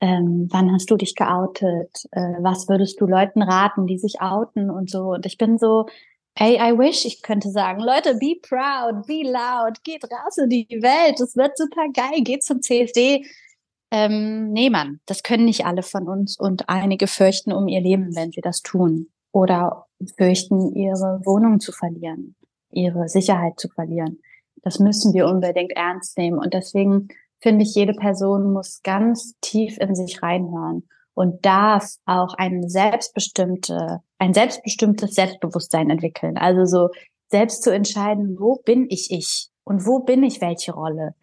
ähm, 0.00 0.48
wann 0.50 0.72
hast 0.72 0.90
du 0.90 0.96
dich 0.96 1.14
geoutet? 1.14 2.06
Äh, 2.12 2.34
was 2.40 2.68
würdest 2.68 3.00
du 3.00 3.06
Leuten 3.06 3.42
raten, 3.42 3.86
die 3.86 3.98
sich 3.98 4.22
outen 4.22 4.70
und 4.70 4.90
so? 4.90 5.12
Und 5.12 5.26
ich 5.26 5.36
bin 5.36 5.58
so, 5.58 5.86
hey, 6.34 6.56
I 6.56 6.78
wish 6.78 7.04
ich 7.04 7.22
könnte 7.22 7.50
sagen, 7.50 7.80
Leute, 7.80 8.14
be 8.14 8.36
proud, 8.40 9.06
be 9.06 9.22
loud, 9.22 9.84
geht 9.84 10.04
raus 10.04 10.38
in 10.38 10.48
die 10.48 10.66
Welt, 10.80 11.20
es 11.20 11.36
wird 11.36 11.58
super 11.58 11.88
geil, 11.92 12.22
geht 12.22 12.42
zum 12.42 12.62
CSD. 12.62 13.26
Ähm, 13.90 14.52
nee, 14.52 14.70
Mann, 14.70 15.00
das 15.06 15.22
können 15.22 15.44
nicht 15.44 15.66
alle 15.66 15.82
von 15.82 16.08
uns 16.08 16.38
und 16.38 16.68
einige 16.68 17.06
fürchten 17.06 17.52
um 17.52 17.68
ihr 17.68 17.80
Leben, 17.80 18.14
wenn 18.14 18.30
sie 18.32 18.40
das 18.40 18.62
tun 18.62 19.08
oder 19.32 19.86
fürchten, 20.16 20.74
ihre 20.74 21.20
Wohnung 21.24 21.60
zu 21.60 21.72
verlieren, 21.72 22.34
ihre 22.70 23.08
Sicherheit 23.08 23.58
zu 23.58 23.68
verlieren. 23.68 24.20
Das 24.62 24.78
müssen 24.78 25.14
wir 25.14 25.26
unbedingt 25.26 25.72
ernst 25.72 26.18
nehmen. 26.18 26.38
Und 26.38 26.54
deswegen 26.54 27.08
finde 27.40 27.64
ich, 27.64 27.74
jede 27.74 27.94
Person 27.94 28.52
muss 28.52 28.82
ganz 28.82 29.34
tief 29.40 29.78
in 29.78 29.94
sich 29.94 30.22
reinhören 30.22 30.86
und 31.14 31.44
darf 31.44 31.96
auch 32.04 32.34
ein 32.34 32.68
selbstbestimmte, 32.68 34.00
ein 34.18 34.34
selbstbestimmtes 34.34 35.14
Selbstbewusstsein 35.14 35.90
entwickeln. 35.90 36.36
Also 36.36 36.64
so 36.64 36.90
selbst 37.28 37.62
zu 37.62 37.70
entscheiden, 37.70 38.36
wo 38.38 38.56
bin 38.56 38.86
ich 38.88 39.10
ich 39.10 39.48
und 39.64 39.86
wo 39.86 40.00
bin 40.00 40.22
ich 40.22 40.40
welche 40.40 40.72
Rolle? 40.72 41.14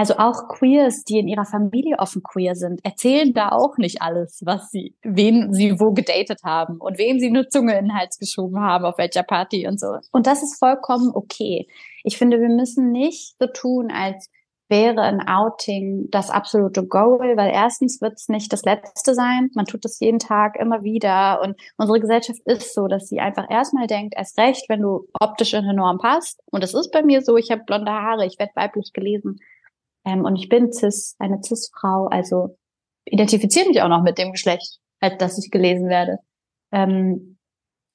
Also 0.00 0.16
auch 0.16 0.48
Queers, 0.48 1.04
die 1.04 1.18
in 1.18 1.28
ihrer 1.28 1.44
Familie 1.44 1.98
offen 1.98 2.22
queer 2.22 2.54
sind, 2.54 2.82
erzählen 2.82 3.34
da 3.34 3.50
auch 3.50 3.76
nicht 3.76 4.00
alles, 4.00 4.40
was 4.46 4.70
sie, 4.70 4.94
wen 5.02 5.52
sie 5.52 5.78
wo 5.78 5.92
gedatet 5.92 6.40
haben 6.42 6.78
und 6.78 6.96
wem 6.96 7.20
sie 7.20 7.26
eine 7.26 7.50
Zunge 7.50 7.78
in 7.78 7.84
den 7.84 7.94
Hals 7.94 8.18
geschoben 8.18 8.58
haben, 8.60 8.86
auf 8.86 8.96
welcher 8.96 9.24
Party 9.24 9.68
und 9.68 9.78
so. 9.78 9.98
Und 10.10 10.26
das 10.26 10.42
ist 10.42 10.58
vollkommen 10.58 11.10
okay. 11.14 11.68
Ich 12.02 12.16
finde, 12.16 12.40
wir 12.40 12.48
müssen 12.48 12.92
nicht 12.92 13.34
so 13.38 13.46
tun, 13.46 13.90
als 13.90 14.30
wäre 14.70 15.02
ein 15.02 15.20
Outing 15.28 16.06
das 16.10 16.30
absolute 16.30 16.86
Goal, 16.86 17.36
weil 17.36 17.50
erstens 17.52 18.00
wird 18.00 18.14
es 18.14 18.30
nicht 18.30 18.54
das 18.54 18.64
letzte 18.64 19.14
sein. 19.14 19.50
Man 19.54 19.66
tut 19.66 19.84
es 19.84 20.00
jeden 20.00 20.18
Tag 20.18 20.56
immer 20.58 20.82
wieder 20.82 21.42
und 21.42 21.60
unsere 21.76 22.00
Gesellschaft 22.00 22.40
ist 22.46 22.72
so, 22.72 22.86
dass 22.86 23.06
sie 23.06 23.20
einfach 23.20 23.50
erstmal 23.50 23.86
denkt, 23.86 24.14
erst 24.16 24.38
recht, 24.38 24.66
wenn 24.70 24.80
du 24.80 25.08
optisch 25.20 25.52
in 25.52 25.64
eine 25.64 25.74
Norm 25.74 25.98
passt. 25.98 26.40
Und 26.50 26.64
es 26.64 26.72
ist 26.72 26.90
bei 26.90 27.02
mir 27.02 27.20
so, 27.20 27.36
ich 27.36 27.50
habe 27.50 27.64
blonde 27.64 27.92
Haare, 27.92 28.24
ich 28.24 28.38
werde 28.38 28.52
weiblich 28.54 28.94
gelesen 28.94 29.40
ähm, 30.04 30.24
und 30.24 30.36
ich 30.36 30.48
bin 30.48 30.72
cis, 30.72 31.16
eine 31.18 31.42
cis-Frau, 31.42 32.06
also 32.06 32.56
identifiziere 33.04 33.68
mich 33.68 33.82
auch 33.82 33.88
noch 33.88 34.02
mit 34.02 34.18
dem 34.18 34.32
Geschlecht, 34.32 34.78
als 35.00 35.18
dass 35.18 35.38
ich 35.38 35.50
gelesen 35.50 35.88
werde. 35.88 36.18
Ähm, 36.72 37.38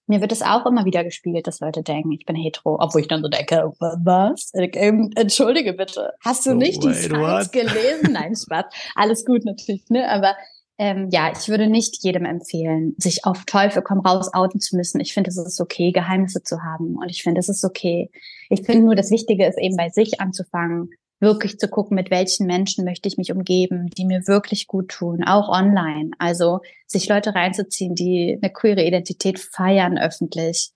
mir 0.08 0.22
wird 0.22 0.32
es 0.32 0.44
auch 0.44 0.66
immer 0.68 0.86
wieder 0.86 1.04
gespiegelt, 1.04 1.48
dass 1.48 1.62
Leute 1.62 1.82
denken, 1.82 2.12
ich 2.12 2.26
bin 2.26 2.36
hetero, 2.36 2.78
obwohl 2.80 3.02
ich 3.02 3.08
dann 3.08 3.24
so 3.24 3.28
denke, 3.28 3.72
was? 3.80 4.52
Ähm, 4.54 5.12
entschuldige 5.16 5.74
bitte, 5.74 6.14
hast 6.24 6.46
du 6.46 6.52
oh, 6.52 6.56
nicht 6.56 6.84
die 6.84 6.94
Science 6.94 7.52
gelesen? 7.52 8.12
Nein, 8.12 8.36
Spaß. 8.36 8.66
Alles 8.94 9.26
gut 9.26 9.46
natürlich, 9.46 9.90
ne? 9.90 10.08
Aber 10.10 10.36
ähm, 10.78 11.10
ja, 11.12 11.32
ich 11.32 11.48
würde 11.48 11.68
nicht 11.68 12.04
jedem 12.04 12.26
empfehlen, 12.26 12.94
sich 12.98 13.26
auf 13.26 13.46
Teufel 13.46 13.82
komm 13.82 14.02
raus 14.02 14.32
outen 14.34 14.60
zu 14.60 14.76
müssen. 14.76 15.00
Ich 15.00 15.14
finde, 15.14 15.30
es 15.30 15.38
ist 15.38 15.62
okay, 15.62 15.92
Geheimnisse 15.92 16.44
zu 16.44 16.62
haben. 16.62 16.98
Und 16.98 17.10
ich 17.10 17.24
finde, 17.24 17.40
es 17.40 17.50
ist 17.50 17.64
okay. 17.64 18.12
Ich 18.50 18.62
finde 18.62 18.86
nur, 18.86 18.96
das 18.96 19.10
Wichtige 19.10 19.48
ist 19.48 19.58
eben 19.58 19.78
bei 19.78 19.90
sich 19.90 20.20
anzufangen 20.20 20.90
wirklich 21.26 21.60
zu 21.60 21.68
gucken, 21.68 21.96
mit 21.96 22.10
welchen 22.10 22.46
Menschen 22.48 22.86
möchte 22.86 23.10
ich 23.10 23.18
mich 23.18 23.34
umgeben, 23.34 23.90
die 23.98 24.06
mir 24.06 24.28
wirklich 24.28 24.68
gut 24.68 24.90
tun, 24.90 25.26
auch 25.26 25.50
online. 25.50 26.12
Also 26.20 26.62
sich 26.88 27.10
Leute 27.10 27.36
reinzuziehen, 27.36 27.96
die 27.96 28.40
eine 28.42 28.54
queere 28.54 28.86
Identität 28.86 29.40
feiern 29.40 29.98
öffentlich, 29.98 30.70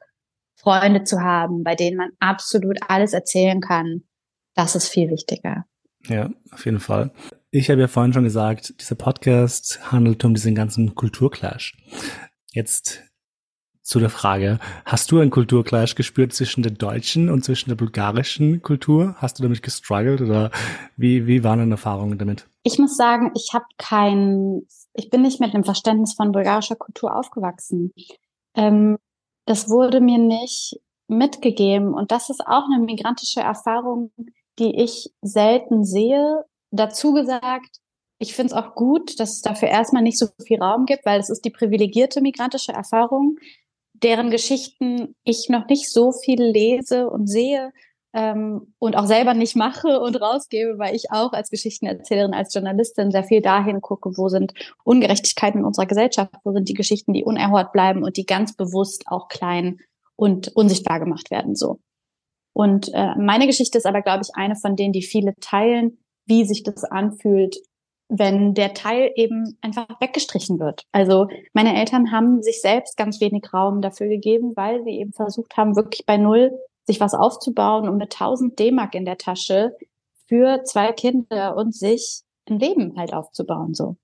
Freunde 0.57 1.05
zu 1.05 1.21
haben, 1.21 1.63
bei 1.63 1.75
denen 1.75 1.95
man 1.95 2.09
absolut 2.19 2.79
alles 2.89 3.13
erzählen 3.13 3.61
kann, 3.61 4.03
das 4.55 4.75
ist 4.75 4.89
viel 4.89 5.09
wichtiger. 5.09 5.65
Ja, 6.07 6.29
auf 6.51 6.65
jeden 6.65 6.79
Fall. 6.81 7.11
Ich 7.51 7.69
habe 7.69 7.79
ja 7.79 7.87
vorhin 7.87 8.11
schon 8.11 8.25
gesagt, 8.25 8.73
dieser 8.81 8.95
Podcast 8.95 9.91
handelt 9.91 10.25
um 10.25 10.33
diesen 10.33 10.55
ganzen 10.55 10.95
Kulturclash. 10.95 11.77
Jetzt 12.51 13.03
zu 13.81 13.99
der 13.99 14.09
Frage, 14.09 14.59
hast 14.85 15.11
du 15.11 15.19
einen 15.19 15.31
Kulturclash 15.31 15.95
gespürt 15.95 16.33
zwischen 16.33 16.63
der 16.63 16.71
deutschen 16.71 17.29
und 17.29 17.43
zwischen 17.43 17.69
der 17.69 17.75
bulgarischen 17.75 18.61
Kultur? 18.61 19.15
Hast 19.17 19.39
du 19.39 19.43
damit 19.43 19.63
gestruggelt 19.63 20.21
oder 20.21 20.51
wie, 20.95 21.27
wie 21.27 21.43
waren 21.43 21.59
deine 21.59 21.71
Erfahrungen 21.71 22.17
damit? 22.17 22.47
Ich 22.63 22.77
muss 22.77 22.95
sagen, 22.95 23.31
ich 23.35 23.49
habe 23.53 23.65
kein, 23.77 24.61
ich 24.93 25.09
bin 25.09 25.21
nicht 25.21 25.39
mit 25.39 25.53
einem 25.53 25.63
Verständnis 25.63 26.13
von 26.13 26.31
bulgarischer 26.31 26.75
Kultur 26.75 27.15
aufgewachsen. 27.15 27.91
Ähm, 28.55 28.97
das 29.45 29.69
wurde 29.69 30.01
mir 30.01 30.19
nicht 30.19 30.79
mitgegeben 31.07 31.93
und 31.93 32.11
das 32.11 32.29
ist 32.29 32.45
auch 32.45 32.65
eine 32.71 32.83
migrantische 32.83 33.39
Erfahrung, 33.39 34.11
die 34.59 34.79
ich 34.79 35.11
selten 35.21 35.83
sehe. 35.83 36.45
Dazu 36.71 37.13
gesagt, 37.13 37.79
ich 38.19 38.35
finde 38.35 38.53
es 38.53 38.61
auch 38.61 38.75
gut, 38.75 39.19
dass 39.19 39.31
es 39.31 39.41
dafür 39.41 39.69
erstmal 39.69 40.03
nicht 40.03 40.19
so 40.19 40.27
viel 40.45 40.61
Raum 40.61 40.85
gibt, 40.85 41.05
weil 41.05 41.19
es 41.19 41.29
ist 41.29 41.45
die 41.45 41.49
privilegierte 41.49 42.21
migrantische 42.21 42.73
Erfahrung, 42.73 43.37
deren 44.03 44.31
Geschichten 44.31 45.15
ich 45.23 45.49
noch 45.49 45.67
nicht 45.67 45.91
so 45.91 46.11
viel 46.11 46.41
lese 46.41 47.09
und 47.09 47.27
sehe 47.27 47.71
ähm, 48.13 48.73
und 48.79 48.95
auch 48.95 49.05
selber 49.05 49.33
nicht 49.33 49.55
mache 49.55 49.99
und 49.99 50.19
rausgebe, 50.19 50.79
weil 50.79 50.95
ich 50.95 51.11
auch 51.11 51.33
als 51.33 51.49
Geschichtenerzählerin, 51.49 52.33
als 52.33 52.53
Journalistin 52.53 53.11
sehr 53.11 53.23
viel 53.23 53.41
dahin 53.41 53.81
gucke, 53.81 54.17
wo 54.17 54.29
sind 54.29 54.53
Ungerechtigkeiten 54.83 55.59
in 55.59 55.65
unserer 55.65 55.85
Gesellschaft, 55.85 56.33
wo 56.43 56.51
sind 56.53 56.67
die 56.69 56.73
Geschichten, 56.73 57.13
die 57.13 57.23
unerhört 57.23 57.71
bleiben 57.71 58.03
und 58.03 58.17
die 58.17 58.25
ganz 58.25 58.55
bewusst 58.55 59.03
auch 59.07 59.27
klein 59.27 59.79
und 60.15 60.49
unsichtbar 60.55 60.99
gemacht 60.99 61.29
werden. 61.29 61.55
So. 61.55 61.79
Und 62.53 62.91
äh, 62.93 63.15
meine 63.15 63.47
Geschichte 63.47 63.77
ist 63.77 63.85
aber, 63.85 64.01
glaube 64.01 64.21
ich, 64.23 64.35
eine 64.35 64.55
von 64.55 64.75
denen, 64.75 64.93
die 64.93 65.03
viele 65.03 65.35
teilen, 65.39 65.99
wie 66.25 66.45
sich 66.45 66.63
das 66.63 66.83
anfühlt, 66.83 67.57
wenn 68.09 68.55
der 68.55 68.73
Teil 68.73 69.11
eben 69.15 69.57
einfach 69.61 69.87
weggestrichen 70.01 70.59
wird. 70.59 70.83
Also 70.91 71.27
meine 71.53 71.77
Eltern 71.77 72.11
haben 72.11 72.41
sich 72.41 72.61
selbst 72.61 72.97
ganz 72.97 73.21
wenig 73.21 73.53
Raum 73.53 73.81
dafür 73.81 74.07
gegeben, 74.07 74.53
weil 74.55 74.83
sie 74.83 74.99
eben 74.99 75.13
versucht 75.13 75.55
haben, 75.55 75.75
wirklich 75.75 76.05
bei 76.05 76.17
Null 76.17 76.51
sich 76.85 76.99
was 76.99 77.13
aufzubauen 77.13 77.87
und 77.87 77.97
mit 77.97 78.13
1000 78.13 78.57
D-Mark 78.57 78.95
in 78.95 79.05
der 79.05 79.19
Tasche 79.19 79.75
für 80.27 80.63
zwei 80.63 80.91
Kinder 80.91 81.55
und 81.55 81.75
sich 81.75 82.21
ein 82.49 82.59
Leben 82.59 82.97
halt 82.97 83.13
aufzubauen 83.13 83.75
so. 83.75 83.95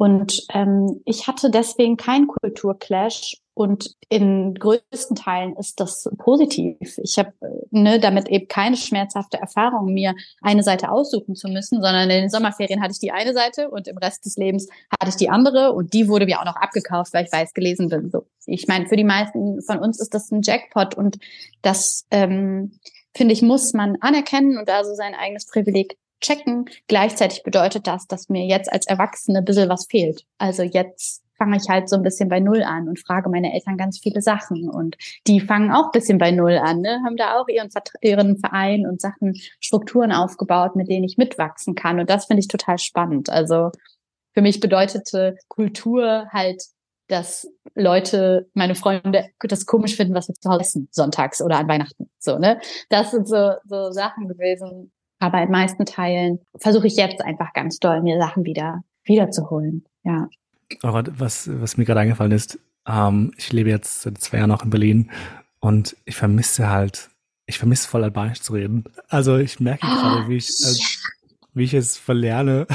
Und 0.00 0.46
ähm, 0.54 1.02
ich 1.04 1.26
hatte 1.26 1.50
deswegen 1.50 1.98
keinen 1.98 2.26
Kulturclash 2.26 3.36
und 3.52 3.94
in 4.08 4.54
größten 4.54 5.14
Teilen 5.14 5.54
ist 5.56 5.78
das 5.78 6.08
positiv. 6.16 6.96
Ich 7.02 7.18
habe 7.18 7.34
ne, 7.70 8.00
damit 8.00 8.26
eben 8.30 8.48
keine 8.48 8.78
schmerzhafte 8.78 9.36
Erfahrung, 9.36 9.92
mir 9.92 10.14
eine 10.40 10.62
Seite 10.62 10.90
aussuchen 10.90 11.34
zu 11.34 11.48
müssen, 11.48 11.82
sondern 11.82 12.04
in 12.04 12.22
den 12.22 12.30
Sommerferien 12.30 12.80
hatte 12.80 12.92
ich 12.92 12.98
die 12.98 13.12
eine 13.12 13.34
Seite 13.34 13.68
und 13.68 13.88
im 13.88 13.98
Rest 13.98 14.24
des 14.24 14.38
Lebens 14.38 14.70
hatte 14.90 15.10
ich 15.10 15.16
die 15.16 15.28
andere 15.28 15.74
und 15.74 15.92
die 15.92 16.08
wurde 16.08 16.24
mir 16.24 16.40
auch 16.40 16.46
noch 16.46 16.56
abgekauft, 16.56 17.12
weil 17.12 17.26
ich 17.26 17.32
weiß 17.32 17.52
gelesen 17.52 17.90
bin. 17.90 18.08
So, 18.08 18.24
ich 18.46 18.68
meine, 18.68 18.86
für 18.86 18.96
die 18.96 19.04
meisten 19.04 19.60
von 19.60 19.80
uns 19.80 20.00
ist 20.00 20.14
das 20.14 20.30
ein 20.30 20.40
Jackpot 20.40 20.94
und 20.94 21.18
das 21.60 22.06
ähm, 22.10 22.72
finde 23.14 23.34
ich 23.34 23.42
muss 23.42 23.74
man 23.74 23.98
anerkennen 24.00 24.56
und 24.56 24.66
da 24.66 24.82
so 24.82 24.94
sein 24.94 25.14
eigenes 25.14 25.44
Privileg 25.44 25.98
checken. 26.20 26.66
Gleichzeitig 26.88 27.42
bedeutet 27.42 27.86
das, 27.86 28.06
dass 28.06 28.28
mir 28.28 28.46
jetzt 28.46 28.72
als 28.72 28.86
Erwachsene 28.86 29.38
ein 29.38 29.44
bisschen 29.44 29.68
was 29.68 29.86
fehlt. 29.86 30.24
Also 30.38 30.62
jetzt 30.62 31.22
fange 31.40 31.56
ich 31.56 31.68
halt 31.68 31.88
so 31.88 31.96
ein 31.96 32.02
bisschen 32.02 32.28
bei 32.28 32.38
Null 32.38 32.62
an 32.62 32.86
und 32.86 33.00
frage 33.00 33.30
meine 33.30 33.52
Eltern 33.54 33.78
ganz 33.78 33.98
viele 33.98 34.20
Sachen. 34.20 34.68
Und 34.68 34.96
die 35.26 35.40
fangen 35.40 35.72
auch 35.72 35.86
ein 35.86 35.92
bisschen 35.92 36.18
bei 36.18 36.30
Null 36.30 36.58
an, 36.58 36.82
ne? 36.82 37.00
haben 37.04 37.16
da 37.16 37.40
auch 37.40 37.48
ihren, 37.48 37.70
ihren 38.02 38.38
Verein 38.38 38.86
und 38.86 39.00
Sachen, 39.00 39.34
Strukturen 39.58 40.12
aufgebaut, 40.12 40.76
mit 40.76 40.88
denen 40.88 41.04
ich 41.04 41.16
mitwachsen 41.16 41.74
kann. 41.74 41.98
Und 41.98 42.10
das 42.10 42.26
finde 42.26 42.40
ich 42.40 42.48
total 42.48 42.78
spannend. 42.78 43.30
Also 43.30 43.70
für 44.34 44.42
mich 44.42 44.60
bedeutete 44.60 45.36
Kultur 45.48 46.26
halt, 46.30 46.62
dass 47.08 47.48
Leute, 47.74 48.48
meine 48.54 48.74
Freunde, 48.74 49.30
das 49.40 49.66
komisch 49.66 49.96
finden, 49.96 50.14
was 50.14 50.28
wir 50.28 50.34
zu 50.34 50.48
Hause 50.48 50.60
essen, 50.60 50.88
sonntags 50.92 51.42
oder 51.42 51.58
an 51.58 51.68
Weihnachten. 51.68 52.08
So, 52.18 52.38
ne? 52.38 52.60
Das 52.90 53.10
sind 53.10 53.26
so, 53.26 53.54
so 53.64 53.90
Sachen 53.90 54.28
gewesen, 54.28 54.92
aber 55.20 55.42
in 55.42 55.50
meisten 55.50 55.84
Teilen 55.84 56.40
versuche 56.56 56.86
ich 56.86 56.96
jetzt 56.96 57.22
einfach 57.22 57.52
ganz 57.52 57.78
doll, 57.78 58.02
mir 58.02 58.18
Sachen 58.18 58.44
wieder 58.44 58.82
wiederzuholen. 59.04 59.84
Ja. 60.02 60.28
Aber 60.82 61.04
was, 61.18 61.48
was 61.60 61.76
mir 61.76 61.84
gerade 61.84 62.00
eingefallen 62.00 62.32
ist, 62.32 62.58
ähm, 62.86 63.32
ich 63.36 63.52
lebe 63.52 63.68
jetzt 63.68 64.02
seit 64.02 64.18
zwei 64.18 64.38
Jahren 64.38 64.48
noch 64.48 64.64
in 64.64 64.70
Berlin 64.70 65.10
und 65.60 65.96
ich 66.06 66.16
vermisse 66.16 66.70
halt, 66.70 67.10
ich 67.46 67.58
vermisse 67.58 67.86
voll 67.86 68.02
Albanisch 68.02 68.40
zu 68.40 68.54
reden. 68.54 68.84
Also 69.08 69.36
ich 69.36 69.60
merke 69.60 69.86
oh, 69.86 69.94
gerade, 69.94 70.28
wie 70.28 70.36
ich, 70.36 70.48
äh, 70.48 70.74
wie 71.52 71.64
ich 71.64 71.74
es 71.74 71.98
verlerne. 71.98 72.66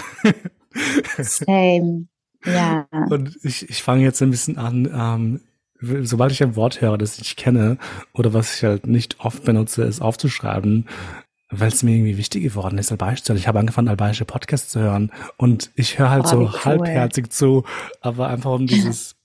Same. 1.18 2.08
Ja. 2.46 2.88
Und 3.10 3.38
ich, 3.44 3.70
ich 3.70 3.82
fange 3.82 4.04
jetzt 4.04 4.22
ein 4.22 4.30
bisschen 4.30 4.58
an, 4.58 4.90
ähm, 4.94 5.42
sobald 6.06 6.32
ich 6.32 6.44
ein 6.44 6.56
Wort 6.56 6.82
höre, 6.82 6.98
das 6.98 7.18
ich 7.18 7.36
kenne 7.36 7.78
oder 8.14 8.34
was 8.34 8.56
ich 8.56 8.64
halt 8.64 8.86
nicht 8.86 9.20
oft 9.20 9.44
benutze, 9.46 9.84
es 9.84 10.02
aufzuschreiben 10.02 10.88
weil 11.50 11.68
es 11.68 11.84
mir 11.84 11.96
irgendwie 11.96 12.18
wichtig 12.18 12.44
geworden 12.44 12.78
ist, 12.78 12.92
Albanisch 12.92 13.24
zu 13.24 13.30
hören. 13.30 13.40
Ich 13.40 13.48
habe 13.48 13.60
angefangen, 13.60 13.88
albanische 13.88 14.26
Podcasts 14.26 14.70
zu 14.72 14.80
hören 14.80 15.12
und 15.38 15.72
ich 15.76 16.00
höre 16.00 16.10
halt 16.10 16.26
oh, 16.26 16.30
so 16.30 16.38
cool. 16.40 16.66
halbherzig 16.66 17.32
zu, 17.32 17.64
aber 18.02 18.30
einfach 18.30 18.52
um 18.52 18.68
dieses 18.68 19.16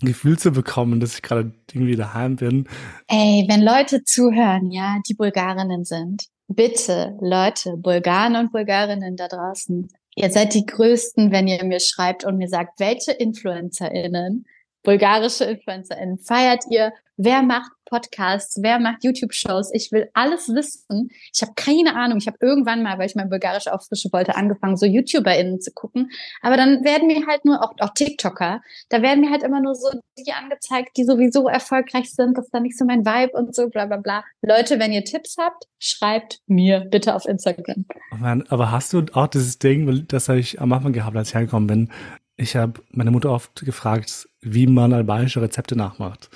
Gefühl 0.00 0.38
zu 0.38 0.50
bekommen, 0.50 1.00
dass 1.00 1.14
ich 1.14 1.22
gerade 1.22 1.52
irgendwie 1.72 1.96
daheim 1.96 2.36
bin. 2.36 2.68
Ey, 3.06 3.46
wenn 3.48 3.62
Leute 3.62 4.02
zuhören, 4.04 4.70
ja, 4.70 4.96
die 5.08 5.14
Bulgarinnen 5.14 5.84
sind, 5.84 6.24
bitte, 6.48 7.16
Leute, 7.20 7.76
Bulgaren 7.76 8.36
und 8.36 8.52
Bulgarinnen 8.52 9.16
da 9.16 9.28
draußen, 9.28 9.88
ihr 10.16 10.30
seid 10.30 10.54
die 10.54 10.66
Größten, 10.66 11.30
wenn 11.30 11.46
ihr 11.46 11.64
mir 11.64 11.80
schreibt 11.80 12.24
und 12.24 12.38
mir 12.38 12.48
sagt, 12.48 12.80
welche 12.80 13.12
InfluencerInnen 13.12 14.44
bulgarische 14.82 15.44
InfluencerInnen 15.44 16.18
feiert 16.18 16.64
ihr? 16.70 16.92
Wer 17.16 17.42
macht 17.42 17.70
Podcasts? 17.84 18.58
Wer 18.62 18.78
macht 18.78 19.04
YouTube-Shows? 19.04 19.70
Ich 19.74 19.92
will 19.92 20.08
alles 20.14 20.48
wissen. 20.48 21.10
Ich 21.32 21.42
habe 21.42 21.52
keine 21.54 21.94
Ahnung. 21.94 22.16
Ich 22.18 22.26
habe 22.26 22.38
irgendwann 22.40 22.82
mal, 22.82 22.98
weil 22.98 23.06
ich 23.06 23.14
mein 23.14 23.28
Bulgarisch 23.28 23.68
auffrischen 23.68 24.10
wollte, 24.12 24.34
angefangen, 24.34 24.78
so 24.78 24.86
YouTuberInnen 24.86 25.60
zu 25.60 25.72
gucken. 25.72 26.10
Aber 26.40 26.56
dann 26.56 26.84
werden 26.84 27.06
mir 27.06 27.26
halt 27.26 27.44
nur, 27.44 27.62
auch, 27.62 27.74
auch 27.80 27.92
TikToker, 27.92 28.62
da 28.88 29.02
werden 29.02 29.20
mir 29.20 29.30
halt 29.30 29.42
immer 29.42 29.60
nur 29.60 29.74
so 29.74 29.90
die 30.18 30.32
angezeigt, 30.32 30.96
die 30.96 31.04
sowieso 31.04 31.48
erfolgreich 31.48 32.10
sind. 32.10 32.38
Das 32.38 32.46
ist 32.46 32.54
dann 32.54 32.62
nicht 32.62 32.78
so 32.78 32.86
mein 32.86 33.04
Vibe 33.04 33.36
und 33.36 33.54
so, 33.54 33.68
bla 33.68 33.84
bla 33.84 33.98
bla. 33.98 34.24
Leute, 34.40 34.78
wenn 34.78 34.92
ihr 34.92 35.04
Tipps 35.04 35.36
habt, 35.38 35.66
schreibt 35.78 36.40
mir 36.46 36.80
bitte 36.80 37.14
auf 37.14 37.26
Instagram. 37.26 37.84
Oh 38.12 38.16
man, 38.16 38.42
aber 38.48 38.70
hast 38.70 38.94
du 38.94 39.04
auch 39.12 39.26
dieses 39.26 39.58
Ding, 39.58 40.06
das 40.08 40.30
habe 40.30 40.38
ich 40.38 40.60
am 40.62 40.72
Anfang 40.72 40.92
gehabt, 40.92 41.16
als 41.16 41.28
ich 41.28 41.34
hergekommen 41.34 41.66
bin, 41.66 41.90
ich 42.36 42.56
habe 42.56 42.80
meine 42.90 43.10
Mutter 43.10 43.30
oft 43.30 43.64
gefragt, 43.64 44.28
wie 44.40 44.66
man 44.66 44.92
albanische 44.92 45.42
Rezepte 45.42 45.76
nachmacht. 45.76 46.30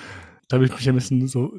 Da 0.48 0.56
habe 0.56 0.66
ich 0.66 0.72
mich 0.72 0.88
ein 0.88 0.94
bisschen 0.94 1.26
so 1.28 1.52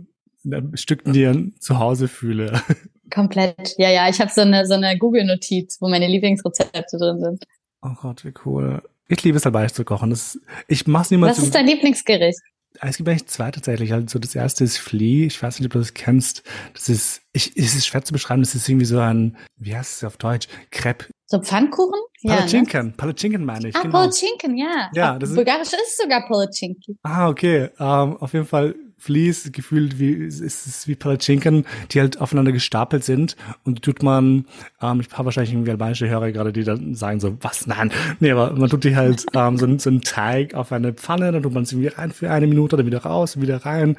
in 0.43 0.77
Stück 0.77 1.05
näher 1.07 1.35
zu 1.59 1.79
Hause 1.79 2.07
fühle. 2.07 2.61
Komplett. 3.13 3.75
Ja, 3.77 3.89
ja, 3.89 4.09
ich 4.09 4.19
habe 4.19 4.31
so 4.31 4.41
eine, 4.41 4.65
so 4.65 4.73
eine 4.73 4.97
Google-Notiz, 4.97 5.77
wo 5.81 5.89
meine 5.89 6.07
Lieblingsrezepte 6.07 6.97
drin 6.97 7.19
sind. 7.19 7.43
Oh 7.81 7.93
Gott, 8.01 8.25
wie 8.25 8.33
cool. 8.45 8.81
Ich 9.07 9.23
liebe 9.23 9.37
es 9.37 9.45
albanisch 9.45 9.73
zu 9.73 9.85
kochen. 9.85 10.09
Das, 10.09 10.39
ich 10.67 10.87
mach's 10.87 11.11
niemals. 11.11 11.37
Was 11.37 11.45
ist 11.45 11.55
dein 11.55 11.67
Lieblingsgericht? 11.67 12.39
Es 12.81 12.97
gibt 12.97 13.09
eigentlich 13.09 13.27
zwei 13.27 13.49
tatsächlich. 13.51 13.93
Also 13.93 14.19
das 14.19 14.35
erste 14.35 14.63
ist 14.63 14.77
Flea. 14.77 15.25
Ich 15.25 15.41
weiß 15.41 15.59
nicht, 15.59 15.67
ob 15.67 15.73
du 15.73 15.79
das 15.79 15.93
kennst. 15.93 16.43
Das 16.73 16.89
ist, 16.89 17.21
ich, 17.33 17.55
es 17.57 17.75
ist 17.75 17.87
schwer 17.87 18.03
zu 18.03 18.13
beschreiben. 18.13 18.41
Das 18.41 18.55
ist 18.55 18.67
irgendwie 18.67 18.85
so 18.85 18.99
ein, 18.99 19.37
wie 19.55 19.75
heißt 19.75 19.97
es 19.97 20.03
auf 20.03 20.17
Deutsch? 20.17 20.47
Crepe. 20.69 21.07
So 21.29 21.41
Pfannkuchen? 21.41 21.99
Palatschinken. 22.25 22.73
Ja, 22.73 22.83
ne? 22.83 22.93
Palatschinken 22.95 23.45
meine 23.45 23.67
ich. 23.67 23.75
Ah, 23.75 23.81
genau. 23.81 23.99
Palatschinken, 23.99 24.57
ja. 24.57 24.89
Ja, 24.93 25.19
das 25.19 25.29
ist. 25.29 25.35
Bulgarisch 25.35 25.73
ist 25.73 26.01
sogar 26.01 26.25
Palatschinken. 26.25 26.97
Ah, 27.03 27.27
okay. 27.27 27.69
Um, 27.77 27.85
ähm, 27.85 28.17
auf 28.17 28.33
jeden 28.33 28.45
Fall 28.45 28.75
Fleece 28.97 29.51
gefühlt 29.51 29.99
wie 29.99 30.11
ist 30.11 30.41
es 30.41 30.87
wie 30.87 30.95
Palatschinken, 30.95 31.65
die 31.91 31.99
halt 31.99 32.19
aufeinander 32.19 32.51
gestapelt 32.51 33.03
sind 33.03 33.35
und 33.63 33.83
tut 33.83 34.01
man, 34.01 34.45
ähm, 34.81 35.01
ich 35.01 35.11
habe 35.11 35.25
wahrscheinlich 35.25 35.53
irgendwie 35.53 35.71
albanische 35.71 36.09
Hörer 36.09 36.31
gerade, 36.31 36.51
die 36.51 36.63
dann 36.63 36.95
sagen 36.95 37.19
so, 37.19 37.37
was, 37.41 37.67
nein, 37.67 37.91
nee, 38.19 38.31
aber 38.31 38.53
man 38.53 38.69
tut 38.69 38.85
die 38.85 38.95
halt 38.95 39.25
ähm, 39.33 39.57
so, 39.57 39.77
so 39.77 39.89
einen 39.89 40.01
Teig 40.01 40.55
auf 40.55 40.71
eine 40.71 40.93
Pfanne, 40.93 41.31
dann 41.31 41.43
tut 41.43 41.53
man 41.53 41.63
es 41.63 41.71
irgendwie 41.71 41.89
rein 41.89 42.11
für 42.11 42.31
eine 42.31 42.47
Minute, 42.47 42.75
dann 42.75 42.87
wieder 42.87 43.03
raus, 43.03 43.39
wieder 43.39 43.65
rein 43.65 43.97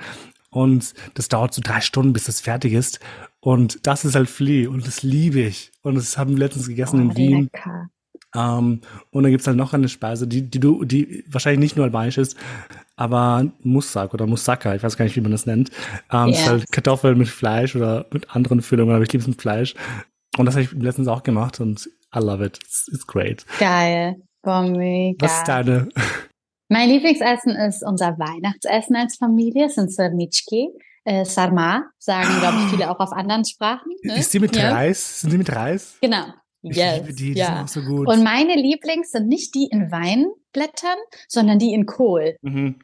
und 0.50 0.94
das 1.14 1.28
dauert 1.28 1.54
so 1.54 1.60
drei 1.62 1.80
Stunden, 1.80 2.12
bis 2.12 2.24
das 2.24 2.40
fertig 2.40 2.72
ist 2.72 2.98
und 3.48 3.86
das 3.86 4.04
ist 4.04 4.14
halt 4.14 4.28
Flea 4.28 4.68
und 4.68 4.86
das 4.86 5.02
liebe 5.02 5.40
ich 5.40 5.72
und 5.80 5.94
das 5.94 6.18
haben 6.18 6.32
wir 6.32 6.38
letztens 6.38 6.68
gegessen 6.68 6.98
oh, 6.98 7.02
in 7.04 7.16
Wien. 7.16 7.50
Lecker. 7.50 7.88
Um, 8.34 8.82
und 9.10 9.22
dann 9.22 9.32
gibt's 9.32 9.46
halt 9.46 9.56
noch 9.56 9.72
eine 9.72 9.88
Speise, 9.88 10.28
die, 10.28 10.42
die 10.50 10.60
du, 10.60 10.84
die 10.84 11.24
wahrscheinlich 11.30 11.60
nicht 11.60 11.76
nur 11.76 11.86
albanisch 11.86 12.18
ist, 12.18 12.36
aber 12.96 13.50
Mussak 13.62 14.12
oder 14.12 14.26
Moussaka, 14.26 14.74
ich 14.74 14.82
weiß 14.82 14.98
gar 14.98 15.06
nicht, 15.06 15.16
wie 15.16 15.22
man 15.22 15.32
das 15.32 15.46
nennt. 15.46 15.70
Um, 16.12 16.26
yeah. 16.26 16.28
ist 16.28 16.46
halt 16.46 16.72
Kartoffeln 16.72 17.16
mit 17.16 17.28
Fleisch 17.28 17.74
oder 17.74 18.04
mit 18.12 18.36
anderen 18.36 18.60
Füllungen, 18.60 18.94
aber 18.94 19.02
ich 19.02 19.12
liebe 19.14 19.22
es 19.22 19.28
mit 19.28 19.40
Fleisch. 19.40 19.74
Und 20.36 20.44
das 20.44 20.54
habe 20.54 20.64
ich 20.64 20.72
letztens 20.72 21.08
auch 21.08 21.22
gemacht 21.22 21.58
und 21.58 21.88
I 22.14 22.18
love 22.18 22.44
it. 22.44 22.58
It's, 22.62 22.90
it's 22.92 23.06
great. 23.06 23.46
Geil. 23.58 24.16
Boah, 24.42 24.60
mega. 24.60 25.24
Was 25.24 25.38
ist 25.38 25.48
deine? 25.48 25.88
Mein 26.68 26.90
Lieblingsessen 26.90 27.56
ist 27.56 27.82
unser 27.82 28.18
Weihnachtsessen 28.18 28.94
als 28.94 29.16
Familie, 29.16 29.68
es 29.68 29.76
sind 29.76 29.90
Sermitschki. 29.90 30.68
Äh, 31.08 31.24
Sarma, 31.24 31.90
sagen, 31.98 32.28
glaube 32.38 32.58
ich, 32.58 32.70
viele 32.70 32.90
auch 32.90 33.00
auf 33.00 33.12
anderen 33.12 33.44
Sprachen. 33.44 33.92
Ne? 34.02 34.18
Ist 34.18 34.34
die 34.34 34.40
mit 34.40 34.54
ja. 34.54 34.70
Reis? 34.70 35.20
Sind 35.20 35.32
die 35.32 35.38
mit 35.38 35.50
Reis? 35.54 35.96
Genau. 36.02 36.26
Ich 36.60 36.76
yes, 36.76 37.00
liebe 37.00 37.14
die, 37.14 37.34
die 37.34 37.40
ja. 37.40 37.46
sind 37.46 37.56
auch 37.56 37.68
so 37.68 37.80
gut. 37.82 38.08
Und 38.08 38.22
meine 38.22 38.54
Lieblings 38.54 39.12
sind 39.12 39.26
nicht 39.26 39.54
die 39.54 39.68
in 39.68 39.90
Weinblättern, 39.90 40.98
sondern 41.26 41.58
die 41.58 41.72
in 41.72 41.86
Kohl. 41.86 42.36
Mhm. 42.42 42.80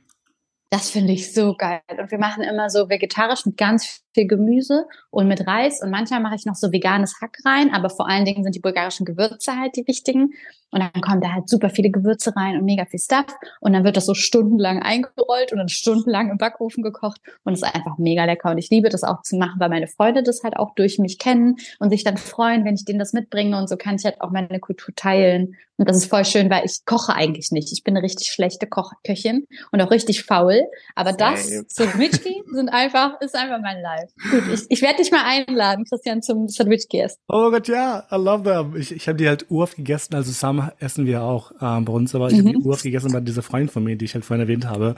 Das 0.70 0.90
finde 0.90 1.12
ich 1.12 1.34
so 1.34 1.54
geil. 1.54 1.82
Und 1.98 2.10
wir 2.10 2.18
machen 2.18 2.42
immer 2.42 2.70
so 2.70 2.88
vegetarisch 2.88 3.44
mit 3.44 3.58
ganz 3.58 4.03
viel 4.14 4.26
Gemüse 4.26 4.86
und 5.10 5.28
mit 5.28 5.46
Reis. 5.46 5.82
Und 5.82 5.90
manchmal 5.90 6.20
mache 6.20 6.36
ich 6.36 6.46
noch 6.46 6.54
so 6.54 6.72
veganes 6.72 7.20
Hack 7.20 7.38
rein, 7.44 7.72
aber 7.74 7.90
vor 7.90 8.08
allen 8.08 8.24
Dingen 8.24 8.42
sind 8.44 8.54
die 8.54 8.60
bulgarischen 8.60 9.04
Gewürze 9.04 9.58
halt 9.58 9.76
die 9.76 9.86
wichtigen. 9.86 10.32
Und 10.74 10.80
dann 10.80 11.02
kommen 11.02 11.20
da 11.20 11.32
halt 11.32 11.48
super 11.48 11.70
viele 11.70 11.90
Gewürze 11.90 12.34
rein 12.34 12.56
und 12.56 12.64
mega 12.64 12.84
viel 12.84 12.98
Stuff. 12.98 13.26
Und 13.60 13.74
dann 13.74 13.84
wird 13.84 13.96
das 13.96 14.06
so 14.06 14.14
stundenlang 14.14 14.82
eingerollt 14.82 15.52
und 15.52 15.58
dann 15.58 15.68
stundenlang 15.68 16.32
im 16.32 16.38
Backofen 16.38 16.82
gekocht. 16.82 17.20
Und 17.44 17.52
es 17.52 17.62
ist 17.62 17.74
einfach 17.74 17.96
mega 17.96 18.24
lecker. 18.24 18.50
Und 18.50 18.58
ich 18.58 18.70
liebe 18.70 18.88
das 18.88 19.04
auch 19.04 19.22
zu 19.22 19.36
machen, 19.36 19.60
weil 19.60 19.68
meine 19.68 19.86
Freunde 19.86 20.24
das 20.24 20.42
halt 20.42 20.56
auch 20.56 20.74
durch 20.74 20.98
mich 20.98 21.20
kennen 21.20 21.58
und 21.78 21.90
sich 21.90 22.02
dann 22.02 22.16
freuen, 22.16 22.64
wenn 22.64 22.74
ich 22.74 22.84
denen 22.84 22.98
das 22.98 23.12
mitbringe. 23.12 23.56
Und 23.56 23.68
so 23.68 23.76
kann 23.76 23.94
ich 23.94 24.04
halt 24.04 24.20
auch 24.20 24.30
meine 24.30 24.58
Kultur 24.58 24.92
teilen. 24.96 25.54
Und 25.76 25.88
das 25.88 25.96
ist 25.96 26.06
voll 26.06 26.24
schön, 26.24 26.50
weil 26.50 26.64
ich 26.64 26.84
koche 26.84 27.14
eigentlich 27.14 27.52
nicht. 27.52 27.72
Ich 27.72 27.84
bin 27.84 27.96
eine 27.96 28.04
richtig 28.04 28.28
schlechte 28.28 28.66
Koch 28.66 28.92
Köchin 29.04 29.46
und 29.72 29.80
auch 29.80 29.92
richtig 29.92 30.24
faul. 30.24 30.60
Aber 30.96 31.12
das, 31.12 31.48
so 31.68 31.84
sind 31.84 32.68
einfach, 32.68 33.20
ist 33.20 33.36
einfach 33.36 33.60
mein 33.60 33.80
Life. 33.80 34.03
Gut, 34.30 34.42
ich, 34.52 34.64
ich 34.68 34.82
werde 34.82 34.98
dich 34.98 35.10
mal 35.10 35.24
einladen, 35.24 35.84
Christian, 35.84 36.22
zum 36.22 36.48
Sandwichki 36.48 37.00
essen. 37.00 37.18
Oh 37.28 37.50
Gott, 37.50 37.68
ja, 37.68 38.04
I 38.10 38.16
love 38.16 38.44
them. 38.44 38.76
Ich, 38.76 38.92
ich 38.92 39.08
habe 39.08 39.18
die 39.18 39.28
halt 39.28 39.50
urft 39.50 39.76
gegessen, 39.76 40.14
also 40.14 40.32
Sam 40.32 40.70
essen 40.78 41.06
wir 41.06 41.22
auch 41.22 41.52
ähm, 41.60 41.84
bei 41.84 41.92
uns, 41.92 42.14
aber 42.14 42.28
ich 42.28 42.34
mhm. 42.34 42.48
habe 42.48 42.58
die 42.58 42.64
urft 42.64 42.82
gegessen 42.82 43.12
bei 43.12 43.20
dieser 43.20 43.42
Freundin 43.42 43.68
von 43.68 43.84
mir, 43.84 43.96
die 43.96 44.04
ich 44.04 44.14
halt 44.14 44.24
vorhin 44.24 44.42
erwähnt 44.42 44.66
habe. 44.66 44.94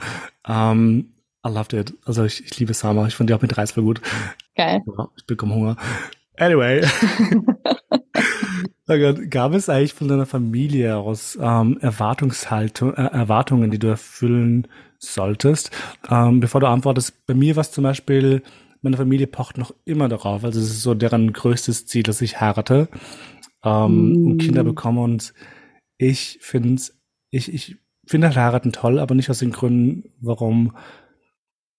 Ähm, 0.47 1.13
I 1.45 1.49
loved 1.49 1.73
it. 1.73 1.93
Also 2.05 2.25
ich, 2.25 2.43
ich 2.43 2.59
liebe 2.59 2.73
Sama. 2.73 3.07
Ich 3.07 3.15
fand 3.15 3.29
die 3.29 3.33
auch 3.33 3.41
mit 3.41 3.57
Reis 3.57 3.71
voll 3.71 3.83
gut. 3.83 4.01
Geil. 4.55 4.81
Ich 5.15 5.25
bekomme 5.25 5.55
Hunger. 5.55 5.77
Anyway. 6.37 6.83
oh 8.87 8.97
Gott, 8.97 9.31
gab 9.31 9.53
es 9.53 9.69
eigentlich 9.69 9.93
von 9.93 10.07
deiner 10.07 10.25
Familie 10.25 10.97
aus 10.97 11.37
ähm, 11.41 11.77
Erwartungshaltung, 11.81 12.93
äh, 12.93 13.07
Erwartungen, 13.07 13.71
die 13.71 13.79
du 13.79 13.87
erfüllen 13.87 14.67
solltest? 14.99 15.71
Ähm, 16.09 16.39
bevor 16.39 16.61
du 16.61 16.67
antwortest, 16.67 17.25
bei 17.25 17.33
mir 17.33 17.55
war 17.55 17.61
es 17.61 17.71
zum 17.71 17.83
Beispiel 17.83 18.43
meine 18.87 18.97
Familie 18.97 19.27
pocht 19.27 19.57
noch 19.57 19.73
immer 19.85 20.07
darauf. 20.07 20.43
Also 20.43 20.59
es 20.59 20.69
ist 20.69 20.81
so 20.81 20.93
deren 20.93 21.33
größtes 21.33 21.85
Ziel, 21.87 22.03
dass 22.03 22.21
ich 22.21 22.39
heirate 22.39 22.87
ähm, 23.63 24.13
mm. 24.13 24.25
und 24.25 24.37
Kinder 24.37 24.63
bekomme. 24.63 25.01
Und 25.01 25.33
ich 25.97 26.39
finde 26.41 26.81
ich, 27.29 27.53
ich 27.53 27.75
finde 28.05 28.27
halt 28.27 28.37
heiraten 28.37 28.71
toll, 28.71 28.99
aber 28.99 29.13
nicht 29.13 29.29
aus 29.29 29.39
den 29.39 29.51
Gründen, 29.51 30.13
warum, 30.21 30.75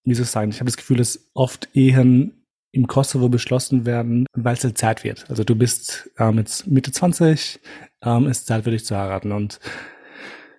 wie 0.04 0.14
soll 0.14 0.24
ich 0.24 0.30
sagen, 0.30 0.50
ich 0.50 0.60
habe 0.60 0.66
das 0.66 0.76
Gefühl, 0.76 0.98
dass 0.98 1.30
oft 1.32 1.68
Ehen 1.72 2.44
im 2.72 2.86
Kosovo 2.86 3.30
beschlossen 3.30 3.86
werden, 3.86 4.26
weil 4.34 4.54
es 4.54 4.64
halt 4.64 4.76
Zeit 4.76 5.02
wird. 5.02 5.24
Also 5.30 5.42
du 5.42 5.54
bist 5.54 6.10
ähm, 6.18 6.36
jetzt 6.36 6.66
Mitte 6.66 6.92
20, 6.92 7.60
ähm, 8.02 8.26
ist 8.26 8.46
Zeit 8.46 8.64
für 8.64 8.70
dich 8.70 8.84
zu 8.84 8.94
heiraten. 8.94 9.32
Und 9.32 9.58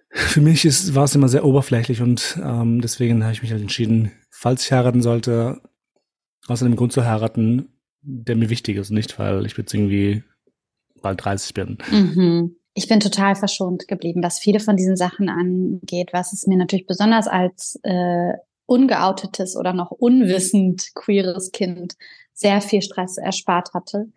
für 0.09 0.41
mich 0.41 0.65
ist, 0.65 0.95
war 0.95 1.03
es 1.03 1.13
immer 1.13 1.29
sehr 1.29 1.45
oberflächlich 1.45 2.01
und 2.01 2.39
ähm, 2.43 2.81
deswegen 2.81 3.23
habe 3.23 3.33
ich 3.33 3.43
mich 3.43 3.51
halt 3.51 3.61
entschieden, 3.61 4.11
falls 4.31 4.65
ich 4.65 4.71
heiraten 4.71 5.03
sollte, 5.03 5.61
aus 6.49 6.63
einem 6.63 6.75
Grund 6.75 6.93
zu 6.93 7.05
heiraten, 7.05 7.69
der 8.01 8.35
mir 8.35 8.49
wichtig 8.49 8.77
ist, 8.77 8.91
nicht 8.91 9.19
weil 9.19 9.45
ich 9.45 9.57
jetzt 9.57 9.73
irgendwie 9.73 10.23
bald 11.01 11.23
30 11.23 11.53
bin. 11.53 11.77
Mhm. 11.91 12.55
Ich 12.73 12.87
bin 12.87 12.99
total 12.99 13.35
verschont 13.35 13.87
geblieben, 13.87 14.23
was 14.23 14.39
viele 14.39 14.59
von 14.59 14.77
diesen 14.77 14.95
Sachen 14.95 15.29
angeht, 15.29 16.09
was 16.13 16.33
es 16.33 16.47
mir 16.47 16.57
natürlich 16.57 16.85
besonders 16.85 17.27
als 17.27 17.79
äh, 17.83 18.33
ungeoutetes 18.65 19.57
oder 19.57 19.73
noch 19.73 19.91
unwissend 19.91 20.91
queeres 20.93 21.51
Kind 21.51 21.95
sehr 22.33 22.61
viel 22.61 22.81
Stress 22.81 23.17
erspart 23.17 23.73
hatte. 23.73 24.07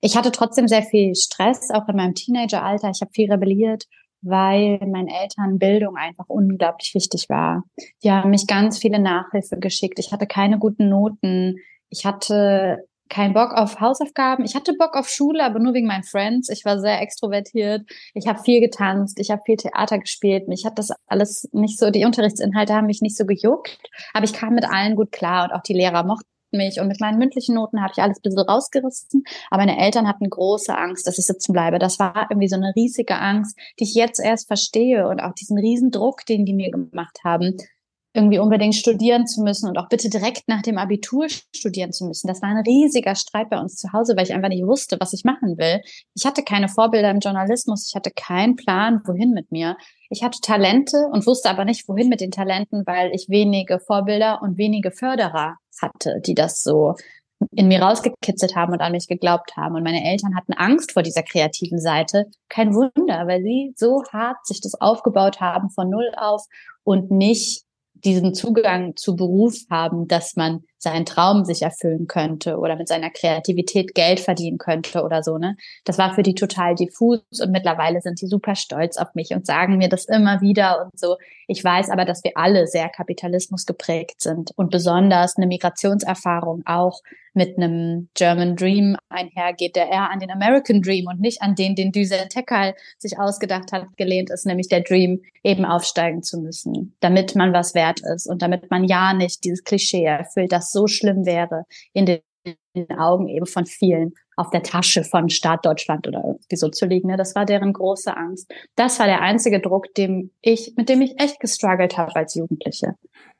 Ich 0.00 0.16
hatte 0.16 0.30
trotzdem 0.30 0.68
sehr 0.68 0.82
viel 0.82 1.14
Stress, 1.14 1.70
auch 1.70 1.88
in 1.88 1.96
meinem 1.96 2.14
Teenageralter. 2.14 2.90
Ich 2.90 3.00
habe 3.00 3.10
viel 3.12 3.30
rebelliert, 3.30 3.84
weil 4.22 4.78
meinen 4.86 5.08
Eltern 5.08 5.58
Bildung 5.58 5.96
einfach 5.96 6.26
unglaublich 6.28 6.94
wichtig 6.94 7.26
war. 7.28 7.64
Die 8.02 8.10
haben 8.10 8.30
mich 8.30 8.46
ganz 8.46 8.78
viele 8.78 8.98
Nachhilfe 8.98 9.58
geschickt. 9.58 9.98
Ich 9.98 10.12
hatte 10.12 10.26
keine 10.26 10.58
guten 10.58 10.88
Noten. 10.88 11.56
Ich 11.96 12.04
hatte 12.04 12.84
keinen 13.08 13.32
Bock 13.34 13.52
auf 13.52 13.80
Hausaufgaben. 13.80 14.44
Ich 14.44 14.54
hatte 14.54 14.74
Bock 14.74 14.96
auf 14.96 15.08
Schule, 15.08 15.42
aber 15.42 15.60
nur 15.60 15.72
wegen 15.74 15.86
meinen 15.86 16.02
Friends. 16.02 16.48
Ich 16.50 16.64
war 16.64 16.78
sehr 16.78 17.00
extrovertiert. 17.00 17.88
Ich 18.14 18.26
habe 18.26 18.42
viel 18.42 18.60
getanzt. 18.60 19.18
Ich 19.18 19.30
habe 19.30 19.42
viel 19.46 19.56
Theater 19.56 19.98
gespielt. 19.98 20.48
Mich 20.48 20.66
hat 20.66 20.78
das 20.78 20.90
alles 21.06 21.48
nicht 21.52 21.78
so, 21.78 21.90
die 21.90 22.04
Unterrichtsinhalte 22.04 22.74
haben 22.74 22.86
mich 22.86 23.00
nicht 23.00 23.16
so 23.16 23.24
gejuckt. 23.24 23.78
Aber 24.12 24.24
ich 24.24 24.32
kam 24.32 24.54
mit 24.54 24.64
allen 24.64 24.96
gut 24.96 25.12
klar 25.12 25.44
und 25.44 25.52
auch 25.52 25.62
die 25.62 25.74
Lehrer 25.74 26.04
mochten 26.04 26.26
mich 26.52 26.80
und 26.80 26.88
mit 26.88 27.00
meinen 27.00 27.18
mündlichen 27.18 27.54
Noten 27.54 27.82
habe 27.82 27.92
ich 27.94 28.02
alles 28.02 28.18
ein 28.18 28.22
bisschen 28.22 28.40
rausgerissen. 28.40 29.24
Aber 29.50 29.64
meine 29.64 29.78
Eltern 29.78 30.08
hatten 30.08 30.28
große 30.28 30.76
Angst, 30.76 31.06
dass 31.06 31.18
ich 31.18 31.26
sitzen 31.26 31.52
bleibe. 31.52 31.78
Das 31.78 31.98
war 31.98 32.26
irgendwie 32.30 32.48
so 32.48 32.56
eine 32.56 32.72
riesige 32.76 33.18
Angst, 33.18 33.58
die 33.78 33.84
ich 33.84 33.94
jetzt 33.94 34.20
erst 34.20 34.46
verstehe 34.46 35.08
und 35.08 35.20
auch 35.20 35.32
diesen 35.32 35.58
riesen 35.58 35.90
Druck, 35.90 36.24
den 36.26 36.44
die 36.44 36.54
mir 36.54 36.70
gemacht 36.70 37.18
haben, 37.24 37.56
irgendwie 38.16 38.38
unbedingt 38.38 38.74
studieren 38.74 39.26
zu 39.26 39.42
müssen 39.42 39.68
und 39.68 39.78
auch 39.78 39.88
bitte 39.88 40.08
direkt 40.08 40.48
nach 40.48 40.62
dem 40.62 40.78
Abitur 40.78 41.28
studieren 41.28 41.92
zu 41.92 42.06
müssen. 42.06 42.26
Das 42.26 42.42
war 42.42 42.48
ein 42.48 42.64
riesiger 42.66 43.14
Streit 43.14 43.50
bei 43.50 43.60
uns 43.60 43.76
zu 43.76 43.92
Hause, 43.92 44.16
weil 44.16 44.24
ich 44.24 44.32
einfach 44.32 44.48
nicht 44.48 44.66
wusste, 44.66 44.96
was 44.98 45.12
ich 45.12 45.24
machen 45.24 45.58
will. 45.58 45.80
Ich 46.14 46.24
hatte 46.24 46.42
keine 46.42 46.68
Vorbilder 46.68 47.10
im 47.10 47.20
Journalismus, 47.20 47.88
ich 47.88 47.94
hatte 47.94 48.10
keinen 48.10 48.56
Plan, 48.56 49.02
wohin 49.04 49.30
mit 49.32 49.52
mir. 49.52 49.76
Ich 50.08 50.22
hatte 50.22 50.40
Talente 50.40 50.96
und 51.12 51.26
wusste 51.26 51.50
aber 51.50 51.64
nicht, 51.64 51.88
wohin 51.88 52.08
mit 52.08 52.20
den 52.20 52.30
Talenten, 52.30 52.84
weil 52.86 53.10
ich 53.12 53.28
wenige 53.28 53.78
Vorbilder 53.78 54.40
und 54.42 54.56
wenige 54.56 54.90
Förderer 54.90 55.56
hatte, 55.80 56.20
die 56.24 56.34
das 56.34 56.62
so 56.62 56.94
in 57.52 57.68
mir 57.68 57.82
rausgekitzelt 57.82 58.56
haben 58.56 58.72
und 58.72 58.80
an 58.80 58.92
mich 58.92 59.08
geglaubt 59.08 59.56
haben. 59.56 59.74
Und 59.74 59.82
meine 59.82 60.04
Eltern 60.04 60.34
hatten 60.34 60.54
Angst 60.54 60.92
vor 60.92 61.02
dieser 61.02 61.22
kreativen 61.22 61.78
Seite. 61.78 62.26
Kein 62.48 62.74
Wunder, 62.74 63.26
weil 63.26 63.42
sie 63.42 63.74
so 63.76 64.02
hart 64.10 64.46
sich 64.46 64.60
das 64.60 64.80
aufgebaut 64.80 65.40
haben 65.40 65.70
von 65.70 65.90
Null 65.90 66.10
auf 66.16 66.44
und 66.82 67.10
nicht 67.10 67.65
diesen 68.04 68.34
Zugang 68.34 68.96
zu 68.96 69.16
Beruf 69.16 69.56
haben, 69.70 70.08
dass 70.08 70.36
man 70.36 70.64
seinen 70.78 71.06
Traum 71.06 71.44
sich 71.44 71.62
erfüllen 71.62 72.06
könnte 72.06 72.58
oder 72.58 72.76
mit 72.76 72.88
seiner 72.88 73.10
Kreativität 73.10 73.94
Geld 73.94 74.20
verdienen 74.20 74.58
könnte 74.58 75.02
oder 75.02 75.22
so, 75.22 75.38
ne? 75.38 75.56
Das 75.84 75.98
war 75.98 76.14
für 76.14 76.22
die 76.22 76.34
total 76.34 76.74
diffus 76.74 77.20
und 77.40 77.50
mittlerweile 77.50 78.00
sind 78.00 78.20
die 78.20 78.26
super 78.26 78.54
stolz 78.54 78.96
auf 78.96 79.14
mich 79.14 79.30
und 79.30 79.46
sagen 79.46 79.78
mir 79.78 79.88
das 79.88 80.04
immer 80.04 80.40
wieder 80.40 80.84
und 80.84 80.98
so. 80.98 81.16
Ich 81.48 81.62
weiß 81.62 81.90
aber, 81.90 82.04
dass 82.04 82.24
wir 82.24 82.32
alle 82.34 82.66
sehr 82.66 82.88
Kapitalismus 82.88 83.66
geprägt 83.66 84.20
sind 84.20 84.50
und 84.56 84.70
besonders 84.70 85.36
eine 85.36 85.46
Migrationserfahrung 85.46 86.62
auch 86.66 87.00
mit 87.36 87.58
einem 87.58 88.08
German 88.14 88.56
Dream 88.56 88.96
einhergeht, 89.10 89.76
der 89.76 89.88
eher 89.88 90.10
an 90.10 90.20
den 90.20 90.30
American 90.30 90.80
Dream 90.80 91.06
und 91.06 91.20
nicht 91.20 91.42
an 91.42 91.54
den, 91.54 91.74
den 91.74 91.92
Düsen 91.92 92.28
Tekal 92.30 92.74
sich 92.98 93.18
ausgedacht 93.18 93.72
hat, 93.72 93.84
gelehnt 93.96 94.30
ist, 94.30 94.46
nämlich 94.46 94.68
der 94.68 94.80
Dream, 94.80 95.22
eben 95.44 95.64
aufsteigen 95.64 96.24
zu 96.24 96.40
müssen, 96.40 96.96
damit 96.98 97.36
man 97.36 97.52
was 97.52 97.74
wert 97.74 98.00
ist 98.00 98.26
und 98.26 98.42
damit 98.42 98.68
man 98.70 98.82
ja 98.82 99.12
nicht 99.12 99.44
dieses 99.44 99.62
Klischee 99.62 100.04
erfüllt, 100.04 100.50
dass 100.50 100.65
so 100.70 100.86
schlimm 100.86 101.26
wäre 101.26 101.64
in 101.92 102.06
den 102.06 102.20
Augen 102.98 103.28
eben 103.28 103.46
von 103.46 103.66
vielen 103.66 104.12
auf 104.36 104.50
der 104.50 104.62
Tasche 104.62 105.02
von 105.02 105.30
Staat 105.30 105.64
Deutschland 105.64 106.06
oder 106.06 106.22
irgendwie 106.24 106.56
so 106.56 106.68
zu 106.68 106.86
liegen. 106.86 107.08
Ne? 107.08 107.16
Das 107.16 107.34
war 107.34 107.46
deren 107.46 107.72
große 107.72 108.14
Angst. 108.16 108.52
Das 108.76 108.98
war 108.98 109.06
der 109.06 109.22
einzige 109.22 109.60
Druck, 109.60 109.94
dem 109.94 110.30
ich, 110.42 110.74
mit 110.76 110.88
dem 110.88 111.00
ich 111.00 111.18
echt 111.18 111.40
gestruggelt 111.40 111.96
habe 111.96 112.14
als 112.14 112.34
Jugendliche. 112.34 112.94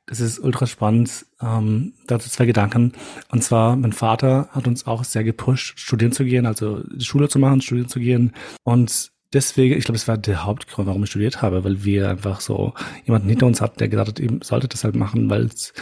Das 0.07 0.19
ist 0.21 0.39
ultra 0.39 0.65
spannend. 0.65 1.25
Ähm, 1.41 1.93
dazu 2.07 2.29
zwei 2.29 2.45
Gedanken. 2.45 2.93
Und 3.29 3.43
zwar, 3.43 3.75
mein 3.75 3.93
Vater 3.93 4.47
hat 4.51 4.67
uns 4.67 4.87
auch 4.87 5.03
sehr 5.03 5.23
gepusht, 5.23 5.79
studieren 5.79 6.13
zu 6.13 6.23
gehen, 6.23 6.45
also 6.45 6.81
die 6.83 7.05
Schule 7.05 7.29
zu 7.29 7.39
machen, 7.39 7.61
studieren 7.61 7.89
zu 7.89 7.99
gehen. 7.99 8.33
Und 8.63 9.11
deswegen, 9.33 9.77
ich 9.77 9.85
glaube, 9.85 9.97
es 9.97 10.07
war 10.07 10.17
der 10.17 10.45
Hauptgrund, 10.45 10.87
warum 10.87 11.03
ich 11.03 11.09
studiert 11.09 11.41
habe, 11.41 11.63
weil 11.63 11.83
wir 11.83 12.09
einfach 12.09 12.41
so 12.41 12.73
jemanden 13.05 13.29
hinter 13.29 13.45
uns 13.45 13.61
hatten, 13.61 13.79
der 13.79 13.89
gesagt 13.89 14.09
hat, 14.09 14.19
ihr 14.19 14.39
solltet 14.41 14.73
das 14.73 14.83
halt 14.83 14.95
machen, 14.95 15.29
weil 15.29 15.45
es 15.45 15.73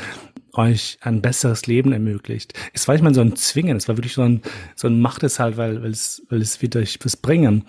euch 0.53 0.97
ein 1.01 1.21
besseres 1.21 1.67
Leben 1.67 1.91
ermöglicht. 1.91 2.53
Es 2.73 2.87
war 2.87 2.95
nicht 2.95 3.03
mal 3.03 3.13
so 3.13 3.21
ein 3.21 3.35
Zwingen, 3.35 3.77
es 3.77 3.87
war 3.87 3.97
wirklich 3.97 4.13
so 4.13 4.21
ein, 4.21 4.41
so 4.75 4.87
ein 4.87 5.01
Macht 5.01 5.23
es 5.23 5.39
halt, 5.39 5.57
weil, 5.57 5.81
weil 5.83 5.91
es, 5.91 6.23
weil 6.29 6.41
es 6.41 6.61
wird 6.61 6.75
euch 6.75 6.97
was 7.03 7.17
bringen. 7.17 7.65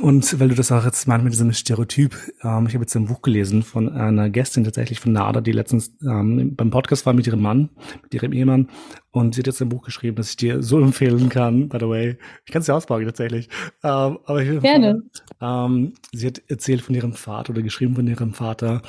Und 0.00 0.40
weil 0.40 0.48
du 0.48 0.54
das 0.54 0.72
auch 0.72 0.84
jetzt 0.84 1.06
meinst 1.06 1.24
mit 1.24 1.34
diesem 1.34 1.52
Stereotyp, 1.52 2.16
ähm, 2.42 2.66
ich 2.66 2.74
habe 2.74 2.84
jetzt 2.84 2.96
ein 2.96 3.06
Buch 3.06 3.20
gelesen 3.20 3.62
von 3.62 3.90
einer 3.90 4.30
Gästin 4.30 4.64
tatsächlich 4.64 4.98
von 4.98 5.12
Nada, 5.12 5.42
die 5.42 5.52
letztens 5.52 5.94
ähm, 6.02 6.56
beim 6.56 6.70
Podcast 6.70 7.04
war 7.04 7.12
mit 7.12 7.26
ihrem 7.26 7.42
Mann, 7.42 7.68
mit 8.02 8.14
ihrem 8.14 8.32
Ehemann. 8.32 8.70
Und 9.10 9.34
sie 9.34 9.40
hat 9.40 9.46
jetzt 9.46 9.60
ein 9.60 9.68
Buch 9.68 9.84
geschrieben, 9.84 10.16
das 10.16 10.30
ich 10.30 10.36
dir 10.36 10.62
so 10.62 10.80
empfehlen 10.80 11.28
kann, 11.28 11.68
by 11.68 11.76
the 11.80 11.88
way. 11.88 12.16
Ich 12.46 12.52
kann 12.52 12.60
es 12.60 12.66
dir 12.66 12.74
ausbauen 12.74 13.04
tatsächlich. 13.04 13.50
Ähm, 13.82 14.18
aber 14.24 14.42
ich 14.42 14.60
Gerne. 14.62 15.02
Ähm, 15.42 15.92
sie 16.12 16.28
hat 16.28 16.42
erzählt 16.48 16.80
von 16.80 16.94
ihrem 16.94 17.12
Vater 17.12 17.50
oder 17.50 17.62
geschrieben 17.62 17.94
von 17.94 18.06
ihrem 18.06 18.32
Vater, 18.32 18.80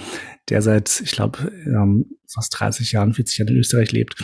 der 0.49 0.61
seit, 0.61 1.01
ich 1.03 1.11
glaube, 1.11 1.51
ähm, 1.65 2.05
fast 2.33 2.57
30 2.57 2.93
Jahren, 2.93 3.13
40 3.13 3.39
Jahren 3.39 3.49
in 3.49 3.57
Österreich 3.57 3.91
lebt 3.91 4.23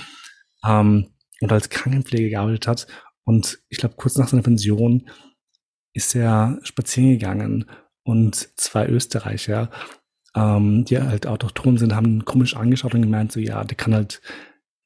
ähm, 0.66 1.08
und 1.42 1.52
als 1.52 1.70
Krankenpflege 1.70 2.30
gearbeitet 2.30 2.68
hat. 2.68 2.88
Und 3.26 3.60
ich 3.68 3.78
glaube, 3.78 3.96
kurz 3.98 4.18
nach 4.18 4.30
seiner 4.30 4.42
Pension 4.42 5.10
ist 5.94 6.16
er 6.16 6.60
spazieren 6.64 7.12
gegangen 7.12 7.66
und 8.04 8.50
zwei 8.58 8.88
Österreicher, 8.88 9.70
ähm, 10.36 10.86
die 10.86 11.00
halt 11.00 11.28
autochton 11.28 11.78
sind, 11.78 11.96
haben 11.96 12.06
ihn 12.06 12.26
komisch 12.26 12.56
angeschaut 12.56 12.94
und 12.94 13.02
gemeint, 13.02 13.32
so 13.32 13.40
ja, 13.40 13.64
der 13.64 13.76
kann 13.76 13.94
halt 13.94 14.22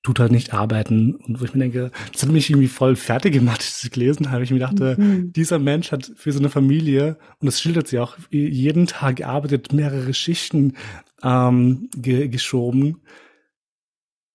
tut 0.06 0.20
halt 0.20 0.32
nicht 0.32 0.54
arbeiten. 0.54 1.16
Und 1.16 1.42
wo 1.42 1.46
ich 1.46 1.54
mir 1.56 1.62
denke, 1.62 1.92
das 2.14 2.22
hat 2.22 2.30
mich 2.30 2.50
irgendwie 2.50 2.68
voll 2.68 2.96
fertig 2.96 3.34
gemacht, 3.34 3.58
als 3.62 3.84
ich 3.84 3.92
gelesen 3.92 4.32
habe. 4.32 4.44
Ich 4.44 4.52
mir 4.52 4.60
dachte, 4.60 4.96
mhm. 5.00 5.34
dieser 5.34 5.58
Mensch 5.58 5.92
hat 5.92 6.12
für 6.16 6.32
so 6.32 6.40
eine 6.40 6.50
Familie, 6.50 7.18
und 7.40 7.48
das 7.48 7.60
schildert 7.60 7.88
sie 7.88 8.00
auch, 8.00 8.16
jeden 8.30 8.86
Tag 8.86 9.18
gearbeitet, 9.18 9.74
mehrere 9.74 10.14
Schichten 10.14 10.74
ähm, 11.24 11.90
ge 11.96 12.28
geschoben 12.28 13.02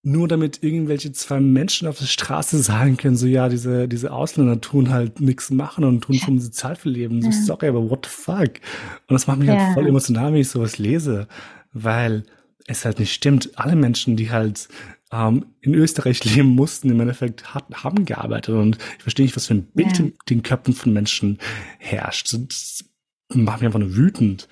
nur 0.02 0.28
damit 0.28 0.62
irgendwelche 0.62 1.12
zwei 1.12 1.40
Menschen 1.40 1.86
auf 1.86 1.98
der 1.98 2.06
Straße 2.06 2.58
sagen 2.58 2.96
können, 2.96 3.16
so 3.16 3.26
ja, 3.26 3.48
diese, 3.48 3.86
diese 3.86 4.12
Ausländer 4.12 4.60
tun 4.60 4.90
halt 4.90 5.20
nichts 5.20 5.50
machen 5.50 5.84
und 5.84 6.02
tun 6.02 6.18
vom 6.18 6.38
Sozialfall 6.38 6.92
leben. 6.92 7.20
So, 7.20 7.28
ja. 7.28 7.34
sorry, 7.34 7.68
aber 7.68 7.90
what 7.90 8.06
the 8.06 8.10
fuck? 8.10 8.60
Und 9.08 9.10
das 9.12 9.26
macht 9.26 9.38
mich 9.38 9.48
halt 9.48 9.58
ja. 9.58 9.66
halt 9.66 9.74
voll 9.74 9.86
emotional, 9.86 10.32
wenn 10.32 10.40
ich 10.40 10.48
sowas 10.48 10.78
lese, 10.78 11.28
weil 11.72 12.24
es 12.66 12.84
halt 12.84 12.98
nicht 12.98 13.12
stimmt. 13.12 13.50
Alle 13.56 13.76
Menschen, 13.76 14.16
die 14.16 14.30
halt 14.30 14.68
ähm, 15.12 15.46
in 15.60 15.74
Österreich 15.74 16.24
leben 16.36 16.48
mussten, 16.48 16.88
im 16.88 17.00
Endeffekt 17.00 17.54
hat, 17.54 17.64
haben 17.84 18.06
gearbeitet 18.06 18.54
und 18.54 18.78
ich 18.96 19.02
verstehe 19.02 19.26
nicht, 19.26 19.36
was 19.36 19.48
für 19.48 19.54
ein 19.54 19.64
Bild 19.74 19.98
ja. 19.98 20.04
in 20.06 20.14
den 20.30 20.42
Köpfen 20.42 20.72
von 20.72 20.94
Menschen 20.94 21.38
herrscht. 21.78 22.32
Das 22.32 22.84
macht 23.28 23.60
mich 23.60 23.66
einfach 23.66 23.80
nur 23.80 23.96
wütend. 23.96 24.48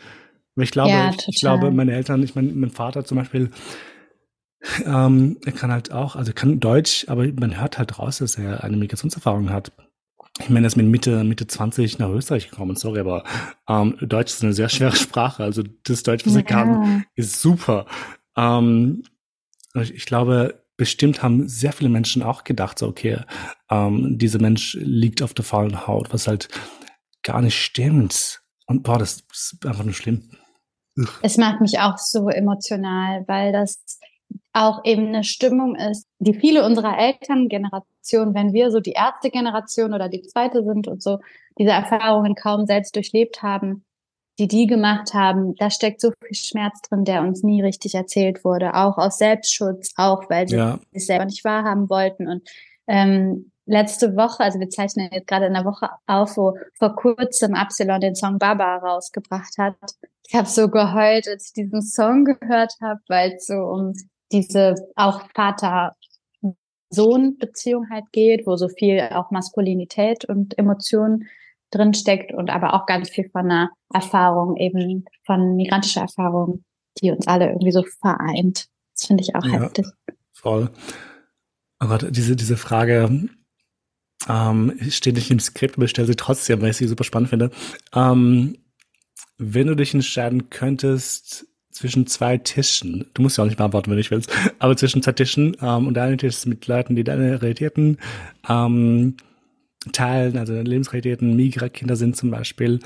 Aber 0.56 0.64
ich 0.64 0.72
glaube, 0.72 0.90
ja, 0.90 1.10
ich, 1.10 1.26
ich 1.28 1.40
glaube, 1.40 1.70
meine 1.70 1.94
Eltern, 1.94 2.22
ich 2.22 2.34
meine, 2.34 2.52
mein 2.52 2.70
Vater 2.70 3.04
zum 3.04 3.16
Beispiel, 3.16 3.50
ähm, 4.84 5.38
er 5.44 5.52
kann 5.52 5.70
halt 5.70 5.92
auch, 5.92 6.16
also 6.16 6.32
kann 6.32 6.60
Deutsch, 6.60 7.06
aber 7.08 7.26
man 7.26 7.60
hört 7.60 7.78
halt 7.78 7.98
raus, 7.98 8.18
dass 8.18 8.36
er 8.36 8.64
eine 8.64 8.76
Migrationserfahrung 8.76 9.50
hat. 9.50 9.72
Ich 10.40 10.50
meine, 10.50 10.66
er 10.66 10.68
ist 10.68 10.76
mit 10.76 10.86
Mitte, 10.86 11.24
Mitte 11.24 11.46
20 11.46 11.98
nach 11.98 12.10
Österreich 12.10 12.50
gekommen, 12.50 12.76
sorry, 12.76 13.00
aber 13.00 13.24
ähm, 13.68 13.96
Deutsch 14.00 14.32
ist 14.32 14.42
eine 14.42 14.52
sehr 14.52 14.68
schwere 14.68 14.96
Sprache. 14.96 15.42
Also 15.42 15.62
das 15.84 16.02
Deutsch, 16.02 16.26
was 16.26 16.36
er 16.36 16.42
kann, 16.42 17.04
ist 17.14 17.40
super. 17.40 17.86
Ähm, 18.36 19.02
ich, 19.74 19.94
ich 19.94 20.06
glaube, 20.06 20.64
bestimmt 20.76 21.22
haben 21.22 21.48
sehr 21.48 21.72
viele 21.72 21.90
Menschen 21.90 22.22
auch 22.22 22.44
gedacht, 22.44 22.78
so, 22.78 22.86
okay, 22.86 23.20
ähm, 23.70 24.18
dieser 24.18 24.40
Mensch 24.40 24.74
liegt 24.80 25.22
auf 25.22 25.34
der 25.34 25.44
faulen 25.44 25.86
Haut, 25.86 26.12
was 26.12 26.28
halt 26.28 26.48
gar 27.22 27.42
nicht 27.42 27.60
stimmt. 27.60 28.42
Und 28.66 28.82
boah, 28.84 28.98
das 28.98 29.24
ist 29.32 29.58
einfach 29.66 29.84
nur 29.84 29.94
schlimm. 29.94 30.30
Es 31.22 31.36
macht 31.36 31.60
mich 31.60 31.78
auch 31.78 31.98
so 31.98 32.28
emotional, 32.28 33.24
weil 33.26 33.52
das 33.52 33.98
auch 34.52 34.84
eben 34.84 35.08
eine 35.08 35.24
Stimmung 35.24 35.76
ist, 35.76 36.06
die 36.18 36.34
viele 36.34 36.64
unserer 36.64 36.98
Elterngeneration, 36.98 38.34
wenn 38.34 38.52
wir 38.52 38.70
so 38.70 38.80
die 38.80 38.92
erste 38.92 39.30
Generation 39.30 39.94
oder 39.94 40.08
die 40.08 40.22
zweite 40.22 40.64
sind 40.64 40.88
und 40.88 41.02
so 41.02 41.18
diese 41.58 41.70
Erfahrungen 41.70 42.34
kaum 42.34 42.66
selbst 42.66 42.96
durchlebt 42.96 43.42
haben, 43.42 43.84
die 44.38 44.48
die 44.48 44.66
gemacht 44.66 45.14
haben, 45.14 45.54
da 45.56 45.70
steckt 45.70 46.00
so 46.00 46.12
viel 46.22 46.34
Schmerz 46.34 46.80
drin, 46.82 47.04
der 47.04 47.22
uns 47.22 47.42
nie 47.42 47.62
richtig 47.62 47.94
erzählt 47.94 48.44
wurde, 48.44 48.74
auch 48.74 48.96
aus 48.96 49.18
Selbstschutz, 49.18 49.92
auch 49.96 50.30
weil 50.30 50.48
sie 50.48 50.56
ja. 50.56 50.78
es 50.92 51.06
selber 51.06 51.24
nicht 51.24 51.44
wahrhaben 51.44 51.90
wollten. 51.90 52.28
Und 52.28 52.48
ähm, 52.86 53.50
letzte 53.66 54.16
Woche, 54.16 54.40
also 54.40 54.60
wir 54.60 54.70
zeichnen 54.70 55.10
jetzt 55.12 55.26
gerade 55.26 55.46
in 55.46 55.54
der 55.54 55.64
Woche 55.64 55.90
auf, 56.06 56.36
wo 56.36 56.56
vor 56.74 56.94
kurzem 56.94 57.54
Absalon 57.54 58.00
den 58.00 58.14
Song 58.14 58.38
Baba 58.38 58.76
rausgebracht 58.76 59.58
hat. 59.58 59.74
Ich 60.26 60.34
habe 60.34 60.48
so 60.48 60.68
geheult, 60.68 61.26
als 61.26 61.48
ich 61.48 61.52
diesen 61.52 61.82
Song 61.82 62.24
gehört 62.24 62.74
habe, 62.80 63.00
weil 63.08 63.32
es 63.32 63.46
so 63.46 63.54
um 63.54 63.92
diese 64.32 64.74
auch 64.96 65.22
Vater-Sohn-Beziehung 65.34 67.90
halt 67.90 68.04
geht, 68.12 68.46
wo 68.46 68.56
so 68.56 68.68
viel 68.68 69.00
auch 69.12 69.30
Maskulinität 69.30 70.24
und 70.24 70.56
Emotionen 70.58 71.28
drinsteckt 71.70 72.32
und 72.32 72.50
aber 72.50 72.74
auch 72.74 72.86
ganz 72.86 73.10
viel 73.10 73.28
von 73.30 73.46
einer 73.46 73.70
Erfahrung, 73.92 74.56
eben 74.56 75.04
von 75.24 75.56
migrantischer 75.56 76.02
Erfahrung, 76.02 76.64
die 77.02 77.10
uns 77.10 77.26
alle 77.26 77.48
irgendwie 77.48 77.72
so 77.72 77.84
vereint. 78.00 78.68
Das 78.94 79.06
finde 79.06 79.22
ich 79.22 79.34
auch 79.34 79.44
ja, 79.44 79.60
heftig. 79.60 79.86
Voll. 80.32 80.70
Aber 81.78 81.98
diese, 81.98 82.36
diese 82.36 82.56
Frage 82.56 83.28
ähm, 84.28 84.78
steht 84.88 85.14
nicht 85.14 85.30
im 85.30 85.40
Skript, 85.40 85.76
aber 85.76 85.84
ich 85.84 85.90
stelle 85.90 86.08
sie 86.08 86.16
trotzdem, 86.16 86.60
weil 86.60 86.70
ich 86.70 86.76
sie 86.76 86.88
super 86.88 87.04
spannend 87.04 87.30
finde. 87.30 87.50
Ähm, 87.94 88.58
wenn 89.36 89.68
du 89.68 89.76
dich 89.76 89.94
entscheiden 89.94 90.50
könntest, 90.50 91.46
zwischen 91.78 92.06
zwei 92.06 92.38
Tischen. 92.38 93.06
Du 93.14 93.22
musst 93.22 93.38
ja 93.38 93.44
auch 93.44 93.48
nicht 93.48 93.56
beantworten, 93.56 93.86
wenn 93.86 93.96
du 93.96 94.00
nicht 94.00 94.10
willst, 94.10 94.30
aber 94.58 94.76
zwischen 94.76 95.02
zwei 95.02 95.12
Tischen 95.12 95.56
ähm, 95.62 95.86
und 95.86 95.94
deine 95.94 96.16
Tisch 96.16 96.34
ist 96.34 96.46
mit 96.46 96.66
Leuten, 96.66 96.96
die 96.96 97.04
deine 97.04 97.40
Realitäten 97.40 97.98
ähm, 98.48 99.16
teilen, 99.92 100.36
also 100.36 100.54
deine 100.54 100.68
Lebensrealitäten, 100.68 101.36
Migra-Kinder 101.36 101.94
sind 101.94 102.16
zum 102.16 102.30
Beispiel 102.30 102.80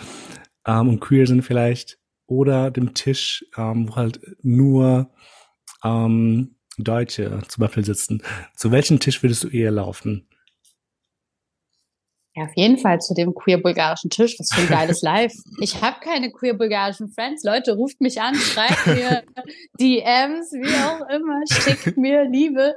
ähm, 0.66 0.90
und 0.90 1.00
queer 1.00 1.26
sind 1.26 1.42
vielleicht, 1.42 1.98
oder 2.26 2.70
dem 2.70 2.92
Tisch, 2.94 3.44
ähm, 3.57 3.88
wo 3.88 3.96
halt 3.96 4.20
nur 4.42 5.11
ähm, 5.85 6.57
Deutsche 6.78 7.40
zum 7.48 7.62
Beispiel 7.62 7.85
sitzen. 7.85 8.22
Zu 8.57 8.72
welchem 8.72 9.00
Tisch 9.00 9.22
würdest 9.22 9.44
du 9.44 9.48
eher 9.48 9.70
laufen? 9.70 10.28
Ja, 12.34 12.44
auf 12.44 12.56
jeden 12.56 12.78
Fall 12.78 13.00
zu 13.00 13.12
dem 13.12 13.34
queer-bulgarischen 13.34 14.08
Tisch. 14.08 14.36
Was 14.38 14.50
für 14.52 14.62
ein 14.62 14.68
geiles 14.68 15.02
Live. 15.02 15.34
Ich 15.60 15.82
habe 15.82 16.00
keine 16.00 16.30
queer-bulgarischen 16.30 17.10
Friends. 17.10 17.44
Leute, 17.44 17.74
ruft 17.74 18.00
mich 18.00 18.20
an, 18.20 18.34
schreibt 18.34 18.86
mir 18.86 19.22
DMs, 19.80 20.52
wie 20.52 20.74
auch 20.84 21.08
immer, 21.14 21.42
schickt 21.46 21.96
mir 21.98 22.24
Liebe. 22.24 22.74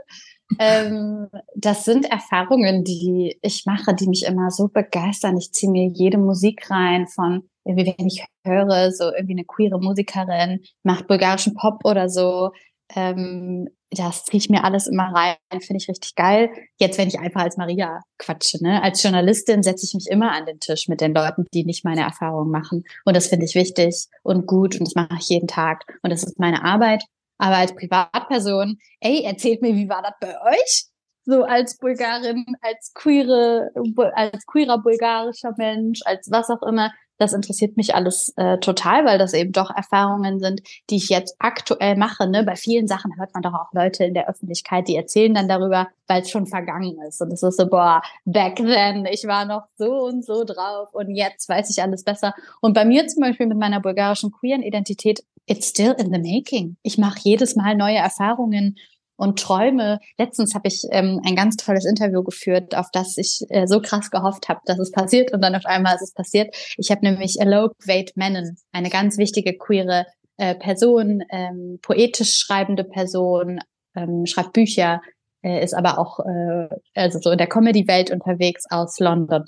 Ähm, 0.59 1.27
das 1.55 1.85
sind 1.85 2.05
Erfahrungen, 2.05 2.83
die 2.83 3.37
ich 3.41 3.65
mache, 3.65 3.95
die 3.95 4.07
mich 4.07 4.25
immer 4.25 4.51
so 4.51 4.67
begeistern. 4.67 5.37
Ich 5.37 5.51
ziehe 5.53 5.71
mir 5.71 5.87
jede 5.87 6.17
Musik 6.17 6.69
rein 6.69 7.07
von, 7.07 7.49
irgendwie, 7.63 7.93
wenn 7.97 8.07
ich 8.07 8.23
höre, 8.43 8.91
so 8.91 9.05
irgendwie 9.05 9.33
eine 9.33 9.45
queere 9.45 9.79
Musikerin 9.79 10.61
macht 10.83 11.07
bulgarischen 11.07 11.55
Pop 11.55 11.83
oder 11.83 12.09
so. 12.09 12.51
Ähm, 12.95 13.69
das 13.91 14.25
ziehe 14.25 14.39
ich 14.39 14.49
mir 14.49 14.63
alles 14.63 14.87
immer 14.87 15.13
rein, 15.13 15.35
finde 15.61 15.77
ich 15.77 15.87
richtig 15.87 16.15
geil. 16.15 16.49
Jetzt, 16.77 16.97
wenn 16.97 17.07
ich 17.07 17.19
einfach 17.19 17.41
als 17.41 17.57
Maria 17.57 18.01
quatsche, 18.17 18.61
ne? 18.61 18.81
Als 18.83 19.01
Journalistin 19.01 19.63
setze 19.63 19.85
ich 19.85 19.93
mich 19.93 20.07
immer 20.09 20.31
an 20.31 20.45
den 20.45 20.59
Tisch 20.59 20.87
mit 20.87 21.01
den 21.01 21.13
Leuten, 21.13 21.45
die 21.53 21.65
nicht 21.65 21.85
meine 21.85 22.01
Erfahrungen 22.01 22.51
machen. 22.51 22.83
Und 23.05 23.15
das 23.15 23.27
finde 23.27 23.45
ich 23.45 23.55
wichtig 23.55 24.07
und 24.23 24.47
gut 24.47 24.75
und 24.75 24.87
das 24.87 24.95
mache 24.95 25.17
ich 25.19 25.29
jeden 25.29 25.47
Tag. 25.47 25.83
Und 26.01 26.09
das 26.11 26.23
ist 26.23 26.39
meine 26.39 26.63
Arbeit. 26.63 27.03
Aber 27.37 27.57
als 27.57 27.75
Privatperson, 27.75 28.77
ey, 29.01 29.23
erzählt 29.23 29.61
mir, 29.61 29.75
wie 29.75 29.89
war 29.89 30.01
das 30.01 30.13
bei 30.19 30.41
euch? 30.51 30.85
So 31.25 31.43
als 31.43 31.77
Bulgarin, 31.77 32.45
als 32.61 32.93
queere, 32.93 33.71
als 34.13 34.45
queerer 34.45 34.77
bulgarischer 34.77 35.53
Mensch, 35.57 36.01
als 36.05 36.29
was 36.31 36.49
auch 36.49 36.61
immer 36.61 36.91
das 37.17 37.33
interessiert 37.33 37.77
mich 37.77 37.95
alles 37.95 38.33
äh, 38.37 38.57
total, 38.59 39.05
weil 39.05 39.17
das 39.17 39.33
eben 39.33 39.51
doch 39.51 39.69
Erfahrungen 39.75 40.39
sind, 40.39 40.61
die 40.89 40.97
ich 40.97 41.09
jetzt 41.09 41.35
aktuell 41.39 41.95
mache. 41.95 42.29
Ne? 42.29 42.43
Bei 42.43 42.55
vielen 42.55 42.87
Sachen 42.87 43.17
hört 43.17 43.33
man 43.33 43.43
doch 43.43 43.53
auch 43.53 43.73
Leute 43.73 44.03
in 44.03 44.13
der 44.13 44.29
Öffentlichkeit, 44.29 44.87
die 44.87 44.95
erzählen 44.95 45.33
dann 45.33 45.47
darüber, 45.47 45.87
weil 46.07 46.21
es 46.21 46.29
schon 46.29 46.47
vergangen 46.47 46.97
ist. 47.07 47.21
Und 47.21 47.31
es 47.31 47.43
ist 47.43 47.57
so, 47.57 47.67
boah, 47.67 48.01
back 48.25 48.57
then, 48.57 49.05
ich 49.05 49.25
war 49.25 49.45
noch 49.45 49.63
so 49.77 50.05
und 50.05 50.25
so 50.25 50.43
drauf 50.43 50.89
und 50.93 51.15
jetzt 51.15 51.47
weiß 51.47 51.69
ich 51.69 51.81
alles 51.81 52.03
besser. 52.03 52.33
Und 52.61 52.73
bei 52.73 52.85
mir 52.85 53.07
zum 53.07 53.21
Beispiel 53.21 53.47
mit 53.47 53.57
meiner 53.57 53.79
bulgarischen 53.79 54.31
queeren 54.31 54.63
Identität, 54.63 55.23
it's 55.47 55.69
still 55.69 55.95
in 55.97 56.11
the 56.11 56.19
making. 56.19 56.77
Ich 56.83 56.97
mache 56.97 57.19
jedes 57.23 57.55
Mal 57.55 57.75
neue 57.75 57.97
Erfahrungen 57.97 58.77
und 59.17 59.39
Träume. 59.39 59.99
Letztens 60.17 60.53
habe 60.55 60.67
ich 60.67 60.83
ähm, 60.91 61.21
ein 61.25 61.35
ganz 61.35 61.55
tolles 61.55 61.85
Interview 61.85 62.23
geführt, 62.23 62.75
auf 62.75 62.87
das 62.91 63.17
ich 63.17 63.41
äh, 63.49 63.67
so 63.67 63.81
krass 63.81 64.11
gehofft 64.11 64.49
habe, 64.49 64.59
dass 64.65 64.79
es 64.79 64.91
passiert 64.91 65.33
und 65.33 65.41
dann 65.41 65.55
auf 65.55 65.65
einmal 65.65 65.95
ist 65.95 66.01
es 66.01 66.13
passiert. 66.13 66.55
Ich 66.77 66.91
habe 66.91 67.05
nämlich 67.05 67.39
Alok 67.39 67.73
Vade 67.85 68.11
Menon, 68.15 68.55
eine 68.71 68.89
ganz 68.89 69.17
wichtige 69.17 69.57
queere 69.57 70.05
äh, 70.37 70.55
Person, 70.55 71.23
ähm, 71.31 71.79
poetisch 71.81 72.37
schreibende 72.37 72.83
Person, 72.83 73.59
ähm, 73.95 74.25
schreibt 74.25 74.53
Bücher, 74.53 75.01
äh, 75.41 75.63
ist 75.63 75.73
aber 75.73 75.99
auch 75.99 76.19
äh, 76.19 76.67
also 76.93 77.19
so 77.21 77.31
in 77.31 77.37
der 77.37 77.47
Comedy-Welt 77.47 78.11
unterwegs 78.11 78.65
aus 78.69 78.99
London. 78.99 79.45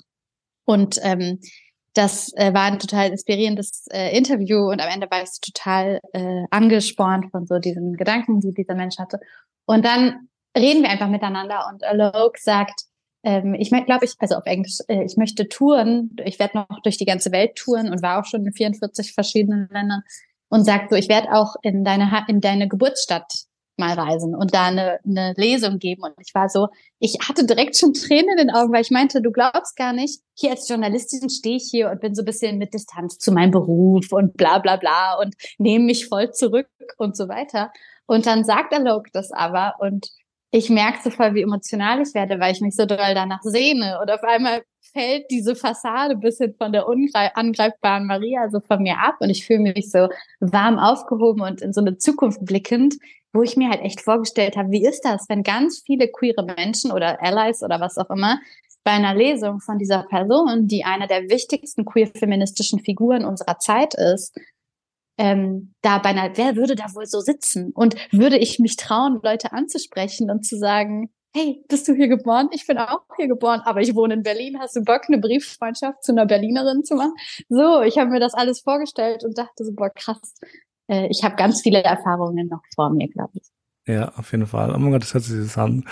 Und 0.64 0.98
ähm, 1.02 1.40
das 1.98 2.32
äh, 2.36 2.54
war 2.54 2.62
ein 2.62 2.78
total 2.78 3.10
inspirierendes 3.10 3.86
äh, 3.90 4.16
Interview 4.16 4.70
und 4.70 4.80
am 4.80 4.88
Ende 4.88 5.10
war 5.10 5.22
ich 5.22 5.30
so 5.30 5.40
total 5.42 6.00
äh, 6.12 6.44
angespornt 6.50 7.30
von 7.32 7.46
so 7.46 7.58
diesen 7.58 7.94
Gedanken, 7.94 8.40
die 8.40 8.54
dieser 8.54 8.76
Mensch 8.76 8.98
hatte. 8.98 9.18
Und 9.66 9.84
dann 9.84 10.28
reden 10.56 10.82
wir 10.82 10.90
einfach 10.90 11.08
miteinander 11.08 11.66
und 11.70 11.82
Alok 11.82 12.38
sagt, 12.38 12.84
ähm, 13.24 13.54
ich 13.54 13.70
glaube 13.70 14.04
ich, 14.04 14.14
also 14.20 14.36
auf 14.36 14.46
Englisch, 14.46 14.78
äh, 14.86 15.04
ich 15.04 15.16
möchte 15.16 15.48
touren, 15.48 16.14
ich 16.24 16.38
werde 16.38 16.58
noch 16.58 16.80
durch 16.84 16.98
die 16.98 17.04
ganze 17.04 17.32
Welt 17.32 17.56
touren 17.56 17.90
und 17.90 18.00
war 18.00 18.20
auch 18.20 18.24
schon 18.24 18.46
in 18.46 18.52
44 18.52 19.12
verschiedenen 19.12 19.68
Ländern 19.68 20.02
und 20.48 20.64
sagt 20.64 20.90
so, 20.90 20.96
ich 20.96 21.08
werde 21.08 21.32
auch 21.32 21.56
in 21.62 21.82
deine 21.82 22.24
in 22.28 22.40
deine 22.40 22.68
Geburtsstadt 22.68 23.47
mal 23.78 23.94
reisen 23.94 24.34
und 24.34 24.54
da 24.54 24.64
eine, 24.64 24.98
eine 25.04 25.34
Lesung 25.36 25.78
geben. 25.78 26.02
Und 26.02 26.14
ich 26.18 26.34
war 26.34 26.48
so, 26.48 26.68
ich 26.98 27.16
hatte 27.28 27.46
direkt 27.46 27.76
schon 27.76 27.94
Tränen 27.94 28.30
in 28.30 28.48
den 28.48 28.50
Augen, 28.50 28.72
weil 28.72 28.82
ich 28.82 28.90
meinte, 28.90 29.22
du 29.22 29.30
glaubst 29.30 29.76
gar 29.76 29.92
nicht, 29.92 30.20
hier 30.34 30.50
als 30.50 30.68
Journalistin 30.68 31.30
stehe 31.30 31.56
ich 31.56 31.68
hier 31.70 31.90
und 31.90 32.00
bin 32.00 32.14
so 32.14 32.22
ein 32.22 32.26
bisschen 32.26 32.58
mit 32.58 32.74
Distanz 32.74 33.18
zu 33.18 33.32
meinem 33.32 33.50
Beruf 33.50 34.12
und 34.12 34.36
bla 34.36 34.58
bla 34.58 34.76
bla 34.76 35.14
und 35.20 35.34
nehme 35.58 35.84
mich 35.86 36.08
voll 36.08 36.32
zurück 36.32 36.68
und 36.96 37.16
so 37.16 37.28
weiter. 37.28 37.72
Und 38.06 38.26
dann 38.26 38.44
sagt 38.44 38.72
Alok 38.72 39.06
das 39.12 39.30
aber 39.32 39.74
und 39.80 40.08
ich 40.50 40.70
merke 40.70 40.98
so 41.02 41.10
voll, 41.10 41.34
wie 41.34 41.42
emotional 41.42 42.00
ich 42.00 42.14
werde, 42.14 42.40
weil 42.40 42.52
ich 42.52 42.60
mich 42.60 42.74
so 42.74 42.86
doll 42.86 43.14
danach 43.14 43.42
sehne. 43.42 43.98
Und 44.00 44.10
auf 44.10 44.22
einmal 44.22 44.62
fällt 44.92 45.30
diese 45.30 45.54
Fassade 45.54 46.16
bisschen 46.16 46.54
von 46.54 46.72
der 46.72 46.86
angreifbaren 47.34 48.06
Maria 48.06 48.48
so 48.50 48.60
von 48.60 48.82
mir 48.82 48.98
ab 48.98 49.16
und 49.20 49.30
ich 49.30 49.46
fühle 49.46 49.72
mich 49.74 49.90
so 49.90 50.08
warm 50.40 50.78
aufgehoben 50.78 51.42
und 51.42 51.60
in 51.60 51.72
so 51.72 51.80
eine 51.80 51.98
Zukunft 51.98 52.44
blickend, 52.44 52.94
wo 53.32 53.42
ich 53.42 53.56
mir 53.56 53.68
halt 53.68 53.82
echt 53.82 54.00
vorgestellt 54.00 54.56
habe, 54.56 54.70
wie 54.70 54.86
ist 54.86 55.02
das, 55.02 55.26
wenn 55.28 55.42
ganz 55.42 55.82
viele 55.84 56.08
queere 56.08 56.42
Menschen 56.42 56.92
oder 56.92 57.22
Allies 57.22 57.62
oder 57.62 57.80
was 57.80 57.98
auch 57.98 58.08
immer 58.08 58.40
bei 58.84 58.92
einer 58.92 59.14
Lesung 59.14 59.60
von 59.60 59.78
dieser 59.78 60.04
Person, 60.04 60.66
die 60.66 60.84
eine 60.84 61.06
der 61.06 61.28
wichtigsten 61.28 61.84
queer-feministischen 61.84 62.80
Figuren 62.80 63.26
unserer 63.26 63.58
Zeit 63.58 63.94
ist, 63.94 64.34
ähm, 65.18 65.74
da 65.82 65.98
bei 65.98 66.10
einer, 66.10 66.36
wer 66.36 66.56
würde 66.56 66.74
da 66.74 66.94
wohl 66.94 67.06
so 67.06 67.20
sitzen? 67.20 67.72
Und 67.72 67.96
würde 68.12 68.38
ich 68.38 68.58
mich 68.58 68.76
trauen, 68.76 69.20
Leute 69.22 69.52
anzusprechen 69.52 70.30
und 70.30 70.46
zu 70.46 70.56
sagen, 70.56 71.10
hey, 71.34 71.62
bist 71.68 71.86
du 71.88 71.94
hier 71.94 72.08
geboren? 72.08 72.48
Ich 72.52 72.66
bin 72.66 72.78
auch 72.78 73.02
hier 73.16 73.28
geboren, 73.28 73.60
aber 73.64 73.80
ich 73.80 73.94
wohne 73.94 74.14
in 74.14 74.22
Berlin. 74.22 74.58
Hast 74.58 74.76
du 74.76 74.82
Bock, 74.82 75.02
eine 75.08 75.18
Brieffreundschaft 75.18 76.02
zu 76.02 76.12
einer 76.12 76.26
Berlinerin 76.26 76.84
zu 76.84 76.94
machen? 76.94 77.14
So, 77.48 77.82
ich 77.82 77.98
habe 77.98 78.10
mir 78.10 78.20
das 78.20 78.34
alles 78.34 78.60
vorgestellt 78.60 79.24
und 79.24 79.36
dachte 79.36 79.64
so, 79.64 79.72
boah, 79.74 79.90
krass. 79.90 80.34
Äh, 80.88 81.08
ich 81.10 81.22
habe 81.24 81.36
ganz 81.36 81.62
viele 81.62 81.82
Erfahrungen 81.82 82.48
noch 82.48 82.62
vor 82.74 82.90
mir, 82.90 83.08
glaube 83.08 83.32
ich. 83.34 83.48
Ja, 83.86 84.12
auf 84.16 84.32
jeden 84.32 84.46
Fall. 84.46 84.74
Oh 84.74 84.78
mein 84.78 84.92
Gott, 84.92 85.02
das 85.02 85.14
hört 85.14 85.24
sich 85.24 85.56
an. 85.56 85.84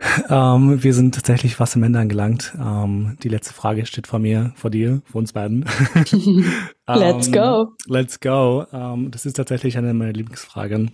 Ähm, 0.28 0.82
wir 0.82 0.94
sind 0.94 1.14
tatsächlich 1.14 1.56
fast 1.56 1.76
am 1.76 1.82
Ende 1.82 1.98
angelangt. 1.98 2.54
Ähm, 2.58 3.16
die 3.22 3.28
letzte 3.28 3.52
Frage 3.52 3.84
steht 3.86 4.06
vor 4.06 4.18
mir, 4.18 4.52
vor 4.54 4.70
dir, 4.70 5.02
vor 5.04 5.20
uns 5.20 5.32
beiden. 5.32 5.66
let's 6.88 7.26
ähm, 7.26 7.32
go. 7.32 7.68
Let's 7.86 8.20
go. 8.20 8.66
Ähm, 8.72 9.10
das 9.10 9.26
ist 9.26 9.34
tatsächlich 9.34 9.76
eine 9.76 9.92
meiner 9.92 10.12
Lieblingsfragen. 10.12 10.92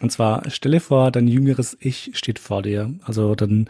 Und 0.00 0.10
zwar, 0.10 0.48
stelle 0.50 0.80
vor, 0.80 1.10
dein 1.10 1.28
jüngeres 1.28 1.76
Ich 1.80 2.10
steht 2.14 2.38
vor 2.38 2.62
dir. 2.62 2.94
Also 3.04 3.34
dann, 3.34 3.68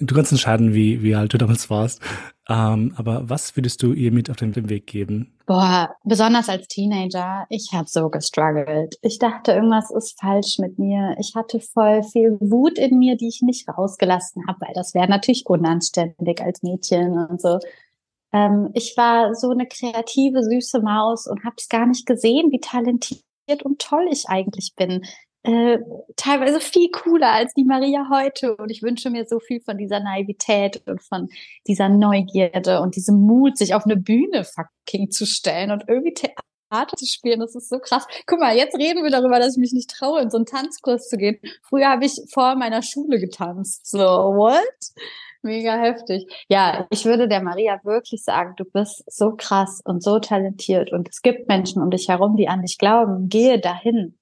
du 0.00 0.14
kannst 0.14 0.32
entscheiden, 0.32 0.74
wie, 0.74 1.02
wie 1.02 1.14
alt 1.14 1.32
du 1.32 1.38
damals 1.38 1.70
warst. 1.70 2.00
Ähm, 2.48 2.94
aber 2.96 3.28
was 3.28 3.56
würdest 3.56 3.82
du 3.82 3.92
ihr 3.92 4.10
mit 4.10 4.30
auf 4.30 4.36
den 4.36 4.70
Weg 4.70 4.86
geben? 4.86 5.34
Boah, 5.46 5.94
besonders 6.04 6.48
als 6.48 6.66
Teenager, 6.68 7.46
ich 7.50 7.70
habe 7.72 7.88
so 7.88 8.08
gestruggelt. 8.08 8.96
Ich 9.02 9.18
dachte, 9.18 9.52
irgendwas 9.52 9.90
ist 9.90 10.18
falsch 10.18 10.58
mit 10.58 10.78
mir. 10.78 11.14
Ich 11.18 11.34
hatte 11.34 11.60
voll 11.60 12.02
viel 12.02 12.38
Wut 12.40 12.78
in 12.78 12.98
mir, 12.98 13.16
die 13.16 13.28
ich 13.28 13.42
nicht 13.42 13.68
rausgelassen 13.68 14.46
habe, 14.46 14.60
weil 14.60 14.74
das 14.74 14.94
wäre 14.94 15.08
natürlich 15.08 15.46
unanständig 15.46 16.40
als 16.40 16.62
Mädchen 16.62 17.18
und 17.28 17.40
so. 17.40 17.58
Ähm, 18.32 18.70
ich 18.74 18.94
war 18.96 19.34
so 19.34 19.50
eine 19.50 19.66
kreative, 19.66 20.42
süße 20.42 20.80
Maus 20.80 21.26
und 21.26 21.44
habe 21.44 21.56
es 21.58 21.68
gar 21.68 21.86
nicht 21.86 22.06
gesehen, 22.06 22.50
wie 22.50 22.60
talentiert 22.60 23.22
und 23.62 23.78
toll 23.78 24.06
ich 24.10 24.28
eigentlich 24.28 24.74
bin 24.76 25.02
äh, 25.44 25.78
teilweise 26.16 26.60
viel 26.60 26.90
cooler 26.90 27.32
als 27.32 27.54
die 27.54 27.64
Maria 27.64 28.08
heute. 28.10 28.56
Und 28.56 28.70
ich 28.70 28.82
wünsche 28.82 29.10
mir 29.10 29.26
so 29.26 29.40
viel 29.40 29.60
von 29.60 29.78
dieser 29.78 30.00
Naivität 30.00 30.82
und 30.86 31.02
von 31.02 31.28
dieser 31.66 31.88
Neugierde 31.88 32.80
und 32.80 32.96
diesem 32.96 33.20
Mut, 33.20 33.56
sich 33.56 33.74
auf 33.74 33.84
eine 33.84 33.96
Bühne 33.96 34.44
fucking 34.44 35.10
zu 35.10 35.26
stellen 35.26 35.70
und 35.70 35.84
irgendwie 35.88 36.14
Theater 36.14 36.96
zu 36.96 37.06
spielen. 37.06 37.40
Das 37.40 37.54
ist 37.54 37.68
so 37.68 37.78
krass. 37.78 38.06
Guck 38.26 38.40
mal, 38.40 38.56
jetzt 38.56 38.76
reden 38.76 39.02
wir 39.04 39.10
darüber, 39.10 39.38
dass 39.38 39.56
ich 39.56 39.60
mich 39.60 39.72
nicht 39.72 39.90
traue, 39.90 40.20
in 40.20 40.30
so 40.30 40.38
einen 40.38 40.46
Tanzkurs 40.46 41.08
zu 41.08 41.16
gehen. 41.16 41.38
Früher 41.62 41.88
habe 41.88 42.04
ich 42.04 42.20
vor 42.32 42.56
meiner 42.56 42.82
Schule 42.82 43.18
getanzt. 43.18 43.86
So, 43.86 43.98
what? 43.98 44.58
Mega 45.42 45.76
heftig. 45.76 46.26
Ja, 46.48 46.88
ich 46.90 47.04
würde 47.04 47.28
der 47.28 47.42
Maria 47.42 47.80
wirklich 47.84 48.24
sagen, 48.24 48.54
du 48.56 48.64
bist 48.64 49.04
so 49.06 49.36
krass 49.36 49.80
und 49.84 50.02
so 50.02 50.18
talentiert 50.18 50.92
und 50.92 51.08
es 51.08 51.22
gibt 51.22 51.46
Menschen 51.46 51.80
um 51.80 51.90
dich 51.90 52.08
herum, 52.08 52.36
die 52.36 52.48
an 52.48 52.62
dich 52.62 52.76
glauben. 52.76 53.28
Gehe 53.28 53.60
dahin 53.60 54.17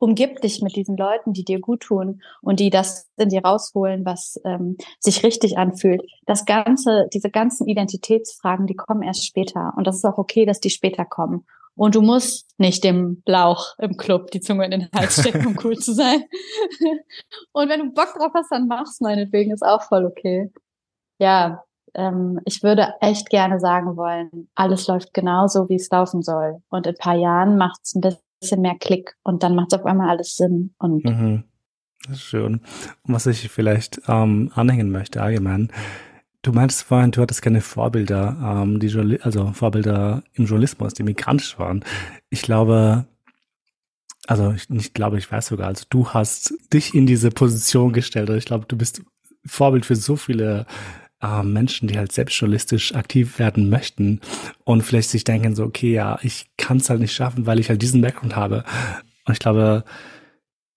umgib 0.00 0.40
dich 0.40 0.62
mit 0.62 0.74
diesen 0.74 0.96
Leuten, 0.96 1.32
die 1.32 1.44
dir 1.44 1.60
gut 1.60 1.82
tun 1.82 2.22
und 2.40 2.58
die 2.58 2.70
das 2.70 3.08
in 3.16 3.28
dir 3.28 3.44
rausholen, 3.44 4.04
was 4.04 4.40
ähm, 4.44 4.76
sich 4.98 5.22
richtig 5.22 5.58
anfühlt. 5.58 6.02
Das 6.26 6.46
Ganze, 6.46 7.06
diese 7.12 7.30
ganzen 7.30 7.68
Identitätsfragen, 7.68 8.66
die 8.66 8.74
kommen 8.74 9.02
erst 9.02 9.26
später. 9.26 9.74
Und 9.76 9.86
das 9.86 9.96
ist 9.96 10.04
auch 10.04 10.18
okay, 10.18 10.46
dass 10.46 10.58
die 10.58 10.70
später 10.70 11.04
kommen. 11.04 11.46
Und 11.76 11.94
du 11.94 12.02
musst 12.02 12.58
nicht 12.58 12.82
dem 12.82 13.22
Lauch 13.26 13.74
im 13.78 13.96
Club 13.96 14.30
die 14.30 14.40
Zunge 14.40 14.64
in 14.64 14.70
den 14.70 14.88
Hals 14.94 15.20
stecken, 15.20 15.46
um 15.46 15.58
cool 15.62 15.76
zu 15.76 15.92
sein. 15.92 16.24
und 17.52 17.68
wenn 17.68 17.80
du 17.80 17.92
Bock 17.92 18.14
drauf 18.18 18.32
hast, 18.34 18.50
dann 18.50 18.68
mach's 18.68 19.00
meinetwegen, 19.00 19.52
ist 19.52 19.64
auch 19.64 19.82
voll 19.82 20.06
okay. 20.06 20.50
Ja, 21.18 21.62
ähm, 21.94 22.40
ich 22.46 22.62
würde 22.62 22.94
echt 23.00 23.28
gerne 23.28 23.60
sagen 23.60 23.96
wollen, 23.96 24.48
alles 24.54 24.86
läuft 24.86 25.12
genauso, 25.12 25.68
wie 25.68 25.76
es 25.76 25.90
laufen 25.90 26.22
soll. 26.22 26.62
Und 26.70 26.86
in 26.86 26.94
paar 26.96 27.16
Jahren 27.16 27.58
macht's 27.58 27.94
ein 27.94 28.00
bisschen 28.00 28.29
bisschen 28.40 28.62
mehr 28.62 28.76
Klick 28.78 29.16
und 29.22 29.42
dann 29.42 29.54
macht 29.54 29.72
es 29.72 29.78
auf 29.78 29.86
einmal 29.86 30.08
alles 30.08 30.36
Sinn. 30.36 30.74
Und 30.78 31.04
mhm. 31.04 31.44
Das 32.06 32.16
ist 32.16 32.22
schön. 32.22 32.60
Und 33.02 33.14
was 33.14 33.26
ich 33.26 33.48
vielleicht 33.50 34.00
ähm, 34.08 34.50
anhängen 34.54 34.90
möchte 34.90 35.22
allgemein, 35.22 35.70
du 36.42 36.52
meintest 36.52 36.82
vorhin, 36.82 37.10
du 37.10 37.20
hattest 37.20 37.42
keine 37.42 37.60
Vorbilder, 37.60 38.62
ähm, 38.62 38.80
die 38.80 39.20
also 39.22 39.52
Vorbilder 39.52 40.22
im 40.32 40.46
Journalismus, 40.46 40.94
die 40.94 41.02
migrantisch 41.02 41.58
waren. 41.58 41.84
Ich 42.30 42.42
glaube, 42.42 43.06
also 44.26 44.52
ich 44.52 44.70
nicht 44.70 44.94
glaube, 44.94 45.18
ich 45.18 45.30
weiß 45.30 45.48
sogar, 45.48 45.68
also 45.68 45.84
du 45.90 46.08
hast 46.08 46.54
dich 46.72 46.94
in 46.94 47.06
diese 47.06 47.30
Position 47.30 47.92
gestellt. 47.92 48.30
Also 48.30 48.38
ich 48.38 48.46
glaube, 48.46 48.64
du 48.66 48.76
bist 48.76 49.02
Vorbild 49.44 49.84
für 49.84 49.96
so 49.96 50.16
viele 50.16 50.66
äh, 51.22 51.42
Menschen, 51.42 51.88
die 51.88 51.98
halt 51.98 52.12
selbst 52.12 52.38
journalistisch 52.38 52.94
aktiv 52.94 53.38
werden 53.38 53.70
möchten 53.70 54.20
und 54.64 54.82
vielleicht 54.82 55.10
sich 55.10 55.24
denken 55.24 55.54
so, 55.54 55.64
okay, 55.64 55.92
ja, 55.92 56.18
ich 56.22 56.50
kann 56.56 56.78
es 56.78 56.90
halt 56.90 57.00
nicht 57.00 57.14
schaffen, 57.14 57.46
weil 57.46 57.60
ich 57.60 57.68
halt 57.68 57.82
diesen 57.82 58.00
Background 58.00 58.36
habe. 58.36 58.64
Und 59.26 59.32
ich 59.32 59.38
glaube, 59.38 59.84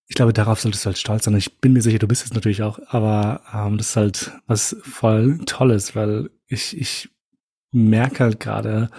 ich 0.08 0.16
glaube, 0.16 0.34
darauf 0.34 0.60
solltest 0.60 0.86
du 0.86 0.88
halt 0.88 0.98
stolz 0.98 1.26
sein. 1.26 1.36
Ich 1.36 1.60
bin 1.60 1.74
mir 1.74 1.82
sicher, 1.82 2.00
du 2.00 2.08
bist 2.08 2.26
es 2.26 2.34
natürlich 2.34 2.62
auch, 2.62 2.80
aber 2.90 3.42
ähm, 3.54 3.78
das 3.78 3.90
ist 3.90 3.96
halt 3.96 4.32
was 4.48 4.76
voll 4.84 5.40
Tolles, 5.46 5.96
weil 5.96 6.30
ich, 6.48 6.78
ich 6.78 7.10
merke 7.72 8.26
halt 8.26 8.40
gerade, 8.40 8.90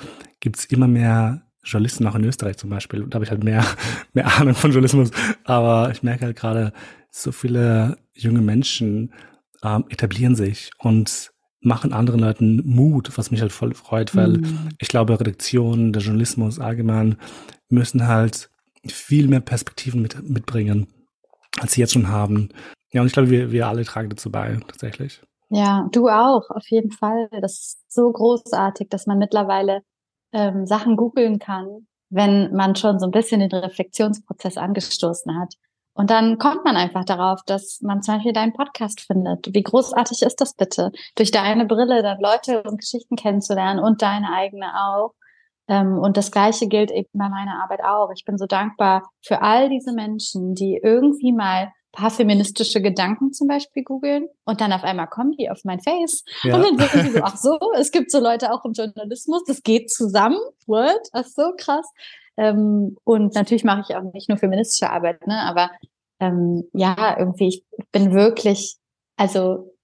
gibt's 0.41 0.65
immer 0.65 0.89
mehr 0.89 1.43
Journalisten 1.63 2.07
auch 2.07 2.15
in 2.15 2.25
Österreich 2.25 2.57
zum 2.57 2.71
Beispiel. 2.71 3.07
Da 3.09 3.17
habe 3.17 3.25
ich 3.25 3.31
halt 3.31 3.45
mehr, 3.45 3.65
mehr 4.13 4.27
Ahnung 4.39 4.55
von 4.55 4.73
Journalismus. 4.73 5.11
Aber 5.45 5.91
ich 5.91 6.03
merke 6.03 6.27
halt 6.27 6.37
gerade, 6.37 6.73
so 7.11 7.33
viele 7.33 7.99
junge 8.13 8.41
Menschen 8.41 9.13
ähm, 9.63 9.85
etablieren 9.89 10.35
sich 10.35 10.71
und 10.79 11.33
machen 11.65 11.93
anderen 11.93 12.21
Leuten 12.21 12.63
Mut, 12.65 13.17
was 13.17 13.31
mich 13.31 13.41
halt 13.41 13.53
voll 13.53 13.75
freut, 13.75 14.15
weil 14.15 14.39
mhm. 14.39 14.71
ich 14.79 14.89
glaube, 14.89 15.19
Redaktionen, 15.19 15.93
der 15.93 16.03
Journalismus 16.03 16.59
allgemein 16.59 17.17
müssen 17.69 18.07
halt 18.07 18.51
viel 18.87 19.29
mehr 19.29 19.41
Perspektiven 19.41 20.03
mit, 20.03 20.29
mitbringen, 20.29 20.87
als 21.59 21.73
sie 21.73 21.81
jetzt 21.81 21.93
schon 21.93 22.09
haben. 22.09 22.51
Ja, 22.93 23.01
und 23.01 23.07
ich 23.07 23.13
glaube, 23.13 23.31
wir, 23.31 23.51
wir 23.51 23.67
alle 23.67 23.85
tragen 23.85 24.11
dazu 24.11 24.31
bei, 24.31 24.61
tatsächlich. 24.69 25.21
Ja, 25.51 25.89
du 25.93 26.09
auch, 26.09 26.51
auf 26.51 26.69
jeden 26.69 26.91
Fall. 26.91 27.29
Das 27.41 27.53
ist 27.53 27.79
so 27.89 28.11
großartig, 28.11 28.89
dass 28.89 29.07
man 29.07 29.19
mittlerweile 29.19 29.83
ähm, 30.33 30.67
Sachen 30.67 30.97
googeln 30.97 31.39
kann, 31.39 31.87
wenn 32.11 32.53
man 32.55 32.77
schon 32.77 32.99
so 32.99 33.07
ein 33.07 33.13
bisschen 33.13 33.41
den 33.41 33.53
Reflexionsprozess 33.53 34.57
angestoßen 34.57 35.39
hat. 35.39 35.55
Und 35.95 36.11
dann 36.11 36.39
kommt 36.39 36.65
man 36.65 36.77
einfach 36.77 37.05
darauf, 37.05 37.41
dass 37.47 37.81
man 37.81 38.03
zum 38.03 38.17
Beispiel 38.17 38.33
deinen 38.33 38.53
Podcast 38.53 39.01
findet. 39.01 39.55
Wie 39.55 39.63
großartig 39.63 40.23
ist 40.23 40.41
das 40.41 40.55
bitte? 40.55 40.91
Durch 41.15 41.31
deine 41.31 41.67
Brille 41.67 42.03
dann 42.03 42.21
Leute 42.21 42.63
und 42.65 42.79
Geschichten 42.79 43.17
kennenzulernen 43.17 43.83
und 43.83 44.03
deine 44.03 44.33
eigene 44.33 44.67
auch. 44.77 45.15
Ähm, 45.69 45.99
und 45.99 46.17
das 46.17 46.31
Gleiche 46.31 46.67
gilt 46.67 46.91
eben 46.91 47.09
bei 47.13 47.29
meiner 47.29 47.63
Arbeit 47.63 47.85
auch. 47.85 48.11
Ich 48.15 48.25
bin 48.25 48.37
so 48.39 48.47
dankbar 48.47 49.09
für 49.23 49.41
all 49.41 49.69
diese 49.69 49.93
Menschen, 49.93 50.55
die 50.55 50.81
irgendwie 50.83 51.33
mal 51.33 51.73
paar 51.95 52.11
feministische 52.11 52.83
Gedanken 52.83 53.33
zum 53.33 53.47
Beispiel 53.47 53.85
googeln 53.85 54.29
und 54.45 54.61
dann 54.61 54.73
auf 54.73 54.83
einmal 54.83 55.07
kommen 55.07 55.33
die 55.33 55.49
auf 55.49 55.61
mein 55.65 55.81
Face 55.81 56.25
ja. 56.43 56.57
und 56.57 56.63
dann 56.63 56.89
sind 56.89 57.07
die 57.07 57.13
so, 57.13 57.21
ach 57.23 57.37
so, 57.37 57.59
es 57.79 57.93
gibt 57.93 58.11
so 58.11 58.19
Leute 58.19 58.53
auch 58.53 58.65
im 58.65 58.73
Journalismus, 58.73 59.45
das 59.47 59.63
geht 59.63 59.91
zusammen, 59.91 60.39
what? 60.67 61.09
Ach 61.13 61.25
so, 61.25 61.53
krass. 61.57 61.87
Ähm, 62.37 62.97
und 63.05 63.35
natürlich 63.35 63.65
mache 63.65 63.83
ich 63.89 63.97
auch 63.97 64.03
nicht 64.13 64.29
nur 64.29 64.39
feministische 64.39 64.91
Arbeit, 64.91 65.27
ne? 65.27 65.41
aber 65.41 65.71
ähm, 66.21 66.65
ja, 66.73 67.17
irgendwie, 67.19 67.49
ich 67.49 67.65
bin 67.93 68.13
wirklich, 68.13 68.77
also 69.17 69.75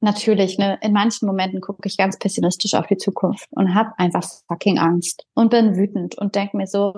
natürlich, 0.00 0.58
ne, 0.58 0.78
in 0.82 0.92
manchen 0.92 1.26
Momenten 1.26 1.60
gucke 1.60 1.86
ich 1.86 1.96
ganz 1.96 2.18
pessimistisch 2.18 2.74
auf 2.74 2.86
die 2.86 2.96
Zukunft 2.96 3.46
und 3.50 3.74
habe 3.74 3.90
einfach 3.98 4.24
fucking 4.48 4.78
Angst 4.78 5.24
und 5.34 5.50
bin 5.50 5.76
wütend 5.76 6.16
und 6.16 6.34
denke 6.34 6.56
mir 6.56 6.66
so, 6.66 6.94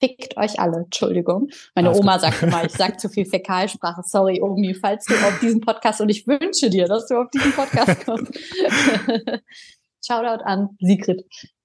fickt 0.00 0.36
euch 0.36 0.58
alle, 0.60 0.78
Entschuldigung. 0.78 1.48
Meine 1.74 1.88
Alles 1.88 2.00
Oma 2.00 2.14
gut. 2.14 2.22
sagt 2.22 2.42
immer, 2.42 2.64
ich 2.66 2.72
sag 2.72 3.00
zu 3.00 3.08
viel 3.08 3.26
Fäkalsprache. 3.26 4.02
Sorry, 4.04 4.40
Omi, 4.42 4.74
falls 4.74 5.04
du 5.06 5.14
auf 5.14 5.38
diesen 5.40 5.60
Podcast 5.60 6.00
und 6.00 6.08
ich 6.08 6.26
wünsche 6.26 6.70
dir, 6.70 6.86
dass 6.86 7.06
du 7.06 7.16
auf 7.16 7.30
diesen 7.30 7.52
Podcast 7.52 8.04
kommst. 8.04 8.32
Shoutout 10.06 10.44
an 10.44 10.76
Sigrid. 10.80 11.24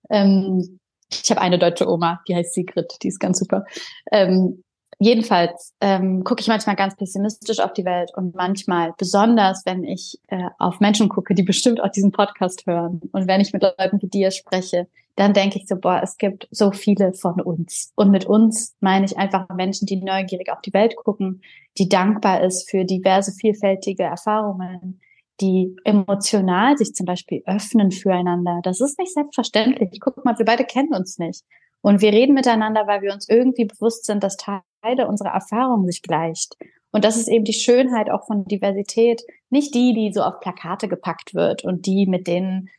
Ähm, 0.09 0.79
ich 1.11 1.29
habe 1.29 1.41
eine 1.41 1.59
deutsche 1.59 1.89
Oma, 1.89 2.21
die 2.27 2.35
heißt 2.35 2.53
Sigrid, 2.53 2.93
die 3.03 3.07
ist 3.07 3.19
ganz 3.19 3.39
super. 3.39 3.65
Ähm, 4.11 4.63
jedenfalls 4.99 5.73
ähm, 5.81 6.23
gucke 6.23 6.41
ich 6.41 6.47
manchmal 6.47 6.75
ganz 6.75 6.95
pessimistisch 6.95 7.59
auf 7.59 7.73
die 7.73 7.85
Welt 7.85 8.11
und 8.15 8.35
manchmal 8.35 8.93
besonders, 8.97 9.63
wenn 9.65 9.83
ich 9.83 10.19
äh, 10.27 10.49
auf 10.59 10.79
Menschen 10.79 11.09
gucke, 11.09 11.33
die 11.33 11.43
bestimmt 11.43 11.81
auch 11.81 11.89
diesen 11.89 12.11
Podcast 12.11 12.65
hören 12.65 13.01
und 13.11 13.27
wenn 13.27 13.41
ich 13.41 13.53
mit 13.53 13.63
Leuten 13.63 14.01
wie 14.01 14.07
dir 14.07 14.31
spreche, 14.31 14.87
dann 15.15 15.33
denke 15.33 15.59
ich 15.59 15.67
so, 15.67 15.75
boah, 15.75 16.01
es 16.01 16.17
gibt 16.17 16.47
so 16.51 16.71
viele 16.71 17.13
von 17.13 17.41
uns. 17.41 17.91
Und 17.95 18.11
mit 18.11 18.25
uns 18.25 18.75
meine 18.79 19.05
ich 19.05 19.17
einfach 19.17 19.49
Menschen, 19.49 19.85
die 19.85 19.97
neugierig 19.97 20.51
auf 20.51 20.61
die 20.61 20.73
Welt 20.73 20.95
gucken, 20.95 21.41
die 21.77 21.89
dankbar 21.89 22.41
ist 22.43 22.69
für 22.69 22.85
diverse 22.85 23.33
vielfältige 23.33 24.03
Erfahrungen, 24.03 25.01
die 25.41 25.75
emotional 25.83 26.77
sich 26.77 26.93
zum 26.93 27.05
Beispiel 27.05 27.41
öffnen 27.45 27.91
füreinander. 27.91 28.59
Das 28.63 28.79
ist 28.79 28.99
nicht 28.99 29.13
selbstverständlich. 29.13 29.99
Guck 29.99 30.23
mal, 30.23 30.37
wir 30.37 30.45
beide 30.45 30.63
kennen 30.63 30.93
uns 30.93 31.17
nicht. 31.17 31.43
Und 31.81 32.01
wir 32.01 32.13
reden 32.13 32.33
miteinander, 32.33 32.85
weil 32.87 33.01
wir 33.01 33.11
uns 33.11 33.27
irgendwie 33.27 33.65
bewusst 33.65 34.05
sind, 34.05 34.23
dass 34.23 34.37
Teile 34.37 35.07
unserer 35.07 35.33
Erfahrung 35.33 35.85
sich 35.85 36.01
gleicht. 36.01 36.55
Und 36.91 37.05
das 37.05 37.17
ist 37.17 37.27
eben 37.27 37.45
die 37.45 37.53
Schönheit 37.53 38.09
auch 38.09 38.27
von 38.27 38.45
Diversität. 38.45 39.23
Nicht 39.49 39.73
die, 39.73 39.93
die 39.93 40.13
so 40.13 40.21
auf 40.21 40.39
Plakate 40.39 40.87
gepackt 40.87 41.33
wird 41.33 41.63
und 41.63 41.85
die, 41.85 42.05
mit 42.05 42.27
denen 42.27 42.69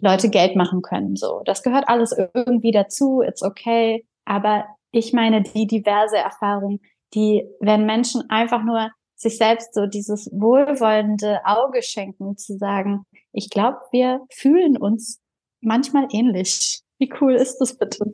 Leute 0.00 0.28
Geld 0.28 0.56
machen 0.56 0.82
können. 0.82 1.16
So, 1.16 1.42
das 1.44 1.62
gehört 1.62 1.88
alles 1.88 2.14
irgendwie 2.34 2.72
dazu. 2.72 3.22
It's 3.22 3.42
okay. 3.42 4.04
Aber 4.24 4.66
ich 4.90 5.12
meine 5.12 5.42
die 5.42 5.66
diverse 5.66 6.16
Erfahrung, 6.18 6.80
die, 7.14 7.46
wenn 7.60 7.86
Menschen 7.86 8.28
einfach 8.28 8.64
nur 8.64 8.90
sich 9.22 9.38
selbst 9.38 9.74
so 9.74 9.86
dieses 9.86 10.28
wohlwollende 10.32 11.40
Auge 11.44 11.82
schenken, 11.82 12.36
zu 12.36 12.58
sagen, 12.58 13.06
ich 13.32 13.50
glaube, 13.50 13.78
wir 13.92 14.20
fühlen 14.30 14.76
uns 14.76 15.20
manchmal 15.60 16.08
ähnlich. 16.10 16.82
Wie 16.98 17.12
cool 17.20 17.34
ist 17.34 17.58
das 17.58 17.76
bitte? 17.76 18.12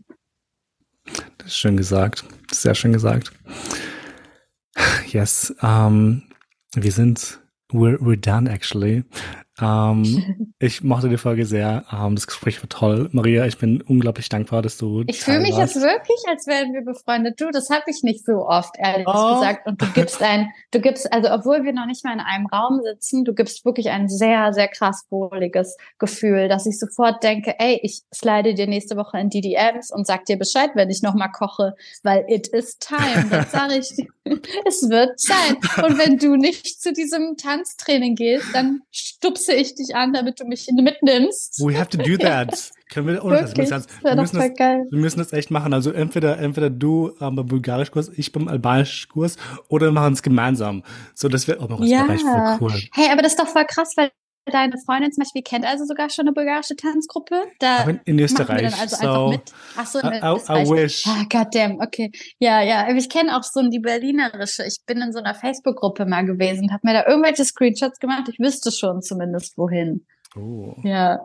Das 1.38 1.48
ist 1.48 1.56
schön 1.56 1.76
gesagt. 1.76 2.24
Sehr 2.52 2.74
schön 2.74 2.92
gesagt. 2.92 3.32
Yes. 5.06 5.54
Um, 5.62 6.22
wir 6.74 6.92
sind, 6.92 7.40
we're, 7.72 7.98
we're 7.98 8.20
done 8.20 8.48
actually. 8.48 9.04
Ähm, 9.60 10.52
ich 10.58 10.82
mochte 10.82 11.08
die 11.08 11.16
Folge 11.16 11.46
sehr. 11.46 11.84
Ähm, 11.92 12.14
das 12.14 12.26
Gespräch 12.26 12.62
war 12.62 12.68
toll. 12.68 13.08
Maria, 13.12 13.46
ich 13.46 13.58
bin 13.58 13.82
unglaublich 13.82 14.28
dankbar, 14.28 14.62
dass 14.62 14.76
du. 14.76 15.04
Ich 15.06 15.20
fühle 15.20 15.40
mich 15.40 15.56
jetzt 15.56 15.76
wirklich, 15.76 16.18
als 16.28 16.46
wären 16.46 16.72
wir 16.72 16.82
befreundet. 16.82 17.40
Du, 17.40 17.50
das 17.50 17.70
habe 17.70 17.84
ich 17.88 18.02
nicht 18.02 18.24
so 18.24 18.46
oft, 18.46 18.74
ehrlich 18.78 19.06
oh. 19.08 19.34
gesagt. 19.34 19.66
Und 19.66 19.80
du 19.82 19.86
gibst 19.94 20.22
ein, 20.22 20.48
du 20.70 20.80
gibst, 20.80 21.12
also 21.12 21.30
obwohl 21.30 21.64
wir 21.64 21.72
noch 21.72 21.86
nicht 21.86 22.04
mal 22.04 22.12
in 22.12 22.20
einem 22.20 22.46
Raum 22.46 22.80
sitzen, 22.82 23.24
du 23.24 23.34
gibst 23.34 23.64
wirklich 23.64 23.90
ein 23.90 24.08
sehr, 24.08 24.52
sehr 24.52 24.68
krass 24.68 25.06
wohliges 25.10 25.76
Gefühl, 25.98 26.48
dass 26.48 26.66
ich 26.66 26.78
sofort 26.78 27.22
denke, 27.22 27.54
ey, 27.58 27.80
ich 27.82 28.02
slide 28.14 28.54
dir 28.54 28.66
nächste 28.66 28.96
Woche 28.96 29.18
in 29.18 29.30
DDMs 29.30 29.90
und 29.92 30.06
sag 30.06 30.24
dir 30.26 30.38
Bescheid, 30.38 30.70
wenn 30.74 30.90
ich 30.90 31.02
nochmal 31.02 31.30
koche, 31.32 31.74
weil 32.02 32.24
it 32.28 32.48
is 32.48 32.78
time. 32.78 33.26
Das 33.30 33.50
sage 33.52 33.74
ich. 33.76 34.06
es 34.66 34.88
wird 34.88 35.18
Zeit. 35.18 35.56
Und 35.82 35.98
wenn 35.98 36.18
du 36.18 36.36
nicht 36.36 36.80
zu 36.80 36.92
diesem 36.92 37.36
Tanztraining 37.36 38.14
gehst, 38.14 38.46
dann 38.52 38.82
stupst 38.90 39.47
schubse 39.48 39.54
ich 39.54 39.74
dich 39.74 39.96
an, 39.96 40.12
damit 40.12 40.40
du 40.40 40.44
mich 40.44 40.68
mitnimmst. 40.72 41.60
We 41.60 41.78
have 41.78 41.88
to 41.90 41.98
do 41.98 42.16
that. 42.18 42.70
Können 42.90 43.06
wir, 43.06 43.24
ohne 43.24 43.42
das, 43.42 43.52
das, 43.52 43.86
wir, 44.02 44.16
müssen 44.16 44.38
das, 44.38 44.50
wir 44.58 44.98
müssen 44.98 45.18
das 45.18 45.32
echt 45.32 45.50
machen. 45.50 45.74
Also 45.74 45.90
entweder, 45.90 46.38
entweder 46.38 46.70
du 46.70 47.12
ähm, 47.20 47.36
beim 47.36 47.46
Bulgarischkurs, 47.46 48.10
ich 48.16 48.32
beim 48.32 48.48
Albanischkurs 48.48 49.36
oder 49.68 49.88
wir 49.88 49.92
machen 49.92 50.14
es 50.14 50.22
gemeinsam. 50.22 50.82
So, 51.14 51.28
das 51.28 51.46
wäre, 51.48 51.58
oh, 51.60 51.66
das 51.66 51.88
ja. 51.88 52.06
voll 52.06 52.56
cool. 52.60 52.72
Hey, 52.92 53.10
aber 53.12 53.22
das 53.22 53.32
ist 53.32 53.40
doch 53.40 53.48
voll 53.48 53.66
krass, 53.66 53.92
weil 53.96 54.10
deine 54.48 54.76
Freundin 54.84 55.12
zum 55.12 55.22
Beispiel 55.22 55.42
kennt 55.42 55.64
also 55.64 55.84
sogar 55.84 56.10
schon 56.10 56.26
eine 56.26 56.32
bulgarische 56.32 56.76
Tanzgruppe. 56.76 57.44
Da 57.58 57.84
in, 57.84 58.00
in 58.04 58.18
Österreich. 58.18 58.62
Wir 58.62 58.70
dann 58.70 58.80
also 58.80 58.96
so, 58.96 59.06
einfach 59.06 59.28
mit. 59.30 59.52
Ach 59.76 59.86
so, 59.86 59.98
in 60.00 60.12
I, 60.12 60.16
I, 60.16 60.70
wish. 60.70 61.06
Ah, 61.06 61.24
goddamn, 61.30 61.80
okay. 61.80 62.10
Ja, 62.38 62.62
ja. 62.62 62.88
Ich 62.94 63.08
kenne 63.08 63.36
auch 63.36 63.42
so 63.42 63.62
die 63.68 63.78
Berlinerische. 63.78 64.64
Ich 64.64 64.78
bin 64.86 64.98
in 64.98 65.12
so 65.12 65.18
einer 65.18 65.34
Facebook-Gruppe 65.34 66.06
mal 66.06 66.24
gewesen, 66.24 66.72
habe 66.72 66.80
mir 66.84 66.94
da 66.94 67.06
irgendwelche 67.06 67.44
Screenshots 67.44 67.98
gemacht. 67.98 68.28
Ich 68.28 68.38
wüsste 68.38 68.70
schon 68.70 69.02
zumindest 69.02 69.56
wohin. 69.58 70.06
Oh. 70.36 70.74
Ja. 70.82 71.20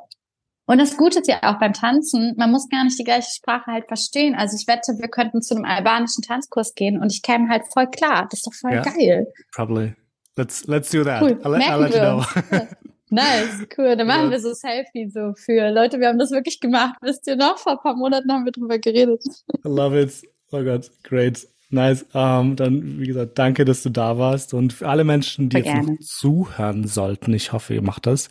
Und 0.66 0.78
das 0.78 0.96
Gute 0.96 1.20
ist 1.20 1.28
ja 1.28 1.40
auch 1.44 1.60
beim 1.60 1.74
Tanzen, 1.74 2.36
man 2.38 2.50
muss 2.52 2.70
gar 2.70 2.86
nicht 2.86 2.98
die 2.98 3.04
gleiche 3.04 3.30
Sprache 3.30 3.70
halt 3.70 3.88
verstehen. 3.88 4.34
Also 4.34 4.56
ich 4.56 4.66
wette, 4.66 4.94
wir 4.98 5.10
könnten 5.10 5.42
zu 5.42 5.56
einem 5.56 5.66
albanischen 5.66 6.24
Tanzkurs 6.24 6.74
gehen 6.74 7.02
und 7.02 7.12
ich 7.12 7.22
käme 7.22 7.50
halt 7.50 7.64
voll 7.74 7.88
klar. 7.88 8.28
Das 8.30 8.40
ist 8.40 8.48
doch 8.48 8.54
voll 8.54 8.72
yeah, 8.72 8.84
geil. 8.84 9.28
Probably. 9.54 9.94
Let's 10.36 10.66
let's 10.66 10.90
do 10.90 11.04
that. 11.04 11.22
Cool. 11.22 11.40
I'll, 11.44 11.56
I'll 11.62 11.80
let 11.80 11.94
you 11.94 12.00
know. 12.00 12.24
Nice, 13.14 13.68
cool. 13.78 13.96
Dann 13.96 14.08
machen 14.08 14.26
ja. 14.26 14.32
wir 14.32 14.40
so 14.40 14.54
Selfie 14.54 15.08
so 15.08 15.34
für 15.36 15.70
Leute. 15.70 16.00
Wir 16.00 16.08
haben 16.08 16.18
das 16.18 16.32
wirklich 16.32 16.60
gemacht. 16.60 16.96
Wisst 17.02 17.28
ihr 17.28 17.36
noch? 17.36 17.60
Vor 17.60 17.74
ein 17.74 17.78
paar 17.78 17.96
Monaten 17.96 18.32
haben 18.32 18.46
wir 18.46 18.52
drüber 18.52 18.80
geredet. 18.80 19.24
I 19.64 19.68
love 19.68 20.00
it. 20.00 20.24
Oh 20.52 20.64
Gott, 20.64 20.90
great. 21.04 21.48
Nice. 21.74 22.04
Um, 22.14 22.22
ähm, 22.22 22.56
dann, 22.56 23.00
wie 23.00 23.08
gesagt, 23.08 23.40
danke, 23.40 23.66
dass 23.66 23.82
du 23.82 23.90
da 23.90 24.20
warst. 24.20 24.54
Und 24.54 24.74
für 24.74 24.88
alle 24.88 25.04
Menschen, 25.04 25.50
die 25.50 25.58
jetzt 25.58 25.74
noch 25.74 26.00
zuhören 26.00 26.86
sollten, 26.86 27.34
ich 27.34 27.52
hoffe, 27.52 27.74
ihr 27.74 27.82
macht 27.82 28.06
das, 28.06 28.30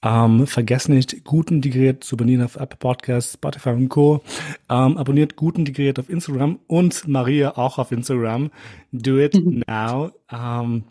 um, 0.00 0.40
ähm, 0.40 0.46
vergesst 0.46 0.88
nicht, 0.88 1.24
gut 1.24 1.50
integriert 1.50 2.04
zu 2.04 2.14
abonnieren 2.14 2.44
auf 2.44 2.54
Apple 2.54 2.78
Podcasts, 2.78 3.34
Spotify 3.34 3.70
und 3.70 3.88
Co. 3.88 4.22
Um, 4.68 4.92
ähm, 4.92 4.96
abonniert 4.96 5.34
gut 5.34 5.58
integriert 5.58 5.98
auf 5.98 6.08
Instagram 6.08 6.60
und 6.68 7.08
Maria 7.08 7.56
auch 7.56 7.78
auf 7.78 7.90
Instagram. 7.90 8.52
Do 8.92 9.18
it 9.18 9.34
now. 9.68 10.12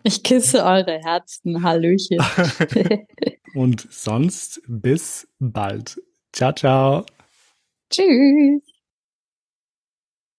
ich 0.04 0.24
küsse 0.24 0.66
eure 0.66 1.00
Herzen. 1.02 1.64
Hallöchen. 1.64 2.18
und 3.54 3.88
sonst 3.90 4.62
bis 4.68 5.26
bald. 5.40 6.02
Ciao, 6.34 6.52
ciao. 6.52 7.06
Tschüss. 7.90 8.73